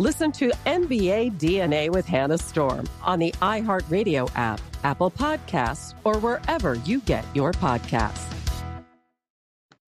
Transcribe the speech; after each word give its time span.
Listen 0.00 0.32
to 0.32 0.48
NBA 0.64 1.38
DNA 1.38 1.90
with 1.90 2.06
Hannah 2.06 2.38
Storm 2.38 2.88
on 3.02 3.18
the 3.18 3.32
iHeartRadio 3.32 4.30
app, 4.34 4.58
Apple 4.82 5.10
Podcasts, 5.10 5.94
or 6.04 6.18
wherever 6.20 6.76
you 6.86 7.00
get 7.00 7.22
your 7.36 7.52
podcasts. 7.52 8.32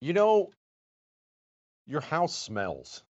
You 0.03 0.13
know, 0.13 0.51
your 1.87 2.03
house 2.03 2.37
smells. 2.37 3.05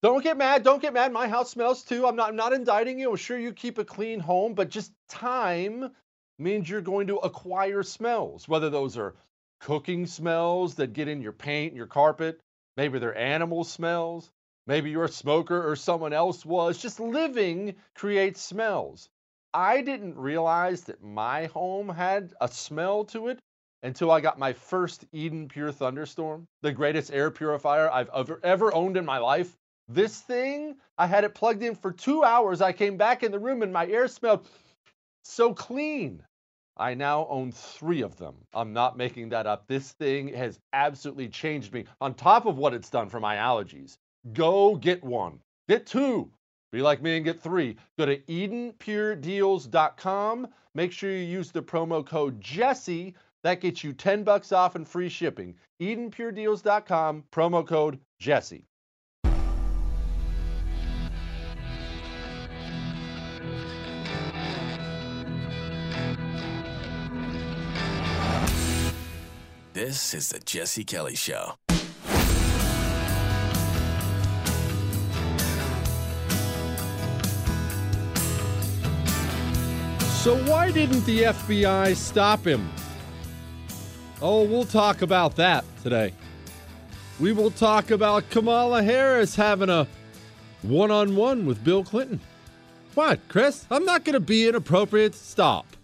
Don't 0.00 0.24
get 0.24 0.38
mad. 0.38 0.62
Don't 0.62 0.80
get 0.80 0.94
mad. 0.94 1.12
My 1.12 1.28
house 1.28 1.50
smells 1.50 1.84
too. 1.84 2.06
I'm 2.06 2.16
not, 2.16 2.30
I'm 2.30 2.36
not 2.36 2.54
indicting 2.54 2.98
you. 2.98 3.10
I'm 3.10 3.16
sure 3.16 3.38
you 3.38 3.52
keep 3.52 3.76
a 3.76 3.84
clean 3.84 4.18
home, 4.18 4.54
but 4.54 4.70
just 4.70 4.92
time 5.10 5.90
means 6.38 6.70
you're 6.70 6.80
going 6.80 7.08
to 7.08 7.16
acquire 7.16 7.82
smells, 7.82 8.48
whether 8.48 8.70
those 8.70 8.96
are 8.96 9.14
cooking 9.60 10.06
smells 10.06 10.76
that 10.76 10.94
get 10.94 11.06
in 11.06 11.20
your 11.20 11.32
paint, 11.32 11.74
your 11.74 11.86
carpet, 11.86 12.40
maybe 12.78 12.98
they're 12.98 13.14
animal 13.14 13.62
smells. 13.62 14.30
Maybe 14.66 14.90
you're 14.90 15.04
a 15.04 15.08
smoker 15.08 15.68
or 15.68 15.76
someone 15.76 16.12
else 16.12 16.44
was. 16.44 16.78
Just 16.78 16.98
living 16.98 17.76
creates 17.94 18.40
smells. 18.40 19.08
I 19.54 19.80
didn't 19.80 20.18
realize 20.18 20.82
that 20.84 21.02
my 21.02 21.46
home 21.46 21.88
had 21.88 22.34
a 22.40 22.48
smell 22.48 23.04
to 23.06 23.28
it 23.28 23.38
until 23.82 24.10
I 24.10 24.20
got 24.20 24.38
my 24.38 24.52
first 24.52 25.04
Eden 25.12 25.48
Pure 25.48 25.72
Thunderstorm, 25.72 26.46
the 26.62 26.72
greatest 26.72 27.12
air 27.12 27.30
purifier 27.30 27.88
I've 27.90 28.10
ever, 28.14 28.40
ever 28.42 28.74
owned 28.74 28.96
in 28.96 29.04
my 29.04 29.18
life. 29.18 29.56
This 29.88 30.20
thing, 30.20 30.76
I 30.98 31.06
had 31.06 31.22
it 31.22 31.34
plugged 31.34 31.62
in 31.62 31.76
for 31.76 31.92
two 31.92 32.24
hours. 32.24 32.60
I 32.60 32.72
came 32.72 32.96
back 32.96 33.22
in 33.22 33.30
the 33.30 33.38
room 33.38 33.62
and 33.62 33.72
my 33.72 33.86
air 33.86 34.08
smelled 34.08 34.48
so 35.22 35.54
clean. 35.54 36.24
I 36.76 36.94
now 36.94 37.26
own 37.30 37.52
three 37.52 38.02
of 38.02 38.16
them. 38.16 38.34
I'm 38.52 38.72
not 38.72 38.96
making 38.96 39.28
that 39.30 39.46
up. 39.46 39.66
This 39.68 39.92
thing 39.92 40.28
has 40.34 40.58
absolutely 40.72 41.28
changed 41.28 41.72
me 41.72 41.84
on 42.00 42.14
top 42.14 42.46
of 42.46 42.58
what 42.58 42.74
it's 42.74 42.90
done 42.90 43.08
for 43.08 43.20
my 43.20 43.36
allergies. 43.36 43.96
Go 44.32 44.76
get 44.76 45.04
one. 45.04 45.40
Get 45.68 45.86
two. 45.86 46.30
Be 46.72 46.80
like 46.82 47.00
me 47.02 47.16
and 47.16 47.24
get 47.24 47.40
three. 47.40 47.76
Go 47.98 48.06
to 48.06 48.18
EdenPureDeals.com. 48.18 50.48
Make 50.74 50.92
sure 50.92 51.10
you 51.10 51.18
use 51.18 51.50
the 51.50 51.62
promo 51.62 52.04
code 52.04 52.38
Jesse. 52.40 53.14
That 53.42 53.60
gets 53.60 53.84
you 53.84 53.92
10 53.92 54.24
bucks 54.24 54.50
off 54.52 54.74
and 54.74 54.88
free 54.88 55.08
shipping. 55.08 55.54
EdenPureDeals.com, 55.80 57.24
promo 57.32 57.66
code 57.66 57.98
Jesse. 58.18 58.66
This 69.72 70.14
is 70.14 70.30
the 70.30 70.40
Jesse 70.40 70.84
Kelly 70.84 71.14
Show. 71.14 71.54
So, 80.26 80.34
why 80.50 80.72
didn't 80.72 81.04
the 81.04 81.22
FBI 81.22 81.94
stop 81.94 82.44
him? 82.44 82.68
Oh, 84.20 84.42
we'll 84.42 84.64
talk 84.64 85.02
about 85.02 85.36
that 85.36 85.64
today. 85.84 86.12
We 87.20 87.32
will 87.32 87.52
talk 87.52 87.92
about 87.92 88.28
Kamala 88.30 88.82
Harris 88.82 89.36
having 89.36 89.70
a 89.70 89.86
one 90.62 90.90
on 90.90 91.14
one 91.14 91.46
with 91.46 91.62
Bill 91.62 91.84
Clinton. 91.84 92.18
What, 92.94 93.20
Chris? 93.28 93.66
I'm 93.70 93.84
not 93.84 94.04
going 94.04 94.14
to 94.14 94.20
be 94.20 94.48
inappropriate. 94.48 95.14
Stop. 95.14 95.76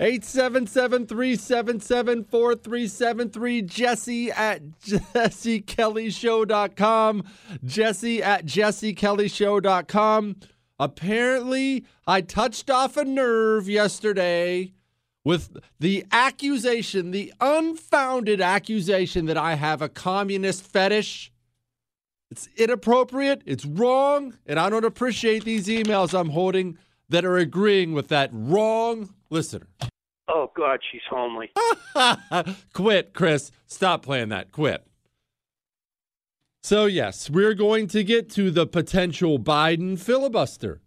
877 0.00 1.06
377 1.06 2.24
4373. 2.24 3.60
Jesse 3.60 4.32
at 4.32 4.62
jessekellyshow.com. 4.86 7.24
Jesse 7.66 8.22
at 8.22 8.46
jessekellyshow.com. 8.46 10.36
Apparently, 10.80 11.84
I 12.06 12.22
touched 12.22 12.70
off 12.70 12.96
a 12.96 13.04
nerve 13.04 13.68
yesterday 13.68 14.72
with 15.22 15.58
the 15.78 16.06
accusation, 16.10 17.10
the 17.10 17.34
unfounded 17.38 18.40
accusation 18.40 19.26
that 19.26 19.36
I 19.36 19.56
have 19.56 19.82
a 19.82 19.90
communist 19.90 20.64
fetish. 20.64 21.30
It's 22.30 22.48
inappropriate, 22.56 23.42
it's 23.44 23.66
wrong, 23.66 24.38
and 24.46 24.58
I 24.58 24.70
don't 24.70 24.86
appreciate 24.86 25.44
these 25.44 25.66
emails 25.66 26.18
I'm 26.18 26.30
holding 26.30 26.78
that 27.10 27.26
are 27.26 27.36
agreeing 27.36 27.92
with 27.92 28.08
that 28.08 28.30
wrong 28.32 29.12
listener. 29.28 29.66
Oh, 30.28 30.50
God, 30.56 30.80
she's 30.90 31.02
homely. 31.10 31.50
Quit, 32.72 33.12
Chris. 33.12 33.50
Stop 33.66 34.02
playing 34.02 34.30
that. 34.30 34.50
Quit. 34.50 34.86
So, 36.62 36.84
yes, 36.84 37.30
we're 37.30 37.54
going 37.54 37.86
to 37.88 38.04
get 38.04 38.28
to 38.30 38.50
the 38.50 38.66
potential 38.66 39.38
Biden 39.38 39.98
filibuster. 39.98 40.80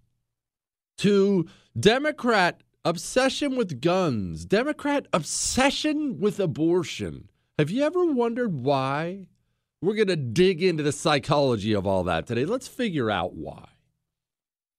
to 0.99 1.47
Democrat 1.77 2.61
obsession 2.85 3.55
with 3.55 3.81
guns, 3.81 4.45
Democrat 4.45 5.07
obsession 5.11 6.19
with 6.19 6.39
abortion. 6.39 7.29
Have 7.57 7.71
you 7.71 7.83
ever 7.83 8.05
wondered 8.05 8.53
why? 8.53 9.27
We're 9.81 9.95
going 9.95 10.07
to 10.07 10.15
dig 10.15 10.61
into 10.61 10.83
the 10.83 10.91
psychology 10.91 11.73
of 11.73 11.87
all 11.87 12.03
that 12.03 12.27
today. 12.27 12.45
Let's 12.45 12.67
figure 12.67 13.09
out 13.09 13.33
why. 13.33 13.69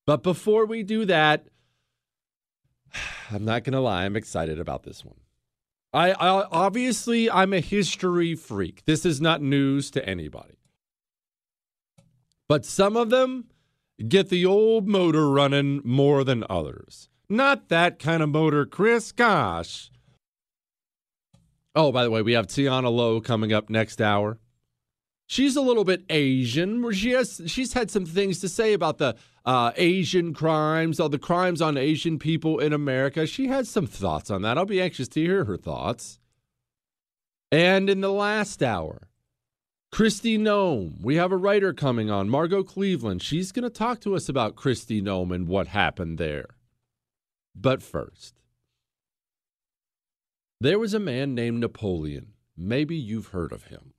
But 0.06 0.22
before 0.22 0.66
we 0.66 0.82
do 0.82 1.04
that, 1.06 1.48
I'm 3.30 3.44
not 3.44 3.64
going 3.64 3.72
to 3.72 3.80
lie, 3.80 4.04
I'm 4.04 4.16
excited 4.16 4.60
about 4.60 4.84
this 4.84 5.04
one. 5.04 5.18
I, 5.92 6.12
I 6.12 6.46
obviously 6.50 7.30
I'm 7.30 7.52
a 7.52 7.60
history 7.60 8.34
freak. 8.34 8.84
This 8.84 9.04
is 9.04 9.20
not 9.20 9.42
news 9.42 9.90
to 9.92 10.08
anybody. 10.08 10.58
But 12.48 12.64
some 12.64 12.96
of 12.96 13.10
them 13.10 13.46
get 14.08 14.28
the 14.28 14.44
old 14.44 14.88
motor 14.88 15.30
running 15.30 15.80
more 15.84 16.24
than 16.24 16.44
others. 16.50 17.08
Not 17.28 17.68
that 17.68 17.98
kind 17.98 18.22
of 18.22 18.28
motor, 18.28 18.66
Chris. 18.66 19.12
Gosh. 19.12 19.90
Oh, 21.74 21.90
by 21.90 22.04
the 22.04 22.10
way, 22.10 22.22
we 22.22 22.34
have 22.34 22.46
Tiana 22.46 22.94
Lowe 22.94 23.20
coming 23.20 23.52
up 23.52 23.68
next 23.68 24.00
hour. 24.00 24.38
She's 25.26 25.56
a 25.56 25.62
little 25.62 25.84
bit 25.84 26.04
Asian. 26.10 26.92
She 26.92 27.10
has 27.12 27.40
she's 27.46 27.72
had 27.72 27.90
some 27.90 28.04
things 28.04 28.40
to 28.40 28.48
say 28.48 28.74
about 28.74 28.98
the 28.98 29.16
uh, 29.44 29.72
Asian 29.76 30.34
crimes, 30.34 31.00
all 31.00 31.08
the 31.08 31.18
crimes 31.18 31.62
on 31.62 31.76
Asian 31.76 32.18
people 32.18 32.58
in 32.58 32.72
America. 32.72 33.26
She 33.26 33.48
has 33.48 33.68
some 33.68 33.86
thoughts 33.86 34.30
on 34.30 34.42
that. 34.42 34.58
I'll 34.58 34.66
be 34.66 34.82
anxious 34.82 35.08
to 35.08 35.20
hear 35.20 35.44
her 35.44 35.56
thoughts. 35.56 36.18
And 37.50 37.88
in 37.88 38.00
the 38.00 38.12
last 38.12 38.62
hour, 38.62 39.08
Kristi 39.94 40.36
Noem. 40.36 41.00
We 41.02 41.14
have 41.14 41.30
a 41.30 41.36
writer 41.36 41.72
coming 41.72 42.10
on, 42.10 42.28
Margot 42.28 42.64
Cleveland. 42.64 43.22
She's 43.22 43.52
going 43.52 43.62
to 43.62 43.70
talk 43.70 44.00
to 44.00 44.16
us 44.16 44.28
about 44.28 44.56
Kristi 44.56 45.00
Noem 45.00 45.32
and 45.32 45.46
what 45.46 45.68
happened 45.68 46.18
there. 46.18 46.46
But 47.54 47.80
first, 47.80 48.34
there 50.60 50.80
was 50.80 50.94
a 50.94 50.98
man 50.98 51.36
named 51.36 51.60
Napoleon. 51.60 52.32
Maybe 52.56 52.96
you've 52.96 53.28
heard 53.28 53.52
of 53.52 53.66
him. 53.66 53.92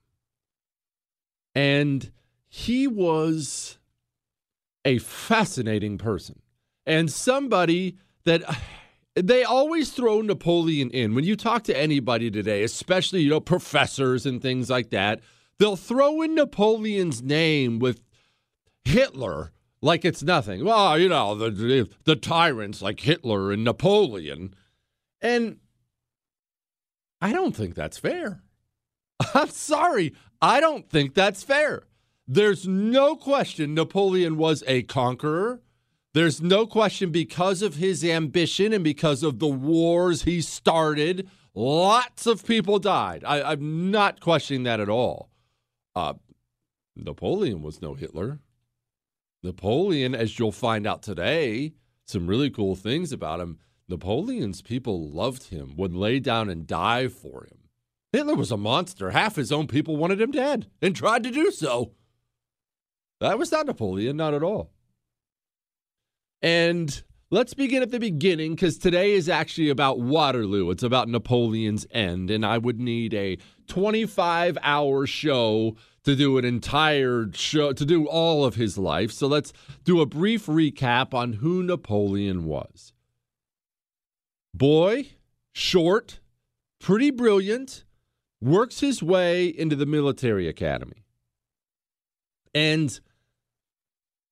And 1.56 2.12
he 2.50 2.88
was 2.88 3.78
a 4.84 4.98
fascinating 4.98 5.98
person 5.98 6.42
and 6.86 7.10
somebody 7.10 7.96
that 8.26 8.44
they 9.16 9.46
always 9.46 9.92
throw 9.92 10.20
Napoleon 10.20 10.90
in. 10.90 11.16
When 11.16 11.24
you 11.24 11.38
talk 11.38 11.64
to 11.64 11.80
anybody 11.80 12.30
today, 12.30 12.64
especially, 12.64 13.22
you 13.22 13.30
know, 13.30 13.40
professors 13.40 14.26
and 14.26 14.42
things 14.42 14.70
like 14.70 14.90
that, 14.90 15.22
they'll 15.60 15.75
throw 15.75 16.22
in 16.22 16.36
Napoleon's 16.36 17.22
name 17.22 17.80
with 17.80 18.02
Hitler 18.84 19.52
like 19.81 20.04
it's 20.04 20.24
nothing. 20.24 20.66
Well, 20.66 20.98
you 20.98 21.10
know, 21.10 21.36
the, 21.36 21.88
the, 22.06 22.16
tyrants 22.16 22.81
like 22.81 23.00
Hitler 23.02 23.52
and 23.52 23.63
Napoleon. 23.63 24.56
And 25.22 25.57
I 27.22 27.31
don't 27.31 27.56
think 27.56 27.75
that's 27.75 27.98
fair. 27.98 28.42
I'm 29.34 29.50
sorry. 29.50 30.13
I 30.42 30.60
don't 30.60 30.90
think 30.90 31.13
that's 31.13 31.44
fair. 31.44 31.84
There's 32.28 32.68
no 32.68 33.16
question 33.16 33.75
Napoleon 33.75 34.38
was 34.38 34.63
a 34.66 34.84
conqueror. 34.84 35.62
There's 36.13 36.42
no 36.42 36.66
question 36.66 37.12
because 37.12 37.62
of 37.62 37.75
his 37.75 38.04
ambition 38.04 38.74
and 38.74 38.84
because 38.84 39.22
of 39.22 39.40
the 39.40 39.48
wars 39.48 40.24
he 40.24 40.42
started, 40.42 41.30
lots 41.54 42.25
of 42.25 42.46
people 42.46 42.80
died. 42.80 43.24
I, 43.25 43.51
am 43.51 43.92
not 43.92 44.22
questioning 44.22 44.63
that 44.63 44.80
at 44.80 44.90
all. 44.90 45.30
Uh, 45.96 46.14
Napoleon 46.96 47.62
was 47.62 47.82
no 47.82 47.94
Hitler. 47.94 48.40
Napoleon, 49.44 50.16
as 50.16 50.38
you'll 50.40 50.52
find 50.52 50.88
out 50.88 51.04
today, 51.04 51.74
some 52.06 52.28
really 52.28 52.50
cool 52.50 52.76
things 52.76 53.12
about 53.12 53.40
him. 53.40 53.60
Napoleon's 53.88 54.62
people 54.62 55.10
loved 55.10 55.50
him, 55.50 55.76
would 55.78 55.94
lay 55.94 56.20
down 56.20 56.50
and 56.50 56.66
die 56.66 57.08
for 57.08 57.46
him. 57.46 57.70
Hitler 58.12 58.36
was 58.36 58.52
a 58.52 58.58
monster. 58.58 59.12
Half 59.12 59.36
his 59.36 59.52
own 59.52 59.68
people 59.68 59.98
wanted 59.98 60.22
him 60.22 60.32
dead 60.32 60.68
and 60.82 60.96
tried 60.96 61.24
to 61.24 61.32
do 61.32 61.52
so. 61.52 61.92
That 63.20 63.38
was 63.38 63.52
not 63.52 63.68
Napoleon, 63.68 64.18
not 64.18 64.34
at 64.34 64.44
all. 64.44 64.72
And 66.42 67.04
let's 67.31 67.54
begin 67.54 67.81
at 67.81 67.92
the 67.92 68.00
beginning 68.00 68.56
because 68.56 68.77
today 68.77 69.12
is 69.12 69.30
actually 69.30 69.69
about 69.69 70.00
Waterloo. 70.00 70.69
It's 70.69 70.83
about 70.83 71.10
Napoleon's 71.10 71.86
end. 71.92 72.30
And 72.30 72.45
I 72.45 72.57
would 72.57 72.80
need 72.80 73.13
a 73.13 73.38
25 73.68 74.57
hour 74.62 75.07
show 75.07 75.75
to 76.04 76.16
do 76.16 76.38
an 76.38 76.45
entire 76.45 77.30
show, 77.33 77.74
to 77.74 77.86
do 77.86 78.07
all 78.07 78.45
of 78.45 78.56
his 78.56 78.77
life. 78.77 79.12
So 79.12 79.27
let's 79.27 79.51
do 79.83 80.01
a 80.01 80.06
brief 80.06 80.45
recap 80.45 81.13
on 81.13 81.33
who 81.33 81.63
Napoleon 81.63 82.45
was. 82.45 82.94
Boy, 84.54 85.13
short, 85.51 86.19
pretty 86.80 87.10
brilliant, 87.10 87.83
works 88.39 88.80
his 88.80 89.01
way 89.01 89.48
into 89.48 89.75
the 89.75 89.86
military 89.86 90.48
academy. 90.48 91.04
And 92.54 92.98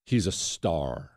he's 0.05 0.27
a 0.27 0.31
star. 0.31 1.12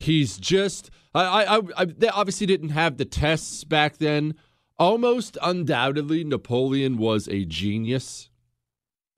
He's 0.00 0.38
just, 0.38 0.90
I, 1.14 1.44
I, 1.44 1.60
I, 1.76 1.84
they 1.84 2.08
obviously 2.08 2.46
didn't 2.46 2.68
have 2.70 2.96
the 2.96 3.04
tests 3.04 3.64
back 3.64 3.98
then. 3.98 4.34
Almost 4.78 5.36
undoubtedly, 5.42 6.22
Napoleon 6.22 6.98
was 6.98 7.26
a 7.28 7.44
genius, 7.44 8.30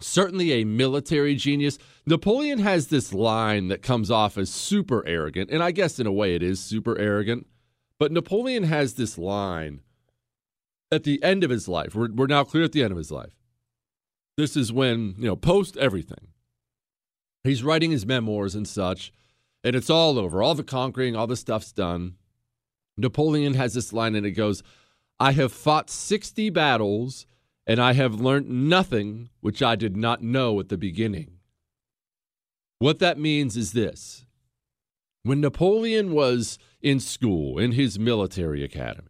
certainly 0.01 0.53
a 0.53 0.65
military 0.65 1.35
genius. 1.35 1.77
Napoleon 2.07 2.61
has 2.61 2.87
this 2.87 3.13
line 3.13 3.69
that 3.69 3.83
comes 3.83 4.11
off 4.11 4.39
as 4.39 4.49
super 4.49 5.07
arrogant, 5.07 5.51
and 5.51 5.63
I 5.63 5.71
guess 5.71 5.99
in 5.99 6.07
a 6.07 6.13
way 6.13 6.35
it 6.35 6.43
is 6.43 6.61
super 6.61 6.99
arrogant. 6.99 7.47
But 7.99 8.11
Napoleon 8.11 8.63
has 8.63 8.95
this 8.95 9.19
line 9.19 9.83
at 10.91 11.05
the 11.05 11.23
end 11.23 11.45
of 11.45 11.51
his 11.51 11.69
life. 11.69 11.95
We're, 11.95 12.11
we're 12.11 12.27
now 12.27 12.45
clear 12.45 12.65
at 12.65 12.73
the 12.73 12.83
end 12.83 12.93
of 12.93 12.99
his 12.99 13.11
life. 13.11 13.37
This 14.39 14.57
is 14.57 14.73
when, 14.73 15.15
you 15.19 15.27
know, 15.27 15.37
post 15.37 15.77
everything. 15.77 16.29
He's 17.45 17.63
writing 17.63 17.91
his 17.91 18.07
memoirs 18.07 18.55
and 18.55 18.67
such, 18.67 19.13
and 19.63 19.77
it's 19.77 19.91
all 19.91 20.19
over. 20.19 20.43
All 20.43 20.55
the 20.55 20.65
conquering, 20.65 21.17
all 21.17 21.27
the 21.27 21.37
stuff's 21.37 21.73
done. 21.73 22.15
Napoleon 22.97 23.55
has 23.55 23.75
this 23.75 23.93
line, 23.93 24.15
and 24.15 24.27
it 24.27 24.33
goes, 24.33 24.63
I 25.19 25.33
have 25.33 25.53
fought 25.53 25.91
60 25.91 26.51
battles, 26.51 27.27
and 27.67 27.81
I 27.81 27.93
have 27.93 28.21
learned 28.21 28.49
nothing 28.49 29.29
which 29.41 29.63
I 29.63 29.77
did 29.77 29.97
not 29.97 30.23
know 30.23 30.59
at 30.61 30.69
the 30.69 30.79
beginning. 30.79 31.39
What 32.79 32.99
that 33.01 33.19
means 33.19 33.57
is 33.57 33.73
this 33.73 34.25
when 35.23 35.41
Napoleon 35.41 36.13
was 36.13 36.59
in 36.81 36.99
school, 36.99 37.59
in 37.59 37.73
his 37.73 37.99
military 37.99 38.65
academy, 38.65 39.10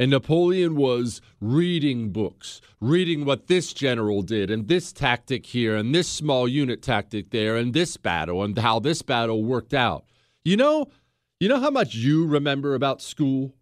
and 0.00 0.10
Napoleon 0.10 0.76
was 0.76 1.20
reading 1.42 2.08
books, 2.08 2.62
reading 2.80 3.26
what 3.26 3.48
this 3.48 3.74
general 3.74 4.22
did, 4.22 4.50
and 4.50 4.66
this 4.66 4.94
tactic 4.94 5.44
here, 5.44 5.76
and 5.76 5.94
this 5.94 6.08
small 6.08 6.48
unit 6.48 6.80
tactic 6.80 7.28
there, 7.28 7.54
and 7.54 7.74
this 7.74 7.98
battle, 7.98 8.42
and 8.42 8.58
how 8.58 8.80
this 8.80 9.02
battle 9.02 9.44
worked 9.44 9.74
out. 9.74 10.06
You 10.42 10.56
know, 10.56 10.86
you 11.38 11.50
know 11.50 11.60
how 11.60 11.68
much 11.68 11.94
you 11.94 12.26
remember 12.26 12.74
about 12.74 13.02
school? 13.02 13.52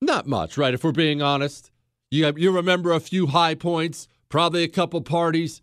Not 0.00 0.28
much, 0.28 0.56
right? 0.56 0.74
If 0.74 0.84
we're 0.84 0.92
being 0.92 1.20
honest, 1.20 1.72
you 2.08 2.32
you 2.36 2.52
remember 2.52 2.92
a 2.92 3.00
few 3.00 3.26
high 3.26 3.56
points, 3.56 4.06
probably 4.28 4.62
a 4.62 4.68
couple 4.68 5.00
parties, 5.00 5.60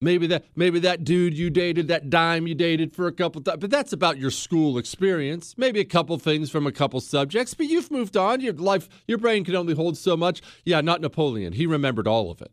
Maybe 0.00 0.26
that 0.26 0.44
maybe 0.54 0.78
that 0.80 1.04
dude 1.04 1.38
you 1.38 1.48
dated, 1.48 1.88
that 1.88 2.10
dime 2.10 2.46
you 2.46 2.54
dated 2.54 2.92
for 2.92 3.06
a 3.06 3.12
couple 3.12 3.40
times, 3.40 3.60
but 3.60 3.70
that's 3.70 3.94
about 3.94 4.18
your 4.18 4.30
school 4.30 4.76
experience. 4.76 5.54
Maybe 5.56 5.80
a 5.80 5.86
couple 5.86 6.18
things 6.18 6.50
from 6.50 6.66
a 6.66 6.72
couple 6.72 7.00
subjects, 7.00 7.54
but 7.54 7.66
you've 7.66 7.90
moved 7.90 8.14
on. 8.14 8.42
Your 8.42 8.52
life, 8.52 8.90
your 9.08 9.16
brain 9.16 9.42
can 9.42 9.56
only 9.56 9.74
hold 9.74 9.96
so 9.96 10.14
much. 10.14 10.42
Yeah, 10.64 10.82
not 10.82 11.00
Napoleon. 11.00 11.54
He 11.54 11.66
remembered 11.66 12.06
all 12.06 12.30
of 12.30 12.42
it. 12.42 12.52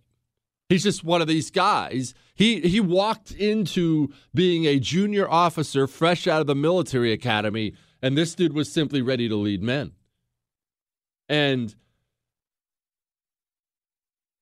He's 0.70 0.84
just 0.84 1.04
one 1.04 1.22
of 1.22 1.28
these 1.28 1.52
guys. 1.52 2.14
He 2.34 2.62
he 2.62 2.80
walked 2.80 3.32
into 3.32 4.14
being 4.34 4.64
a 4.66 4.80
junior 4.80 5.30
officer 5.30 5.86
fresh 5.86 6.28
out 6.28 6.40
of 6.40 6.48
the 6.48 6.56
military 6.56 7.12
academy, 7.12 7.74
and 8.02 8.18
this 8.18 8.36
dude 8.36 8.54
was 8.54 8.72
simply 8.72 9.02
ready 9.02 9.28
to 9.28 9.36
lead 9.36 9.62
men. 9.62 9.92
And 11.28 11.76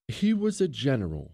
he 0.06 0.32
was 0.32 0.60
a 0.60 0.68
general 0.68 1.32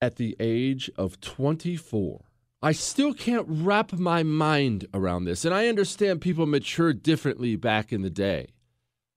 at 0.00 0.16
the 0.16 0.36
age 0.38 0.90
of 0.96 1.20
24. 1.20 2.24
I 2.60 2.72
still 2.72 3.14
can't 3.14 3.46
wrap 3.48 3.92
my 3.92 4.22
mind 4.22 4.86
around 4.92 5.24
this, 5.24 5.44
and 5.44 5.54
I 5.54 5.68
understand 5.68 6.20
people 6.20 6.46
matured 6.46 7.02
differently 7.02 7.56
back 7.56 7.92
in 7.92 8.02
the 8.02 8.10
day. 8.10 8.48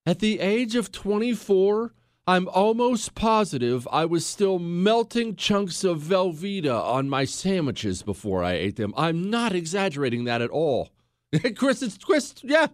At 0.06 0.20
the 0.20 0.40
age 0.40 0.76
of 0.76 0.92
24, 0.92 1.94
I'm 2.28 2.48
almost 2.50 3.16
positive 3.16 3.88
I 3.92 4.06
was 4.06 4.26
still 4.26 4.60
melting 4.60 5.36
chunks 5.36 5.84
of 5.84 6.02
Velveeta 6.02 6.80
on 6.84 7.10
my 7.10 7.26
sandwiches 7.26 8.04
before 8.04 8.44
I 8.44 8.54
ate 8.54 8.76
them. 8.76 8.94
I'm 8.96 9.30
not 9.30 9.54
exaggerating 9.54 10.26
that 10.26 10.42
at 10.42 10.52
all. 10.52 10.90
Chris, 11.56 11.82
it's 11.82 11.98
Chris, 11.98 12.36
yeah. 12.44 12.68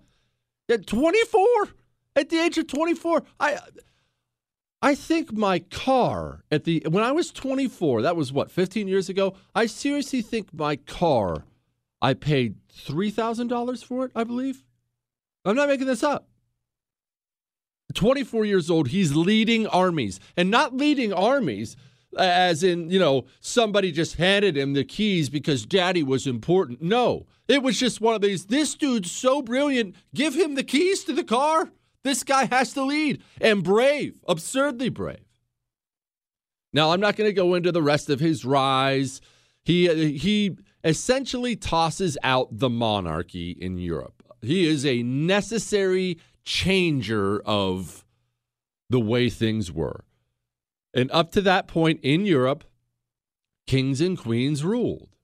At 0.70 0.86
24, 0.86 1.46
at 2.18 2.30
the 2.30 2.40
age 2.40 2.58
of 2.58 2.68
24, 2.68 3.24
I 3.40 3.58
I 4.82 4.94
think 4.94 5.34
my 5.34 5.60
car 5.60 6.44
at 6.52 6.64
the 6.64 6.84
when 6.88 7.04
I 7.04 7.12
was 7.12 7.32
24, 7.32 8.04
that 8.04 8.16
was 8.16 8.32
what 8.32 8.52
15 8.52 8.88
years 8.88 9.10
ago. 9.10 9.36
I 9.56 9.66
seriously 9.66 10.22
think 10.22 10.54
my 10.54 10.76
car, 10.76 11.46
I 12.02 12.14
paid 12.14 12.56
three 12.70 13.10
thousand 13.10 13.48
dollars 13.48 13.82
for 13.82 14.06
it. 14.06 14.12
I 14.16 14.24
believe 14.24 14.64
I'm 15.46 15.56
not 15.56 15.70
making 15.70 15.88
this 15.88 16.04
up. 16.04 16.28
24 17.94 18.46
years 18.46 18.70
old, 18.70 18.90
he's 18.90 19.16
leading 19.16 19.66
armies 19.68 20.20
and 20.36 20.52
not 20.52 20.76
leading 20.76 21.14
armies 21.14 21.76
as 22.18 22.64
in, 22.64 22.90
you 22.90 23.00
know, 23.00 23.26
somebody 23.40 23.92
just 23.92 24.16
handed 24.16 24.58
him 24.58 24.74
the 24.74 24.84
keys 24.84 25.30
because 25.30 25.66
daddy 25.66 26.04
was 26.04 26.28
important. 26.28 26.82
No, 26.82 27.26
it 27.48 27.64
was 27.64 27.80
just 27.80 28.02
one 28.02 28.16
of 28.16 28.22
these. 28.22 28.46
This 28.46 28.76
dude's 28.76 29.12
so 29.12 29.42
brilliant. 29.42 29.96
Give 30.14 30.36
him 30.36 30.56
the 30.56 30.64
keys 30.64 31.04
to 31.06 31.14
the 31.14 31.24
car. 31.24 31.72
This 32.08 32.24
guy 32.24 32.46
has 32.46 32.72
to 32.74 32.84
lead 32.84 33.22
and 33.42 33.64
brave, 33.64 34.24
absurdly 34.28 34.88
brave. 34.88 35.26
Now, 36.72 36.92
I'm 36.92 37.02
not 37.02 37.18
going 37.18 37.30
to 37.30 37.34
go 37.34 37.54
into 37.54 37.72
the 37.72 37.82
rest 37.82 38.10
of 38.10 38.22
his 38.22 38.46
rise. 38.46 39.20
He, 39.64 40.18
he 40.18 40.58
essentially 40.86 41.58
tosses 41.58 42.18
out 42.24 42.48
the 42.52 42.70
monarchy 42.70 43.52
in 43.52 43.78
Europe. 43.78 44.24
He 44.42 44.68
is 44.68 44.86
a 44.86 45.04
necessary 45.04 46.18
changer 46.46 47.42
of 47.42 48.06
the 48.90 49.02
way 49.02 49.30
things 49.30 49.70
were. 49.70 50.06
And 50.94 51.12
up 51.12 51.32
to 51.34 51.42
that 51.42 51.68
point 51.68 52.00
in 52.04 52.26
Europe, 52.26 52.64
kings 53.66 54.00
and 54.00 54.18
queens 54.18 54.64
ruled. 54.64 55.17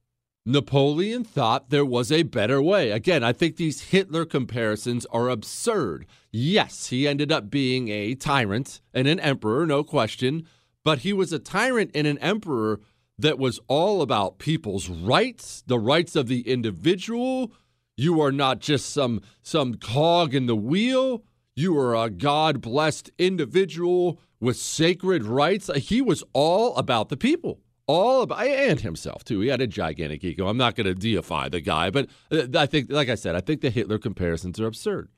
Napoleon 0.46 1.24
thought 1.24 1.70
there 1.70 1.86
was 1.86 2.12
a 2.12 2.22
better 2.22 2.60
way. 2.60 2.90
Again, 2.90 3.24
I 3.24 3.32
think 3.32 3.56
these 3.56 3.80
Hitler 3.80 4.26
comparisons 4.26 5.06
are 5.06 5.30
absurd. 5.30 6.04
Yes, 6.30 6.88
he 6.88 7.08
ended 7.08 7.32
up 7.32 7.50
being 7.50 7.88
a 7.88 8.14
tyrant 8.14 8.82
and 8.92 9.08
an 9.08 9.18
emperor, 9.20 9.66
no 9.66 9.82
question, 9.82 10.46
but 10.84 10.98
he 10.98 11.14
was 11.14 11.32
a 11.32 11.38
tyrant 11.38 11.92
and 11.94 12.06
an 12.06 12.18
emperor 12.18 12.80
that 13.18 13.38
was 13.38 13.58
all 13.68 14.02
about 14.02 14.38
people's 14.38 14.90
rights, 14.90 15.62
the 15.66 15.78
rights 15.78 16.14
of 16.14 16.26
the 16.26 16.46
individual. 16.46 17.52
You 17.96 18.20
are 18.20 18.32
not 18.32 18.58
just 18.58 18.90
some 18.90 19.22
some 19.42 19.76
cog 19.76 20.34
in 20.34 20.44
the 20.44 20.56
wheel. 20.56 21.22
You 21.56 21.78
are 21.78 21.94
a 21.94 22.10
God-blessed 22.10 23.12
individual 23.16 24.20
with 24.40 24.56
sacred 24.58 25.24
rights. 25.24 25.70
He 25.76 26.02
was 26.02 26.24
all 26.32 26.76
about 26.76 27.08
the 27.08 27.16
people, 27.16 27.60
all 27.86 28.22
about, 28.22 28.46
and 28.46 28.80
himself 28.80 29.24
too. 29.24 29.40
He 29.40 29.48
had 29.48 29.60
a 29.60 29.66
gigantic 29.66 30.24
ego. 30.24 30.48
I'm 30.48 30.56
not 30.56 30.74
going 30.74 30.86
to 30.86 30.94
deify 30.94 31.48
the 31.48 31.60
guy, 31.60 31.90
but 31.90 32.08
uh, 32.30 32.46
I 32.56 32.66
think, 32.66 32.90
like 32.90 33.08
I 33.08 33.14
said, 33.14 33.34
I 33.34 33.40
think 33.40 33.60
the 33.60 33.70
Hitler 33.70 33.98
comparisons 33.98 34.58
are 34.60 34.66
absurd. 34.66 35.08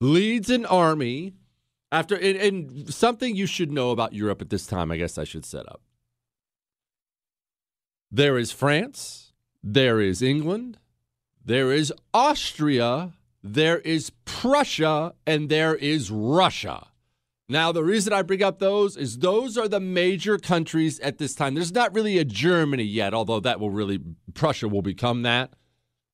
Leads 0.00 0.50
an 0.50 0.66
army 0.66 1.34
after, 1.90 2.16
and, 2.16 2.36
and 2.36 2.92
something 2.92 3.34
you 3.34 3.46
should 3.46 3.72
know 3.72 3.90
about 3.90 4.12
Europe 4.12 4.42
at 4.42 4.50
this 4.50 4.66
time, 4.66 4.90
I 4.90 4.96
guess 4.96 5.18
I 5.18 5.24
should 5.24 5.44
set 5.44 5.68
up. 5.68 5.80
There 8.10 8.38
is 8.38 8.52
France, 8.52 9.32
there 9.62 10.00
is 10.00 10.22
England, 10.22 10.78
there 11.44 11.72
is 11.72 11.92
Austria, 12.12 13.12
there 13.42 13.78
is 13.78 14.10
Prussia, 14.24 15.14
and 15.26 15.48
there 15.48 15.74
is 15.74 16.10
Russia. 16.10 16.87
Now, 17.48 17.72
the 17.72 17.82
reason 17.82 18.12
I 18.12 18.22
bring 18.22 18.42
up 18.42 18.58
those 18.58 18.96
is 18.96 19.18
those 19.18 19.56
are 19.56 19.68
the 19.68 19.80
major 19.80 20.36
countries 20.36 21.00
at 21.00 21.16
this 21.16 21.34
time. 21.34 21.54
There's 21.54 21.72
not 21.72 21.94
really 21.94 22.18
a 22.18 22.24
Germany 22.24 22.82
yet, 22.84 23.14
although 23.14 23.40
that 23.40 23.58
will 23.58 23.70
really, 23.70 24.00
Prussia 24.34 24.68
will 24.68 24.82
become 24.82 25.22
that. 25.22 25.54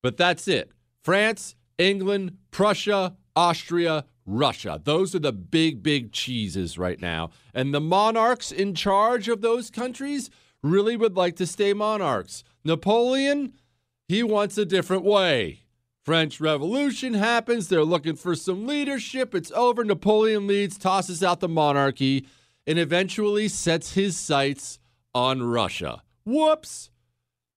But 0.03 0.17
that's 0.17 0.47
it 0.47 0.71
France, 1.03 1.57
England, 1.77 2.37
Prussia, 2.51 3.17
Austria, 3.35 4.05
Russia. 4.27 4.81
Those 4.83 5.15
are 5.15 5.21
the 5.21 5.33
big, 5.33 5.83
big 5.83 6.13
cheeses 6.13 6.79
right 6.79 7.01
now. 7.01 7.31
And 7.53 7.75
the 7.75 7.81
monarchs 7.81 8.53
in 8.53 8.75
charge 8.75 9.29
of 9.29 9.41
those 9.41 9.71
countries 9.71 10.31
really 10.63 10.97
would 10.97 11.17
like 11.17 11.37
to 11.37 11.47
stay 11.47 11.73
monarchs. 11.73 12.45
Napoleon, 12.65 13.55
he 14.09 14.23
wants 14.23 14.57
a 14.57 14.65
different 14.65 15.05
way. 15.05 15.64
French 16.05 16.39
Revolution 16.39 17.15
happens. 17.15 17.69
They're 17.69 17.83
looking 17.83 18.17
for 18.17 18.35
some 18.35 18.67
leadership. 18.67 19.35
It's 19.35 19.51
over. 19.53 19.83
Napoleon 19.85 20.47
leads, 20.47 20.77
tosses 20.77 21.23
out 21.23 21.41
the 21.41 21.49
monarchy, 21.49 22.27
and 22.67 22.79
eventually 22.79 23.49
sets 23.49 23.95
his 23.95 24.15
sights 24.17 24.79
on 25.15 25.43
Russia. 25.43 26.03
Whoops! 26.27 26.91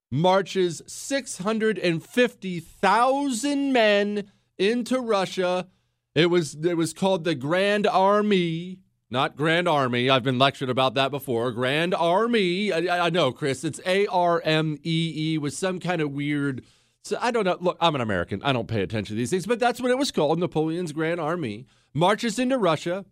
Marches 0.09 0.81
650,000 0.87 3.73
men 3.73 4.31
into 4.57 5.01
Russia. 5.01 5.67
It 6.15 6.29
was 6.29 6.55
it 6.55 6.77
was 6.77 6.93
called 6.93 7.25
the 7.25 7.35
Grand 7.35 7.85
Army, 7.85 8.79
not 9.09 9.35
Grand 9.35 9.67
Army. 9.67 10.09
I've 10.09 10.23
been 10.23 10.39
lectured 10.39 10.69
about 10.69 10.93
that 10.93 11.11
before. 11.11 11.51
Grand 11.51 11.93
Army. 11.93 12.71
I, 12.71 13.07
I 13.07 13.09
know, 13.09 13.33
Chris. 13.33 13.65
It's 13.65 13.81
A 13.85 14.07
R 14.07 14.41
M 14.45 14.77
E 14.83 15.33
E 15.33 15.37
with 15.37 15.53
some 15.53 15.81
kind 15.81 16.01
of 16.01 16.11
weird 16.11 16.63
so 17.07 17.17
I 17.21 17.31
don't 17.31 17.45
know. 17.45 17.57
Look, 17.59 17.77
I'm 17.79 17.95
an 17.95 18.01
American. 18.01 18.41
I 18.43 18.53
don't 18.53 18.67
pay 18.67 18.81
attention 18.81 19.15
to 19.15 19.17
these 19.17 19.29
things, 19.29 19.45
but 19.45 19.59
that's 19.59 19.81
what 19.81 19.91
it 19.91 19.97
was 19.97 20.11
called. 20.11 20.39
Napoleon's 20.39 20.91
Grand 20.91 21.19
Army 21.19 21.65
marches 21.93 22.39
into 22.39 22.57
Russia. 22.57 23.05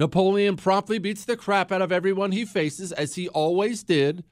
Napoleon 0.00 0.56
promptly 0.56 0.98
beats 0.98 1.24
the 1.24 1.36
crap 1.36 1.72
out 1.72 1.82
of 1.82 1.90
everyone 1.92 2.32
he 2.32 2.44
faces, 2.44 2.92
as 2.92 3.16
he 3.16 3.28
always 3.28 3.82
did, 3.82 4.24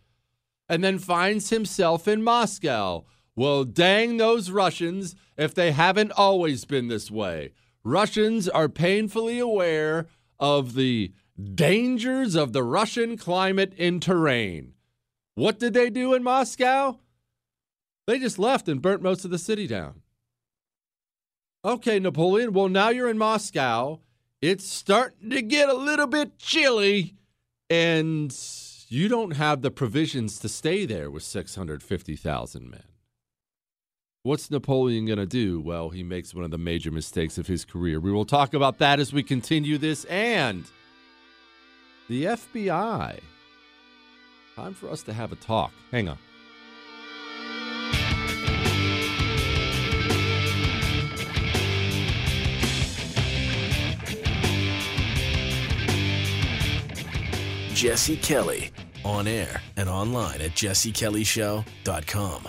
and 0.69 0.83
then 0.83 0.99
finds 0.99 1.51
himself 1.51 2.07
in 2.07 2.23
Moscow. 2.23 3.05
Well, 3.35 3.65
dang 3.65 4.17
those 4.17 4.51
Russians 4.51 5.15
if 5.37 5.55
they 5.55 5.73
haven't 5.73 6.13
always 6.13 6.65
been 6.65 6.89
this 6.89 7.11
way. 7.11 7.53
Russians 7.85 8.49
are 8.49 8.69
painfully 8.69 9.39
aware 9.39 10.07
of 10.39 10.75
the 10.75 11.13
dangers 11.55 12.35
of 12.35 12.53
the 12.53 12.63
Russian 12.63 13.17
climate 13.17 13.73
and 13.79 14.01
terrain. 14.01 14.73
What 15.35 15.59
did 15.59 15.75
they 15.75 15.91
do 15.91 16.15
in 16.15 16.23
Moscow? 16.23 16.99
They 18.07 18.19
just 18.19 18.39
left 18.39 18.69
and 18.69 18.81
burnt 18.81 19.03
most 19.03 19.25
of 19.25 19.31
the 19.31 19.39
city 19.39 19.67
down. 19.67 20.03
Okay, 21.65 21.99
Napoleon, 21.99 22.53
well, 22.53 22.69
now 22.69 22.91
you're 22.91 23.11
in 23.11 23.19
Moscow. 23.19 23.99
It's 24.41 24.65
starting 24.65 25.31
to 25.31 25.43
get 25.43 25.69
a 25.69 25.75
little 25.75 26.07
bit 26.07 26.39
chilly, 26.39 27.17
and 27.69 28.37
you 28.89 29.09
don't 29.09 29.33
have 29.33 29.63
the 29.63 29.73
provisions 29.73 30.39
to 30.41 30.49
stay 30.49 30.87
there 30.87 31.11
with 31.11 31.25
650,000 31.25 32.71
men. 32.71 32.83
What's 34.23 34.51
Napoleon 34.51 35.07
going 35.07 35.19
to 35.19 35.27
do? 35.27 35.61
Well, 35.61 35.91
he 35.91 36.03
makes 36.03 36.35
one 36.35 36.45
of 36.45 36.51
the 36.51 36.59
major 36.59 36.91
mistakes 36.91 37.39
of 37.39 37.47
his 37.47 37.65
career. 37.65 37.99
We 37.99 38.13
will 38.13 38.25
talk 38.25 38.55
about 38.55 38.79
that 38.79 39.01
as 39.01 39.13
we 39.13 39.23
continue 39.23 39.79
this 39.79 40.05
and 40.05 40.65
the 42.09 42.25
FBI. 42.25 43.21
Time 44.55 44.75
for 44.75 44.89
us 44.89 45.03
to 45.05 45.13
have 45.13 45.33
a 45.33 45.37
talk. 45.37 45.73
Hang 45.91 46.09
on. 46.09 46.19
Jesse 57.77 58.17
Kelly 58.17 58.71
on 59.05 59.29
air 59.29 59.61
and 59.77 59.87
online 59.87 60.41
at 60.41 60.53
jessekellyshow.com. 60.53 62.49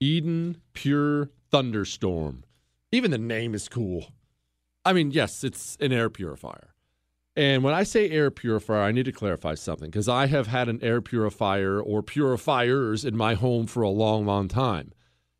Eden 0.00 0.60
Pure 0.74 1.30
Thunderstorm. 1.50 2.44
Even 2.92 3.10
the 3.10 3.16
name 3.16 3.54
is 3.54 3.70
cool. 3.70 4.12
I 4.84 4.92
mean, 4.92 5.12
yes, 5.12 5.42
it's 5.44 5.78
an 5.80 5.94
air 5.94 6.10
purifier. 6.10 6.74
And 7.36 7.64
when 7.64 7.72
I 7.72 7.84
say 7.84 8.10
air 8.10 8.30
purifier, 8.30 8.82
I 8.82 8.92
need 8.92 9.06
to 9.06 9.12
clarify 9.12 9.54
something 9.54 9.88
because 9.88 10.10
I 10.10 10.26
have 10.26 10.48
had 10.48 10.68
an 10.68 10.80
air 10.82 11.00
purifier 11.00 11.80
or 11.80 12.02
purifiers 12.02 13.02
in 13.02 13.16
my 13.16 13.32
home 13.32 13.66
for 13.66 13.82
a 13.82 13.88
long, 13.88 14.26
long 14.26 14.48
time. 14.48 14.92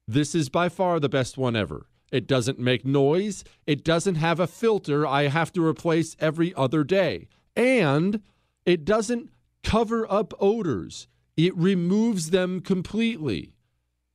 This 0.06 0.34
is 0.34 0.48
by 0.48 0.70
far 0.70 0.98
the 0.98 1.10
best 1.10 1.36
one 1.36 1.54
ever. 1.54 1.84
It 2.10 2.26
doesn't 2.26 2.58
make 2.58 2.86
noise. 2.86 3.44
It 3.66 3.84
doesn't 3.84 4.14
have 4.14 4.40
a 4.40 4.46
filter 4.46 5.06
I 5.06 5.24
have 5.24 5.52
to 5.52 5.62
replace 5.62 6.16
every 6.18 6.54
other 6.54 6.84
day 6.84 7.28
and 7.58 8.22
it 8.64 8.86
doesn't 8.86 9.30
cover 9.64 10.10
up 10.10 10.32
odors, 10.38 11.08
it 11.36 11.54
removes 11.56 12.30
them 12.30 12.60
completely. 12.60 13.52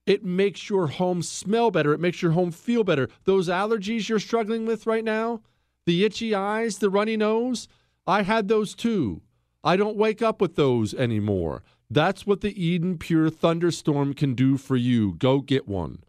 It 0.06 0.24
makes 0.24 0.70
your 0.70 0.88
home 0.88 1.22
smell 1.22 1.70
better. 1.72 1.94
It 1.94 2.00
makes 2.00 2.22
your 2.22 2.32
home 2.32 2.52
feel 2.52 2.84
better. 2.84 3.10
Those 3.26 3.50
allergies 3.50 4.10
you're 4.10 4.20
struggling 4.20 4.66
with 4.66 4.88
right 4.88 5.04
now, 5.04 5.42
the 5.86 6.04
itchy 6.04 6.34
eyes, 6.34 6.80
the 6.80 6.90
runny 6.90 7.18
nose, 7.18 7.68
I 8.08 8.24
had 8.24 8.48
those 8.48 8.74
too. 8.76 9.22
I 9.64 9.78
don't 9.78 9.96
wake 9.96 10.22
up 10.22 10.42
with 10.42 10.56
those 10.56 10.94
anymore. 10.94 11.64
That's 11.90 12.28
what 12.28 12.42
the 12.42 12.62
Eden 12.62 12.98
Pure 12.98 13.30
Thunderstorm 13.30 14.14
can 14.14 14.34
do 14.34 14.58
for 14.58 14.76
you. 14.76 15.14
Go 15.14 15.40
get 15.40 15.66
one. 15.68 16.04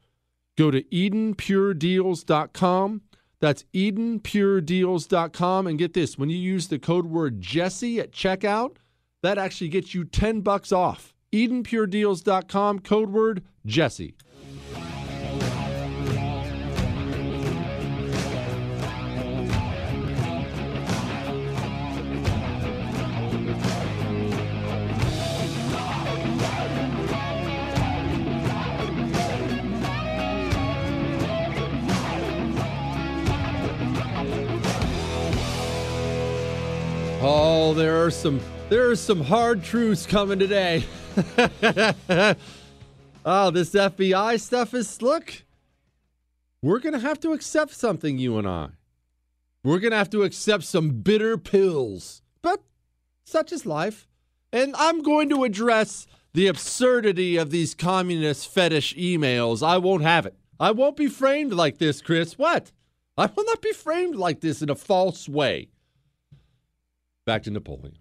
Go 0.57 0.71
to 0.71 0.83
EdenPureDeals.com 0.83 3.03
that's 3.45 3.65
EdenPureDeals.com. 3.75 5.67
And 5.67 5.79
get 5.79 5.93
this 5.93 6.17
when 6.17 6.31
you 6.31 6.39
use 6.39 6.69
the 6.69 6.79
code 6.79 7.05
word 7.05 7.43
Jesse 7.43 8.01
at 8.01 8.11
checkout, 8.11 8.77
that 9.23 9.37
actually 9.37 9.69
gets 9.69 9.95
you 9.95 10.05
10 10.05 10.41
bucks 10.41 10.73
off. 10.73 11.15
EdenPureDeals.com, 11.31 12.79
code 12.79 13.11
word 13.11 13.45
Jesse. 13.67 14.15
Oh, 37.27 37.73
there 37.73 38.05
are 38.05 38.11
some 38.11 38.39
there 38.69 38.91
are 38.91 38.97
some 38.97 39.23
hard 39.23 39.65
truths 39.65 40.05
coming 40.05 40.39
today. 40.39 40.85
oh, 43.25 43.51
this 43.51 43.71
FBI 43.71 44.39
stuff 44.39 44.75
is 44.75 45.01
look. 45.01 45.33
We're 46.61 46.81
gonna 46.81 46.99
have 46.99 47.19
to 47.21 47.33
accept 47.33 47.73
something, 47.73 48.19
you 48.19 48.37
and 48.37 48.47
I. 48.47 48.69
We're 49.63 49.79
gonna 49.79 49.97
have 49.97 50.11
to 50.11 50.23
accept 50.23 50.65
some 50.65 51.01
bitter 51.01 51.39
pills. 51.39 52.21
But 52.43 52.61
such 53.25 53.53
is 53.53 53.65
life. 53.65 54.07
And 54.53 54.77
I'm 54.77 55.01
going 55.01 55.31
to 55.31 55.45
address 55.45 56.07
the 56.35 56.47
absurdity 56.47 57.39
of 57.39 57.49
these 57.49 57.75
communist 57.75 58.53
fetish 58.53 58.95
emails. 58.97 59.67
I 59.67 59.79
won't 59.79 60.03
have 60.03 60.27
it. 60.27 60.37
I 60.61 60.73
won't 60.73 60.99
be 60.99 61.09
framed 61.09 61.55
like 61.55 61.79
this, 61.79 62.03
Chris. 62.03 62.37
What? 62.37 62.71
I 63.17 63.31
will 63.35 63.47
not 63.47 63.63
be 63.63 63.73
framed 63.73 64.17
like 64.17 64.43
this 64.43 64.61
in 64.61 64.69
a 64.69 64.75
false 64.75 65.27
way. 65.27 65.71
Back 67.27 67.43
to 67.45 67.51
Napoleon. 67.51 67.97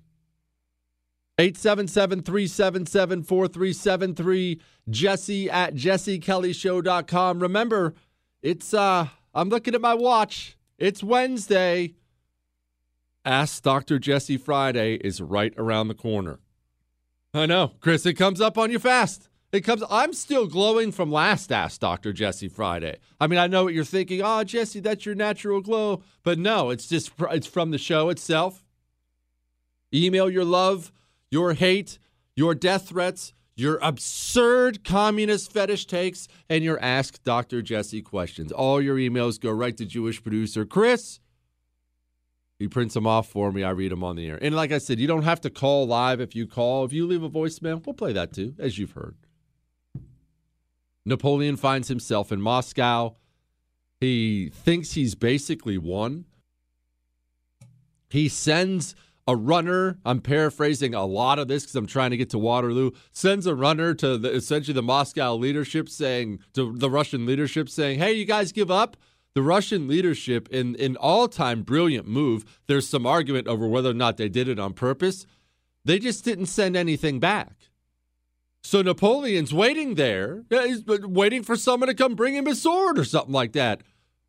877 1.39 2.22
377 2.24 3.24
4373. 3.24 4.62
Jesse 4.89 5.50
at 5.50 5.74
jessekellyshow.com. 5.75 7.39
Remember, 7.39 7.94
it's, 8.42 8.74
uh, 8.74 9.08
I'm 9.34 9.50
looking 9.50 9.74
at 9.74 9.82
my 9.82 9.94
watch. 9.94 10.58
It's 10.77 11.01
Wednesday. 11.03 11.96
Ask 13.25 13.63
Dr. 13.63 14.00
Jesse 14.00 14.38
Friday 14.38 14.96
is 14.96 15.22
right 15.22 15.53
around 15.58 15.88
the 15.88 15.94
corner. 15.94 16.39
I 17.34 17.46
know, 17.46 17.72
Chris, 17.80 18.06
it 18.06 18.13
comes 18.13 18.42
up 18.42 18.58
on 18.58 18.70
you 18.70 18.80
fast. 18.80 19.30
It 19.53 19.62
comes 19.62 19.84
I'm 19.89 20.13
still 20.13 20.48
glowing 20.48 20.92
from 20.92 21.12
last 21.12 21.51
Ask 21.51 21.80
Dr. 21.80 22.12
Jesse 22.12 22.48
Friday. 22.50 22.98
I 23.20 23.27
mean, 23.27 23.39
I 23.39 23.48
know 23.48 23.63
what 23.63 23.74
you're 23.74 23.84
thinking. 23.84 24.22
Oh, 24.24 24.44
Jesse, 24.44 24.80
that's 24.80 25.06
your 25.06 25.15
natural 25.15 25.62
glow. 25.62 26.01
But 26.24 26.39
no, 26.39 26.70
it's 26.70 26.88
just 26.88 27.12
it's 27.32 27.48
from 27.48 27.72
the 27.72 27.77
show 27.77 28.10
itself. 28.10 28.62
Email 29.93 30.29
your 30.29 30.45
love, 30.45 30.91
your 31.29 31.53
hate, 31.53 32.00
your 32.35 32.55
death 32.55 32.89
threats, 32.89 33.33
your 33.55 33.77
absurd 33.81 34.83
communist 34.83 35.51
fetish 35.51 35.85
takes, 35.85 36.27
and 36.50 36.63
your 36.63 36.79
Ask 36.81 37.23
Dr. 37.23 37.62
Jesse 37.62 38.01
questions. 38.01 38.51
All 38.51 38.81
your 38.81 38.97
emails 38.97 39.39
go 39.39 39.51
right 39.51 39.77
to 39.77 39.85
Jewish 39.85 40.21
producer 40.23 40.65
Chris. 40.65 41.19
He 42.57 42.67
prints 42.67 42.93
them 42.93 43.05
off 43.05 43.27
for 43.27 43.51
me. 43.51 43.63
I 43.63 43.71
read 43.71 43.91
them 43.91 44.03
on 44.03 44.15
the 44.15 44.27
air. 44.27 44.39
And 44.41 44.55
like 44.55 44.71
I 44.71 44.77
said, 44.77 45.00
you 45.00 45.07
don't 45.07 45.23
have 45.23 45.41
to 45.41 45.50
call 45.50 45.85
live 45.85 46.21
if 46.21 46.35
you 46.35 46.47
call. 46.47 46.85
If 46.85 46.93
you 46.93 47.05
leave 47.05 47.23
a 47.23 47.29
voicemail, 47.29 47.85
we'll 47.85 47.93
play 47.93 48.13
that 48.13 48.33
too, 48.33 48.55
as 48.57 48.79
you've 48.79 48.91
heard. 48.91 49.15
Napoleon 51.05 51.57
finds 51.57 51.89
himself 51.89 52.31
in 52.31 52.41
Moscow. 52.41 53.15
He 54.00 54.50
thinks 54.50 54.93
he's 54.93 55.15
basically 55.15 55.77
won. 55.77 56.25
He 58.09 58.29
sends 58.29 58.95
a 59.27 59.36
runner. 59.36 59.98
I'm 60.06 60.20
paraphrasing 60.20 60.94
a 60.94 61.06
lot 61.06 61.39
of 61.39 61.48
this 61.48 61.63
because 61.63 61.75
I'm 61.75 61.88
trying 61.88 62.12
to 62.12 62.18
get 62.18 62.30
to 62.32 62.39
Waterloo. 62.39 62.92
Sends 63.12 63.46
a 63.46 63.56
runner 63.56 63.94
to 63.96 64.18
the, 64.18 64.34
essentially 64.34 64.74
the 64.74 64.82
Moscow 64.82 65.36
leadership, 65.36 65.89
saying 65.89 66.39
to 66.53 66.75
the 66.77 66.89
Russian 66.89 67.25
leadership, 67.25 67.70
saying, 67.70 68.00
"Hey, 68.00 68.13
you 68.13 68.25
guys 68.25 68.51
give 68.51 68.72
up." 68.72 68.98
The 69.36 69.42
Russian 69.42 69.88
leadership, 69.88 70.48
in 70.50 70.75
an 70.80 70.96
all-time 70.98 71.63
brilliant 71.63 72.08
move, 72.08 72.62
there's 72.68 72.88
some 72.88 73.08
argument 73.08 73.48
over 73.48 73.68
whether 73.68 73.89
or 73.89 73.96
not 73.96 74.18
they 74.18 74.30
did 74.30 74.48
it 74.48 74.60
on 74.60 74.74
purpose. 74.74 75.25
They 75.84 75.98
just 75.98 76.24
didn't 76.24 76.46
send 76.46 76.77
anything 76.77 77.20
back. 77.20 77.72
So 78.62 78.82
Napoleon's 78.82 79.53
waiting 79.53 79.96
there. 79.96 80.44
He's 80.50 80.86
waiting 80.86 81.44
for 81.44 81.56
someone 81.56 81.88
to 81.88 81.96
come 81.96 82.15
bring 82.15 82.36
him 82.36 82.48
a 82.48 82.56
sword 82.56 83.00
or 83.00 83.03
something 83.03 83.34
like 83.34 83.53
that. 83.53 83.82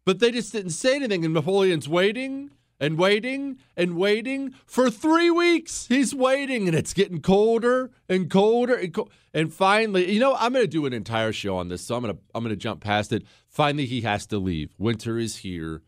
But 0.06 0.20
they 0.20 0.30
just 0.30 0.52
didn't 0.52 0.72
say 0.72 0.96
anything. 0.96 1.24
And 1.24 1.34
Napoleon's 1.34 1.88
waiting 1.88 2.50
and 2.84 2.98
waiting 2.98 3.56
and 3.78 3.96
waiting 3.96 4.54
for 4.66 4.90
three 4.90 5.30
weeks. 5.30 5.86
He's 5.86 6.14
waiting, 6.14 6.68
and 6.68 6.76
it's 6.76 6.92
getting 6.92 7.22
colder 7.22 7.90
and 8.10 8.28
colder 8.28 8.74
and 8.74 8.92
co- 8.92 9.08
and 9.32 9.50
finally, 9.50 10.12
you 10.12 10.20
know, 10.20 10.36
I'm 10.38 10.52
going 10.52 10.64
to 10.64 10.70
do 10.70 10.84
an 10.84 10.92
entire 10.92 11.32
show 11.32 11.56
on 11.56 11.68
this, 11.68 11.82
so 11.82 11.96
I'm 11.96 12.02
going 12.02 12.14
to 12.14 12.20
I'm 12.34 12.44
going 12.44 12.54
to 12.54 12.60
jump 12.60 12.82
past 12.82 13.10
it. 13.10 13.24
Finally, 13.48 13.86
he 13.86 14.02
has 14.02 14.26
to 14.26 14.36
leave. 14.36 14.74
Winter 14.76 15.18
is 15.18 15.38
here, 15.38 15.80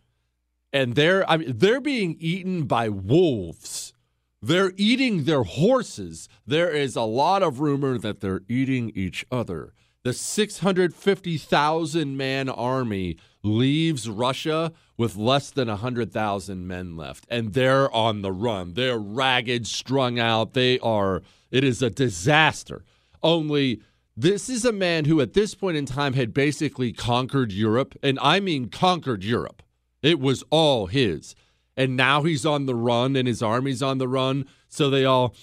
and 0.73 0.94
they're 0.94 1.31
I 1.31 1.37
mean 1.37 1.53
they're 1.55 1.83
being 1.83 2.16
eaten 2.18 2.64
by 2.64 2.88
wolves. 2.88 3.92
They're 4.40 4.73
eating 4.77 5.25
their 5.25 5.42
horses. 5.42 6.31
There 6.47 6.70
is 6.70 6.97
a 6.97 7.03
lot 7.03 7.42
of 7.42 7.61
rumor 7.61 7.99
that 7.99 8.20
they're 8.20 8.40
eating 8.49 8.90
each 8.94 9.27
other. 9.31 9.75
The 10.03 10.14
650,000 10.14 12.16
man 12.16 12.49
army 12.49 13.18
leaves 13.42 14.09
Russia 14.09 14.73
with 14.96 15.16
less 15.16 15.50
than 15.50 15.68
100,000 15.68 16.66
men 16.66 16.96
left, 16.96 17.26
and 17.28 17.52
they're 17.52 17.94
on 17.94 18.22
the 18.22 18.32
run. 18.32 18.74
They're 18.74 18.98
ragged, 18.98 19.66
strung 19.66 20.18
out. 20.18 20.54
They 20.54 20.78
are, 20.78 21.22
it 21.50 21.64
is 21.64 21.82
a 21.82 21.90
disaster. 21.90 22.85
Only 23.22 23.82
this 24.16 24.48
is 24.48 24.64
a 24.64 24.72
man 24.72 25.04
who, 25.04 25.20
at 25.20 25.35
this 25.35 25.54
point 25.54 25.76
in 25.76 25.85
time, 25.85 26.14
had 26.14 26.32
basically 26.32 26.92
conquered 26.92 27.52
Europe, 27.52 27.94
and 28.02 28.18
I 28.22 28.40
mean 28.40 28.70
conquered 28.70 29.22
Europe. 29.22 29.62
It 30.02 30.18
was 30.18 30.42
all 30.50 30.87
his. 30.87 31.35
And 31.76 31.94
now 31.94 32.22
he's 32.22 32.46
on 32.46 32.64
the 32.64 32.74
run, 32.74 33.16
and 33.16 33.28
his 33.28 33.42
army's 33.42 33.82
on 33.82 33.98
the 33.98 34.09
run. 34.09 34.46
So 34.68 34.88
they 34.88 35.04
all 35.04 35.35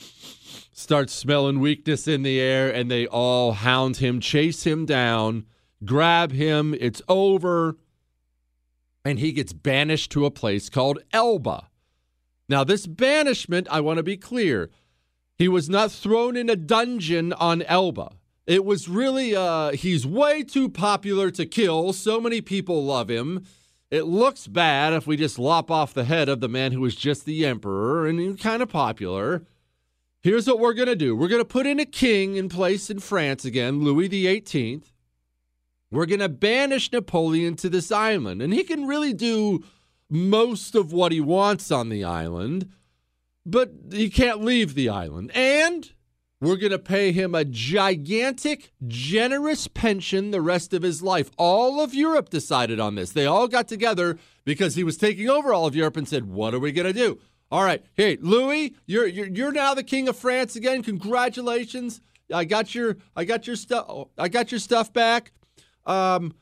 start 0.71 1.11
smelling 1.11 1.59
weakness 1.59 2.07
in 2.07 2.23
the 2.23 2.39
air, 2.39 2.73
and 2.73 2.89
they 2.89 3.05
all 3.05 3.51
hound 3.51 3.97
him, 3.97 4.19
chase 4.19 4.65
him 4.65 4.87
down, 4.87 5.45
grab 5.85 6.31
him. 6.31 6.75
It's 6.79 7.03
over 7.07 7.77
and 9.05 9.19
he 9.19 9.31
gets 9.31 9.53
banished 9.53 10.11
to 10.11 10.25
a 10.25 10.31
place 10.31 10.69
called 10.69 10.99
Elba. 11.11 11.69
Now, 12.49 12.63
this 12.63 12.87
banishment, 12.87 13.67
I 13.71 13.81
want 13.81 13.97
to 13.97 14.03
be 14.03 14.17
clear, 14.17 14.69
he 15.37 15.47
was 15.47 15.69
not 15.69 15.91
thrown 15.91 16.37
in 16.37 16.49
a 16.49 16.55
dungeon 16.55 17.33
on 17.33 17.61
Elba. 17.63 18.11
It 18.45 18.65
was 18.65 18.89
really, 18.89 19.35
uh, 19.35 19.71
he's 19.71 20.05
way 20.05 20.43
too 20.43 20.69
popular 20.69 21.31
to 21.31 21.45
kill. 21.45 21.93
So 21.93 22.19
many 22.19 22.41
people 22.41 22.83
love 22.83 23.09
him. 23.09 23.45
It 23.89 24.03
looks 24.03 24.47
bad 24.47 24.93
if 24.93 25.07
we 25.07 25.17
just 25.17 25.39
lop 25.39 25.69
off 25.71 25.93
the 25.93 26.03
head 26.03 26.27
of 26.27 26.39
the 26.41 26.49
man 26.49 26.71
who 26.71 26.81
was 26.81 26.95
just 26.95 27.25
the 27.25 27.45
emperor 27.45 28.07
and 28.07 28.39
kind 28.39 28.61
of 28.61 28.69
popular. 28.69 29.45
Here's 30.21 30.47
what 30.47 30.59
we're 30.59 30.73
going 30.73 30.87
to 30.87 30.95
do 30.95 31.15
we're 31.15 31.27
going 31.27 31.41
to 31.41 31.45
put 31.45 31.65
in 31.65 31.79
a 31.79 31.85
king 31.85 32.35
in 32.35 32.49
place 32.49 32.89
in 32.89 32.99
France 32.99 33.45
again, 33.45 33.81
Louis 33.81 34.07
XVIII. 34.07 34.81
We're 35.93 36.07
going 36.07 36.21
to 36.21 36.29
banish 36.29 36.91
Napoleon 36.91 37.55
to 37.57 37.69
this 37.69 37.91
island. 37.91 38.41
And 38.41 38.51
he 38.51 38.63
can 38.63 38.87
really 38.87 39.13
do 39.13 39.63
most 40.09 40.73
of 40.73 40.91
what 40.91 41.11
he 41.11 41.21
wants 41.21 41.71
on 41.71 41.89
the 41.89 42.03
island, 42.03 42.71
but 43.45 43.71
he 43.91 44.09
can't 44.09 44.43
leave 44.43 44.73
the 44.73 44.89
island. 44.89 45.31
And 45.35 45.91
we're 46.41 46.57
going 46.57 46.71
to 46.71 46.79
pay 46.79 47.11
him 47.11 47.35
a 47.35 47.45
gigantic, 47.45 48.71
generous 48.87 49.67
pension 49.67 50.31
the 50.31 50.41
rest 50.41 50.73
of 50.73 50.81
his 50.81 51.03
life. 51.03 51.29
All 51.37 51.79
of 51.79 51.93
Europe 51.93 52.29
decided 52.29 52.79
on 52.79 52.95
this. 52.95 53.11
They 53.11 53.27
all 53.27 53.47
got 53.47 53.67
together 53.67 54.17
because 54.45 54.75
he 54.75 54.83
was 54.83 54.97
taking 54.97 55.29
over 55.29 55.53
all 55.53 55.67
of 55.67 55.75
Europe 55.75 55.95
and 55.95 56.07
said, 56.07 56.25
What 56.25 56.55
are 56.55 56.59
we 56.59 56.71
going 56.71 56.87
to 56.87 56.93
do? 56.93 57.19
All 57.51 57.63
right, 57.63 57.85
hey, 57.93 58.17
Louis, 58.19 58.75
you're, 58.87 59.05
you're, 59.05 59.27
you're 59.27 59.51
now 59.51 59.75
the 59.75 59.83
king 59.83 60.09
of 60.09 60.17
France 60.17 60.55
again. 60.55 60.81
Congratulations. 60.81 62.01
I 62.33 62.45
got 62.45 62.73
your 62.73 62.97
I 63.15 63.25
got 63.25 63.45
your 63.45 63.55
stuff 63.55 64.07
I 64.17 64.27
got 64.27 64.51
your 64.51 64.59
stuff 64.59 64.91
back. 64.91 65.31
Um, 65.85 66.33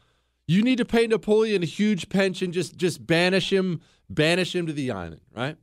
you 0.48 0.64
need 0.64 0.78
to 0.78 0.86
pay 0.86 1.08
Napoleon 1.08 1.64
a 1.64 1.68
huge 1.68 2.10
pension. 2.10 2.52
Just 2.52 2.78
just 2.78 3.06
banish 3.06 3.52
him, 3.52 3.82
banish 4.10 4.56
him 4.56 4.68
to 4.68 4.74
the 4.74 4.92
island, 4.92 5.22
right? 5.36 5.58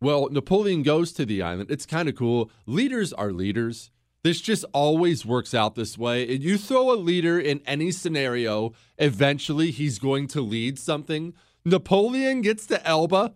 Well, 0.00 0.28
Napoleon 0.30 0.82
goes 0.82 1.12
to 1.14 1.26
the 1.26 1.42
island. 1.42 1.70
It's 1.70 1.86
kind 1.86 2.08
of 2.08 2.14
cool. 2.14 2.50
Leaders 2.66 3.12
are 3.12 3.32
leaders. 3.32 3.90
This 4.22 4.40
just 4.40 4.64
always 4.72 5.24
works 5.24 5.54
out 5.54 5.74
this 5.74 5.98
way. 5.98 6.22
And 6.32 6.42
you 6.42 6.58
throw 6.58 6.92
a 6.92 6.94
leader 6.96 7.38
in 7.38 7.60
any 7.66 7.90
scenario, 7.90 8.72
eventually 8.98 9.70
he's 9.70 9.98
going 9.98 10.26
to 10.28 10.40
lead 10.40 10.78
something. 10.78 11.34
Napoleon 11.64 12.42
gets 12.42 12.66
to 12.66 12.84
Elba 12.86 13.34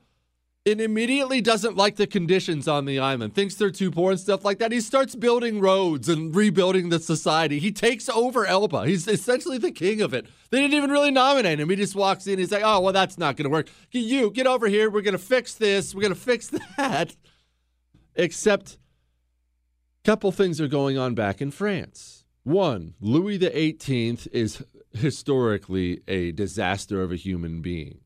and 0.64 0.80
immediately 0.80 1.40
doesn't 1.40 1.76
like 1.76 1.96
the 1.96 2.06
conditions 2.06 2.68
on 2.68 2.84
the 2.84 2.98
island, 2.98 3.34
thinks 3.34 3.56
they're 3.56 3.70
too 3.70 3.90
poor 3.90 4.12
and 4.12 4.20
stuff 4.20 4.44
like 4.44 4.58
that. 4.58 4.70
He 4.70 4.80
starts 4.80 5.16
building 5.16 5.60
roads 5.60 6.08
and 6.08 6.34
rebuilding 6.34 6.88
the 6.88 7.00
society. 7.00 7.58
He 7.58 7.72
takes 7.72 8.08
over 8.08 8.46
Elba. 8.46 8.86
He's 8.86 9.08
essentially 9.08 9.58
the 9.58 9.72
king 9.72 10.00
of 10.00 10.14
it. 10.14 10.26
They 10.50 10.60
didn't 10.60 10.74
even 10.74 10.90
really 10.90 11.10
nominate 11.10 11.58
him. 11.58 11.68
He 11.68 11.76
just 11.76 11.96
walks 11.96 12.26
in. 12.28 12.38
He's 12.38 12.52
like, 12.52 12.62
oh, 12.64 12.80
well, 12.80 12.92
that's 12.92 13.18
not 13.18 13.36
going 13.36 13.44
to 13.44 13.50
work. 13.50 13.68
You 13.90 14.30
get 14.30 14.46
over 14.46 14.68
here. 14.68 14.88
We're 14.88 15.02
going 15.02 15.12
to 15.12 15.18
fix 15.18 15.54
this. 15.54 15.94
We're 15.94 16.02
going 16.02 16.14
to 16.14 16.20
fix 16.20 16.48
that. 16.76 17.16
Except 18.14 18.78
a 20.04 20.04
couple 20.04 20.30
things 20.30 20.60
are 20.60 20.68
going 20.68 20.96
on 20.96 21.14
back 21.14 21.40
in 21.40 21.50
France. 21.50 22.24
One, 22.44 22.94
Louis 23.00 23.38
XVIII 23.38 24.18
is 24.32 24.64
historically 24.92 26.02
a 26.06 26.32
disaster 26.32 27.02
of 27.02 27.10
a 27.10 27.16
human 27.16 27.62
being. 27.62 28.01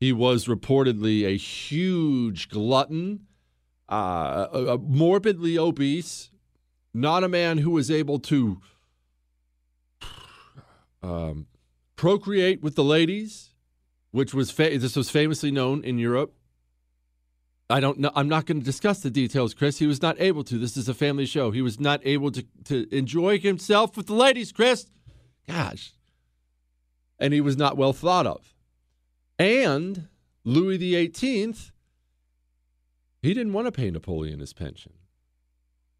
He 0.00 0.14
was 0.14 0.46
reportedly 0.46 1.26
a 1.26 1.36
huge 1.36 2.48
glutton, 2.48 3.26
uh, 3.86 4.78
morbidly 4.80 5.58
obese, 5.58 6.30
not 6.94 7.22
a 7.22 7.28
man 7.28 7.58
who 7.58 7.72
was 7.72 7.90
able 7.90 8.18
to 8.20 8.62
um, 11.02 11.46
procreate 11.96 12.62
with 12.62 12.76
the 12.76 12.82
ladies, 12.82 13.50
which 14.10 14.32
was 14.32 14.50
fa- 14.50 14.78
this 14.78 14.96
was 14.96 15.10
famously 15.10 15.50
known 15.50 15.84
in 15.84 15.98
Europe. 15.98 16.34
I 17.68 17.78
don't 17.78 17.98
know. 17.98 18.10
I'm 18.16 18.28
not 18.28 18.46
going 18.46 18.58
to 18.58 18.64
discuss 18.64 19.00
the 19.00 19.10
details, 19.10 19.52
Chris. 19.52 19.78
He 19.78 19.86
was 19.86 20.00
not 20.00 20.18
able 20.18 20.42
to. 20.44 20.58
This 20.58 20.78
is 20.78 20.88
a 20.88 20.94
family 20.94 21.26
show. 21.26 21.50
He 21.50 21.62
was 21.62 21.78
not 21.78 22.00
able 22.04 22.30
to, 22.32 22.44
to 22.64 22.88
enjoy 22.90 23.38
himself 23.38 23.98
with 23.98 24.06
the 24.06 24.14
ladies, 24.14 24.50
Chris. 24.50 24.86
Gosh. 25.46 25.92
And 27.18 27.34
he 27.34 27.40
was 27.42 27.58
not 27.58 27.76
well 27.76 27.92
thought 27.92 28.26
of. 28.26 28.54
And 29.40 30.08
Louis 30.44 30.76
XVIII, 30.76 31.54
he 33.22 33.32
didn't 33.32 33.54
want 33.54 33.68
to 33.68 33.72
pay 33.72 33.90
Napoleon 33.90 34.38
his 34.38 34.52
pension. 34.52 34.92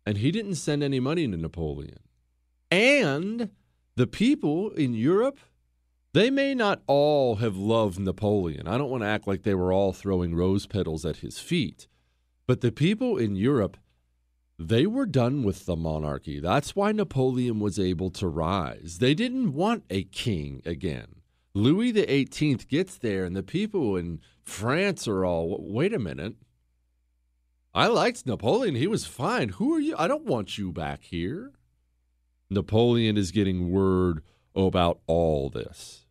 And 0.04 0.18
he 0.18 0.30
didn't 0.30 0.56
send 0.56 0.82
any 0.82 1.00
money 1.00 1.26
to 1.26 1.38
Napoleon. 1.38 2.00
And 2.70 3.48
the 3.96 4.06
people 4.06 4.68
in 4.72 4.92
Europe, 4.92 5.38
they 6.12 6.28
may 6.28 6.54
not 6.54 6.82
all 6.86 7.36
have 7.36 7.56
loved 7.56 7.98
Napoleon. 7.98 8.68
I 8.68 8.76
don't 8.76 8.90
want 8.90 9.04
to 9.04 9.08
act 9.08 9.26
like 9.26 9.42
they 9.42 9.54
were 9.54 9.72
all 9.72 9.94
throwing 9.94 10.34
rose 10.34 10.66
petals 10.66 11.06
at 11.06 11.16
his 11.16 11.38
feet. 11.38 11.88
But 12.46 12.60
the 12.60 12.70
people 12.70 13.16
in 13.16 13.36
Europe, 13.36 13.78
they 14.58 14.86
were 14.86 15.06
done 15.06 15.44
with 15.44 15.64
the 15.64 15.76
monarchy. 15.76 16.40
That's 16.40 16.76
why 16.76 16.92
Napoleon 16.92 17.58
was 17.58 17.78
able 17.78 18.10
to 18.10 18.28
rise. 18.28 18.98
They 18.98 19.14
didn't 19.14 19.54
want 19.54 19.84
a 19.88 20.02
king 20.02 20.60
again. 20.66 21.19
Louis 21.54 21.92
XVIII 21.92 22.56
gets 22.68 22.96
there, 22.96 23.24
and 23.24 23.34
the 23.34 23.42
people 23.42 23.96
in 23.96 24.20
France 24.44 25.08
are 25.08 25.24
all, 25.24 25.56
wait 25.60 25.92
a 25.92 25.98
minute. 25.98 26.36
I 27.74 27.86
liked 27.86 28.26
Napoleon. 28.26 28.74
He 28.74 28.86
was 28.86 29.06
fine. 29.06 29.50
Who 29.50 29.74
are 29.74 29.80
you? 29.80 29.94
I 29.98 30.08
don't 30.08 30.26
want 30.26 30.58
you 30.58 30.72
back 30.72 31.02
here. 31.02 31.52
Napoleon 32.48 33.16
is 33.16 33.30
getting 33.30 33.70
word 33.70 34.22
about 34.54 35.00
all 35.06 35.50
this. 35.50 36.06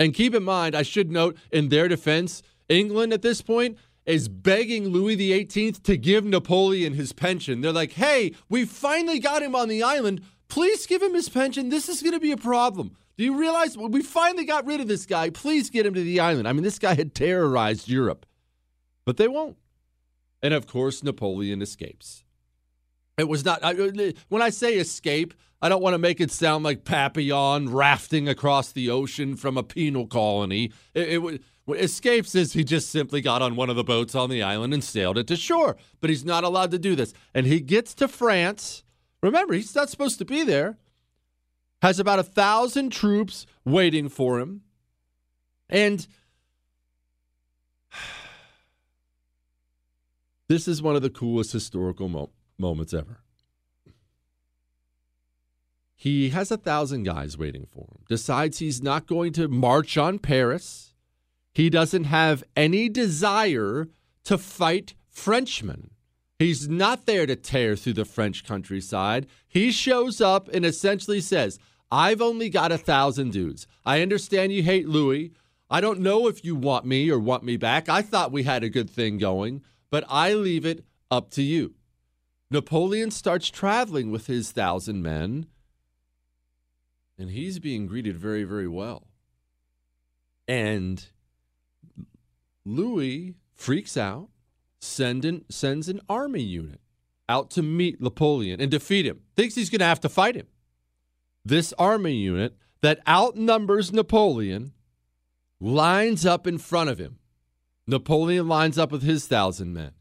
And 0.00 0.14
keep 0.14 0.34
in 0.34 0.42
mind, 0.42 0.74
I 0.74 0.82
should 0.82 1.12
note 1.12 1.36
in 1.52 1.68
their 1.68 1.86
defense, 1.86 2.42
England 2.68 3.12
at 3.12 3.22
this 3.22 3.42
point 3.42 3.78
is 4.04 4.28
begging 4.28 4.88
Louis 4.88 5.14
XVIII 5.14 5.72
to 5.72 5.96
give 5.96 6.24
Napoleon 6.24 6.94
his 6.94 7.12
pension. 7.12 7.60
They're 7.60 7.72
like, 7.72 7.92
hey, 7.92 8.34
we 8.48 8.64
finally 8.64 9.20
got 9.20 9.42
him 9.42 9.54
on 9.54 9.68
the 9.68 9.84
island. 9.84 10.22
Please 10.48 10.86
give 10.86 11.02
him 11.02 11.14
his 11.14 11.28
pension. 11.28 11.68
This 11.68 11.88
is 11.88 12.02
going 12.02 12.14
to 12.14 12.20
be 12.20 12.32
a 12.32 12.36
problem. 12.36 12.96
Do 13.16 13.24
you 13.24 13.38
realize 13.38 13.76
we 13.76 14.02
finally 14.02 14.44
got 14.44 14.66
rid 14.66 14.80
of 14.80 14.88
this 14.88 15.06
guy? 15.06 15.30
Please 15.30 15.70
get 15.70 15.86
him 15.86 15.94
to 15.94 16.02
the 16.02 16.20
island. 16.20 16.48
I 16.48 16.52
mean, 16.52 16.62
this 16.62 16.78
guy 16.78 16.94
had 16.94 17.14
terrorized 17.14 17.88
Europe, 17.88 18.26
but 19.04 19.16
they 19.16 19.28
won't. 19.28 19.58
And 20.42 20.54
of 20.54 20.66
course, 20.66 21.02
Napoleon 21.02 21.62
escapes. 21.62 22.24
It 23.18 23.28
was 23.28 23.44
not, 23.44 23.62
I, 23.62 23.74
when 24.28 24.42
I 24.42 24.50
say 24.50 24.74
escape, 24.74 25.34
I 25.60 25.68
don't 25.68 25.82
want 25.82 25.94
to 25.94 25.98
make 25.98 26.20
it 26.20 26.32
sound 26.32 26.64
like 26.64 26.84
Papillon 26.84 27.70
rafting 27.70 28.28
across 28.28 28.72
the 28.72 28.90
ocean 28.90 29.36
from 29.36 29.56
a 29.56 29.62
penal 29.62 30.06
colony. 30.06 30.72
It, 30.94 31.22
it, 31.22 31.42
escape 31.68 32.26
says 32.26 32.54
he 32.54 32.64
just 32.64 32.90
simply 32.90 33.20
got 33.20 33.42
on 33.42 33.54
one 33.54 33.70
of 33.70 33.76
the 33.76 33.84
boats 33.84 34.14
on 34.14 34.30
the 34.30 34.42
island 34.42 34.74
and 34.74 34.82
sailed 34.82 35.18
it 35.18 35.28
to 35.28 35.36
shore, 35.36 35.76
but 36.00 36.10
he's 36.10 36.24
not 36.24 36.42
allowed 36.42 36.72
to 36.72 36.78
do 36.78 36.96
this. 36.96 37.12
And 37.32 37.46
he 37.46 37.60
gets 37.60 37.94
to 37.94 38.08
France. 38.08 38.82
Remember, 39.22 39.54
he's 39.54 39.74
not 39.74 39.90
supposed 39.90 40.18
to 40.18 40.24
be 40.24 40.42
there. 40.42 40.78
Has 41.82 41.98
about 41.98 42.18
a 42.20 42.24
thousand 42.24 42.90
troops 42.90 43.44
waiting 43.64 44.08
for 44.08 44.38
him. 44.38 44.62
And 45.68 46.06
this 50.48 50.68
is 50.68 50.80
one 50.80 50.94
of 50.94 51.02
the 51.02 51.10
coolest 51.10 51.52
historical 51.52 52.08
mo- 52.08 52.30
moments 52.56 52.94
ever. 52.94 53.18
He 55.96 56.30
has 56.30 56.50
a 56.50 56.56
thousand 56.56 57.02
guys 57.02 57.36
waiting 57.36 57.66
for 57.70 57.82
him, 57.82 58.04
decides 58.08 58.58
he's 58.58 58.82
not 58.82 59.06
going 59.06 59.32
to 59.34 59.48
march 59.48 59.96
on 59.96 60.18
Paris. 60.18 60.94
He 61.52 61.68
doesn't 61.68 62.04
have 62.04 62.44
any 62.56 62.88
desire 62.88 63.88
to 64.24 64.38
fight 64.38 64.94
Frenchmen. 65.08 65.90
He's 66.38 66.68
not 66.68 67.06
there 67.06 67.26
to 67.26 67.36
tear 67.36 67.76
through 67.76 67.92
the 67.92 68.04
French 68.04 68.44
countryside. 68.44 69.26
He 69.46 69.70
shows 69.70 70.20
up 70.20 70.48
and 70.52 70.64
essentially 70.66 71.20
says, 71.20 71.60
I've 71.92 72.22
only 72.22 72.48
got 72.48 72.72
a 72.72 72.78
thousand 72.78 73.32
dudes. 73.32 73.66
I 73.84 74.00
understand 74.00 74.50
you 74.50 74.62
hate 74.62 74.88
Louis. 74.88 75.32
I 75.70 75.82
don't 75.82 76.00
know 76.00 76.26
if 76.26 76.42
you 76.42 76.56
want 76.56 76.86
me 76.86 77.10
or 77.10 77.18
want 77.18 77.44
me 77.44 77.58
back. 77.58 77.86
I 77.90 78.00
thought 78.00 78.32
we 78.32 78.44
had 78.44 78.64
a 78.64 78.70
good 78.70 78.88
thing 78.88 79.18
going, 79.18 79.62
but 79.90 80.02
I 80.08 80.32
leave 80.32 80.64
it 80.64 80.86
up 81.10 81.30
to 81.32 81.42
you. 81.42 81.74
Napoleon 82.50 83.10
starts 83.10 83.50
traveling 83.50 84.10
with 84.10 84.26
his 84.26 84.52
thousand 84.52 85.02
men 85.02 85.46
and 87.18 87.30
he's 87.30 87.58
being 87.58 87.86
greeted 87.86 88.16
very, 88.16 88.44
very 88.44 88.68
well. 88.68 89.06
And 90.48 91.04
Louis 92.64 93.34
freaks 93.54 93.98
out, 93.98 94.28
send 94.80 95.44
sends 95.50 95.90
an 95.90 96.00
army 96.08 96.42
unit 96.42 96.80
out 97.28 97.50
to 97.50 97.62
meet 97.62 98.00
Napoleon 98.00 98.62
and 98.62 98.70
defeat 98.70 99.04
him. 99.04 99.20
Thinks 99.36 99.54
he's 99.54 99.68
going 99.68 99.80
to 99.80 99.84
have 99.84 100.00
to 100.00 100.08
fight 100.08 100.36
him. 100.36 100.46
This 101.44 101.72
army 101.78 102.14
unit 102.14 102.56
that 102.80 103.00
outnumbers 103.06 103.92
Napoleon 103.92 104.72
lines 105.60 106.26
up 106.26 106.46
in 106.46 106.58
front 106.58 106.90
of 106.90 106.98
him. 106.98 107.18
Napoleon 107.86 108.48
lines 108.48 108.78
up 108.78 108.92
with 108.92 109.02
his 109.02 109.26
thousand 109.26 109.72
men 109.72 109.92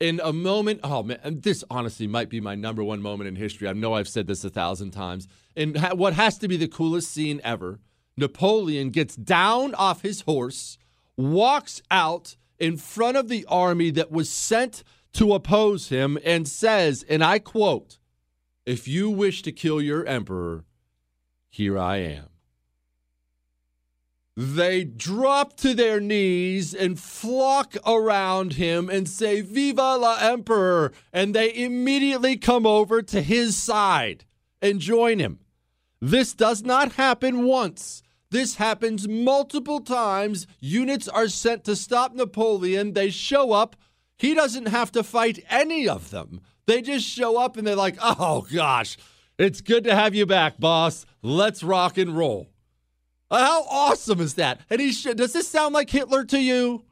in 0.00 0.20
a 0.22 0.32
moment, 0.32 0.80
oh 0.82 1.02
man, 1.02 1.18
this 1.24 1.64
honestly 1.70 2.06
might 2.06 2.28
be 2.28 2.40
my 2.40 2.54
number 2.54 2.82
one 2.82 3.00
moment 3.00 3.28
in 3.28 3.36
history. 3.36 3.68
I 3.68 3.72
know 3.72 3.94
I've 3.94 4.08
said 4.08 4.26
this 4.26 4.44
a 4.44 4.50
thousand 4.50 4.90
times. 4.90 5.28
Ha- 5.56 5.94
what 5.94 6.14
has 6.14 6.36
to 6.38 6.48
be 6.48 6.56
the 6.56 6.68
coolest 6.68 7.10
scene 7.10 7.40
ever 7.44 7.80
Napoleon 8.16 8.90
gets 8.90 9.16
down 9.16 9.74
off 9.74 10.02
his 10.02 10.20
horse, 10.20 10.78
walks 11.16 11.82
out 11.90 12.36
in 12.58 12.76
front 12.76 13.16
of 13.16 13.28
the 13.28 13.44
army 13.48 13.90
that 13.90 14.12
was 14.12 14.30
sent 14.30 14.84
to 15.14 15.34
oppose 15.34 15.88
him, 15.88 16.18
and 16.24 16.46
says, 16.46 17.04
and 17.08 17.24
I 17.24 17.38
quote, 17.38 17.98
If 18.66 18.88
you 18.88 19.10
wish 19.10 19.42
to 19.42 19.52
kill 19.52 19.80
your 19.80 20.06
emperor, 20.06 20.64
here 21.50 21.78
I 21.78 21.98
am. 21.98 22.28
They 24.36 24.82
drop 24.82 25.56
to 25.58 25.74
their 25.74 26.00
knees 26.00 26.74
and 26.74 26.98
flock 26.98 27.76
around 27.86 28.54
him 28.54 28.90
and 28.90 29.08
say, 29.08 29.42
Viva 29.42 29.96
la 29.96 30.18
Emperor! 30.20 30.92
And 31.12 31.34
they 31.34 31.54
immediately 31.54 32.36
come 32.36 32.66
over 32.66 33.00
to 33.02 33.22
his 33.22 33.56
side 33.56 34.24
and 34.60 34.80
join 34.80 35.20
him. 35.20 35.38
This 36.00 36.34
does 36.34 36.62
not 36.64 36.92
happen 36.92 37.44
once. 37.44 38.02
This 38.30 38.56
happens 38.56 39.06
multiple 39.06 39.80
times. 39.80 40.48
Units 40.58 41.06
are 41.06 41.28
sent 41.28 41.62
to 41.64 41.76
stop 41.76 42.14
Napoleon. 42.14 42.94
They 42.94 43.10
show 43.10 43.52
up. 43.52 43.76
He 44.16 44.34
doesn't 44.34 44.66
have 44.66 44.90
to 44.92 45.04
fight 45.04 45.44
any 45.48 45.88
of 45.88 46.10
them. 46.10 46.40
They 46.66 46.82
just 46.82 47.06
show 47.06 47.38
up 47.38 47.56
and 47.56 47.66
they're 47.66 47.76
like, 47.76 47.96
oh 48.00 48.46
gosh, 48.52 48.96
it's 49.38 49.60
good 49.60 49.84
to 49.84 49.94
have 49.94 50.14
you 50.14 50.26
back, 50.26 50.58
boss. 50.58 51.06
Let's 51.22 51.62
rock 51.62 51.98
and 51.98 52.16
roll. 52.16 52.48
Uh, 53.30 53.44
how 53.44 53.64
awesome 53.64 54.20
is 54.20 54.34
that? 54.34 54.60
And 54.70 54.80
he 54.80 54.92
sh- 54.92 55.14
does 55.14 55.32
this 55.32 55.48
sound 55.48 55.74
like 55.74 55.90
Hitler 55.90 56.24
to 56.24 56.38
you? 56.38 56.84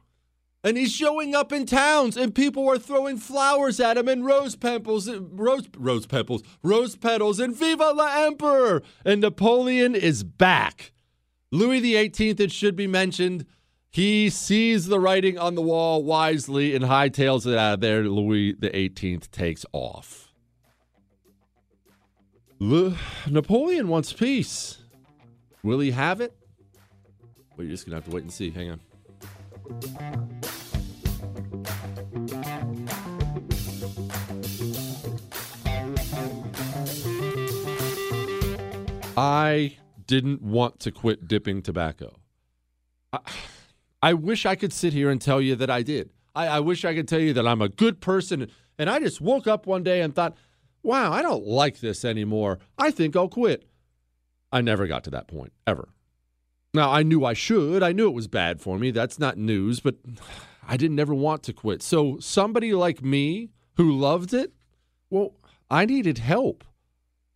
And 0.65 0.77
he's 0.77 0.93
showing 0.93 1.35
up 1.35 1.51
in 1.51 1.65
towns, 1.65 2.15
and 2.15 2.33
people 2.33 2.69
are 2.69 2.77
throwing 2.77 3.17
flowers 3.17 3.81
at 3.81 3.97
him 3.97 4.07
and 4.07 4.25
rose 4.25 4.55
petals, 4.55 5.09
rose 5.09 5.67
rose 5.77 6.05
petals, 6.05 6.41
rose 6.63 6.95
petals, 6.95 7.39
and 7.41 7.53
"Viva 7.53 7.91
la 7.91 8.25
Emperor!" 8.25 8.81
And 9.03 9.19
Napoleon 9.19 9.93
is 9.93 10.23
back. 10.23 10.93
Louis 11.51 11.81
XVIII, 11.81 12.35
it 12.39 12.51
should 12.51 12.77
be 12.77 12.87
mentioned, 12.87 13.45
he 13.93 14.27
sees 14.31 14.87
the 14.87 14.99
writing 14.99 15.37
on 15.37 15.53
the 15.53 15.61
wall 15.61 16.03
wisely 16.03 16.73
and 16.73 16.83
hightails 16.83 17.45
it 17.45 17.55
out 17.55 17.75
of 17.75 17.79
there. 17.81 18.03
Louis 18.05 18.55
XVIII 18.59 19.19
takes 19.31 19.67
off. 19.71 20.33
Le- 22.57 22.97
Napoleon 23.29 23.87
wants 23.87 24.11
peace. 24.11 24.79
Will 25.61 25.79
he 25.79 25.91
have 25.91 26.21
it? 26.21 26.35
You're 27.55 27.67
just 27.67 27.85
going 27.85 27.91
to 27.91 27.97
have 27.97 28.05
to 28.05 28.11
wait 28.11 28.23
and 28.23 28.33
see. 28.33 28.49
Hang 28.49 28.71
on. 28.71 28.79
I 39.15 39.77
didn't 40.07 40.41
want 40.41 40.79
to 40.79 40.91
quit 40.91 41.27
dipping 41.27 41.61
tobacco. 41.61 42.15
I, 43.13 43.19
I, 44.03 44.13
wish 44.13 44.45
I 44.45 44.55
could 44.55 44.73
sit 44.73 44.93
here 44.93 45.09
and 45.09 45.21
tell 45.21 45.41
you 45.41 45.55
that 45.55 45.69
I 45.69 45.81
did. 45.81 46.11
I, 46.35 46.47
I 46.47 46.59
wish 46.59 46.83
I 46.85 46.93
could 46.93 47.07
tell 47.07 47.19
you 47.19 47.33
that 47.33 47.47
I'm 47.47 47.61
a 47.61 47.69
good 47.69 48.01
person. 48.01 48.49
And 48.77 48.89
I 48.89 48.99
just 48.99 49.21
woke 49.21 49.47
up 49.47 49.65
one 49.65 49.83
day 49.83 50.01
and 50.01 50.13
thought, 50.13 50.35
wow, 50.81 51.11
I 51.11 51.21
don't 51.21 51.45
like 51.45 51.79
this 51.79 52.03
anymore. 52.03 52.59
I 52.77 52.91
think 52.91 53.15
I'll 53.15 53.29
quit. 53.29 53.65
I 54.51 54.61
never 54.61 54.87
got 54.87 55.03
to 55.05 55.09
that 55.11 55.27
point, 55.27 55.53
ever. 55.65 55.89
Now, 56.73 56.91
I 56.91 57.03
knew 57.03 57.23
I 57.23 57.33
should. 57.33 57.83
I 57.83 57.91
knew 57.91 58.07
it 58.07 58.15
was 58.15 58.27
bad 58.27 58.59
for 58.59 58.77
me. 58.77 58.91
That's 58.91 59.19
not 59.19 59.37
news, 59.37 59.79
but 59.79 59.95
I 60.67 60.77
didn't 60.77 60.99
ever 60.99 61.13
want 61.13 61.43
to 61.43 61.53
quit. 61.53 61.81
So, 61.81 62.17
somebody 62.19 62.73
like 62.73 63.03
me 63.03 63.49
who 63.75 63.91
loved 63.91 64.33
it, 64.33 64.53
well, 65.09 65.35
I 65.69 65.85
needed 65.85 66.19
help. 66.19 66.63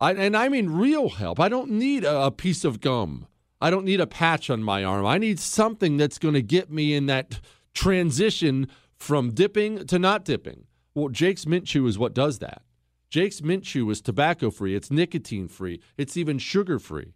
I, 0.00 0.12
and 0.12 0.36
I 0.36 0.48
mean 0.48 0.70
real 0.70 1.08
help. 1.08 1.40
I 1.40 1.48
don't 1.48 1.70
need 1.70 2.04
a, 2.04 2.26
a 2.26 2.30
piece 2.30 2.64
of 2.64 2.80
gum. 2.80 3.26
I 3.60 3.70
don't 3.70 3.84
need 3.84 4.00
a 4.00 4.06
patch 4.06 4.50
on 4.50 4.62
my 4.62 4.84
arm. 4.84 5.04
I 5.04 5.18
need 5.18 5.40
something 5.40 5.96
that's 5.96 6.18
going 6.18 6.34
to 6.34 6.42
get 6.42 6.70
me 6.70 6.94
in 6.94 7.06
that 7.06 7.40
transition 7.74 8.68
from 8.96 9.32
dipping 9.32 9.86
to 9.86 9.98
not 9.98 10.24
dipping. 10.24 10.64
Well, 10.94 11.08
Jake's 11.08 11.46
Mint 11.46 11.66
Chew 11.66 11.86
is 11.86 11.98
what 11.98 12.14
does 12.14 12.38
that. 12.38 12.62
Jake's 13.10 13.42
Mint 13.42 13.64
Chew 13.64 13.90
is 13.90 14.00
tobacco 14.00 14.50
free, 14.50 14.74
it's 14.74 14.90
nicotine 14.90 15.48
free, 15.48 15.80
it's 15.96 16.16
even 16.16 16.38
sugar 16.38 16.78
free. 16.78 17.14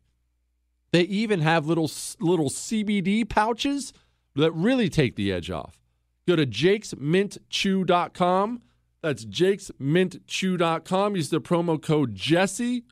They 0.93 1.03
even 1.03 1.41
have 1.41 1.67
little 1.67 1.91
little 2.21 2.51
CBD 2.51 3.29
pouches 3.29 3.93
that 4.35 4.53
really 4.53 4.89
take 4.89 5.17
the 5.17 5.33
edge 5.33 5.51
off. 5.51 5.81
Go 6.27 6.37
to 6.37 6.47
jakesmintchew.com. 6.47 8.63
That's 9.03 9.25
jakesmintchew.com. 9.25 11.17
Use 11.17 11.31
the 11.31 11.41
promo 11.41 11.83
code 11.83 12.15
Jesse 12.15 12.85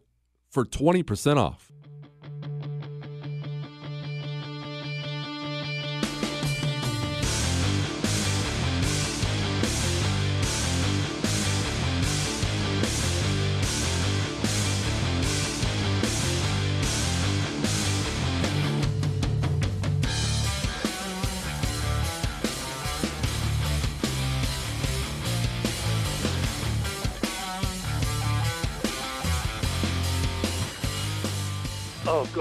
for 0.50 0.64
20% 0.64 1.36
off. 1.36 1.69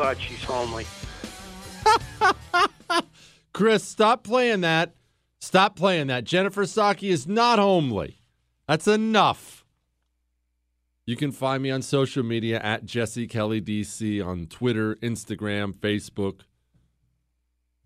God, 0.02 0.18
she's 0.22 0.42
homely. 0.46 0.86
Chris, 3.54 3.84
stop 3.84 4.24
playing 4.24 4.62
that. 4.62 4.96
Stop 5.42 5.76
playing 5.76 6.08
that. 6.08 6.24
Jennifer 6.24 6.64
Psaki 6.64 7.10
is 7.10 7.28
not 7.28 7.60
homely. 7.60 8.22
That's 8.66 8.88
enough. 8.88 9.66
You 11.06 11.18
can 11.18 11.34
find 11.34 11.62
me 11.62 11.70
on 11.70 11.82
social 11.82 12.24
media 12.24 12.62
at 12.62 12.86
Jesse 12.86 13.28
Kelly 13.28 13.60
DC 13.60 14.26
on 14.26 14.46
Twitter, 14.46 14.96
Instagram, 15.02 15.76
Facebook. 15.76 16.44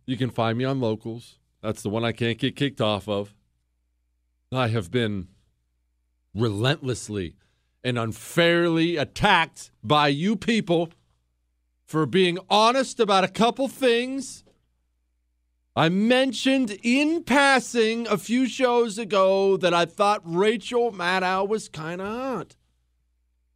You 0.06 0.16
can 0.16 0.30
find 0.30 0.56
me 0.56 0.66
on 0.66 0.80
locals. 0.80 1.40
That's 1.64 1.82
the 1.82 1.90
one 1.90 2.06
I 2.06 2.12
can't 2.12 2.38
get 2.38 2.56
kicked 2.56 2.80
off 2.80 3.10
of. 3.10 3.34
I 4.52 4.68
have 4.68 4.92
been 4.92 5.30
relentlessly 6.36 7.38
and 7.84 7.98
unfairly 7.98 8.98
attacked 8.98 9.72
by 9.84 10.10
you 10.10 10.36
people 10.36 10.92
for 11.94 12.08
being 12.08 12.40
honest 12.50 13.00
about 13.00 13.24
a 13.24 13.28
couple 13.28 13.68
things. 13.68 14.44
I 15.76 15.90
mentioned 15.90 16.80
in 16.82 17.24
passing 17.24 18.08
a 18.08 18.18
few 18.18 18.48
shows 18.48 18.98
ago 18.98 19.58
that 19.58 19.76
I 19.76 19.86
thought 19.86 20.24
Rachel 20.26 20.92
Maddow 20.92 21.48
was 21.48 21.70
kind 21.70 22.02
of 22.02 22.08
hot. 22.08 22.56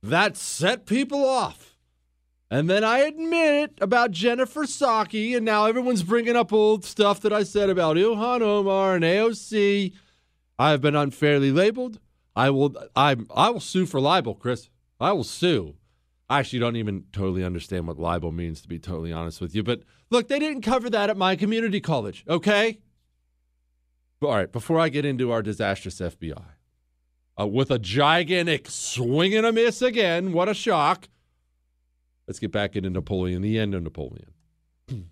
That 0.03 0.37
set 0.37 0.85
people 0.85 1.25
off. 1.25 1.79
And 2.51 2.69
then 2.69 2.83
I 2.83 2.99
admit 2.99 3.55
it 3.55 3.79
about 3.81 4.11
Jennifer 4.11 4.65
Psaki, 4.65 5.35
and 5.35 5.43
now 5.43 5.65
everyone's 5.65 6.03
bringing 6.03 6.35
up 6.35 6.53
old 6.53 6.85
stuff 6.85 7.19
that 7.21 7.33
I 7.33 7.41
said 7.41 7.71
about 7.71 7.95
Ilhan 7.95 8.41
Omar 8.41 8.93
and 8.93 9.03
AOC. 9.03 9.93
I 10.59 10.69
have 10.69 10.81
been 10.81 10.95
unfairly 10.95 11.51
labeled. 11.51 11.99
I 12.35 12.51
will 12.51 12.75
I 12.95 13.15
I 13.35 13.49
will 13.49 13.59
sue 13.59 13.87
for 13.87 13.99
libel, 13.99 14.35
Chris. 14.35 14.69
I 14.99 15.11
will 15.13 15.23
sue. 15.23 15.73
I 16.29 16.39
actually 16.39 16.59
don't 16.59 16.75
even 16.75 17.05
totally 17.13 17.43
understand 17.43 17.87
what 17.87 17.97
libel 17.97 18.31
means, 18.31 18.61
to 18.61 18.67
be 18.67 18.79
totally 18.79 19.13
honest 19.13 19.39
with 19.39 19.55
you. 19.55 19.63
But 19.63 19.83
look, 20.09 20.27
they 20.27 20.39
didn't 20.39 20.61
cover 20.61 20.89
that 20.89 21.09
at 21.09 21.17
my 21.17 21.35
community 21.35 21.79
college, 21.79 22.25
okay? 22.27 22.79
All 24.21 24.31
right, 24.31 24.51
before 24.51 24.79
I 24.79 24.89
get 24.89 25.05
into 25.05 25.31
our 25.31 25.41
disastrous 25.41 25.99
FBI, 26.01 26.43
uh, 27.39 27.47
with 27.47 27.71
a 27.71 27.79
gigantic 27.79 28.69
swing 28.69 29.35
and 29.35 29.45
a 29.45 29.53
miss 29.53 29.81
again, 29.81 30.33
what 30.33 30.49
a 30.49 30.53
shock. 30.53 31.07
Let's 32.27 32.39
get 32.39 32.51
back 32.51 32.75
into 32.75 32.89
Napoleon, 32.89 33.41
the 33.41 33.57
end 33.57 33.73
of 33.73 33.83
Napoleon. 33.83 34.33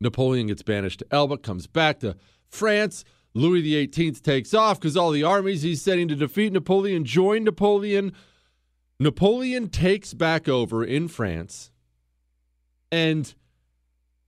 Napoleon 0.00 0.48
gets 0.48 0.62
banished 0.62 1.00
to 1.00 1.06
Elba, 1.12 1.38
comes 1.38 1.66
back 1.66 2.00
to 2.00 2.16
France. 2.48 3.04
Louis 3.34 3.62
XVIII 3.62 4.12
takes 4.12 4.52
off 4.52 4.80
because 4.80 4.96
all 4.96 5.10
the 5.10 5.22
armies 5.22 5.62
he's 5.62 5.80
sending 5.80 6.08
to 6.08 6.16
defeat 6.16 6.52
Napoleon 6.52 7.04
join 7.04 7.44
Napoleon. 7.44 8.12
Napoleon 9.00 9.68
takes 9.68 10.14
back 10.14 10.48
over 10.48 10.84
in 10.84 11.08
France 11.08 11.70
and 12.90 13.34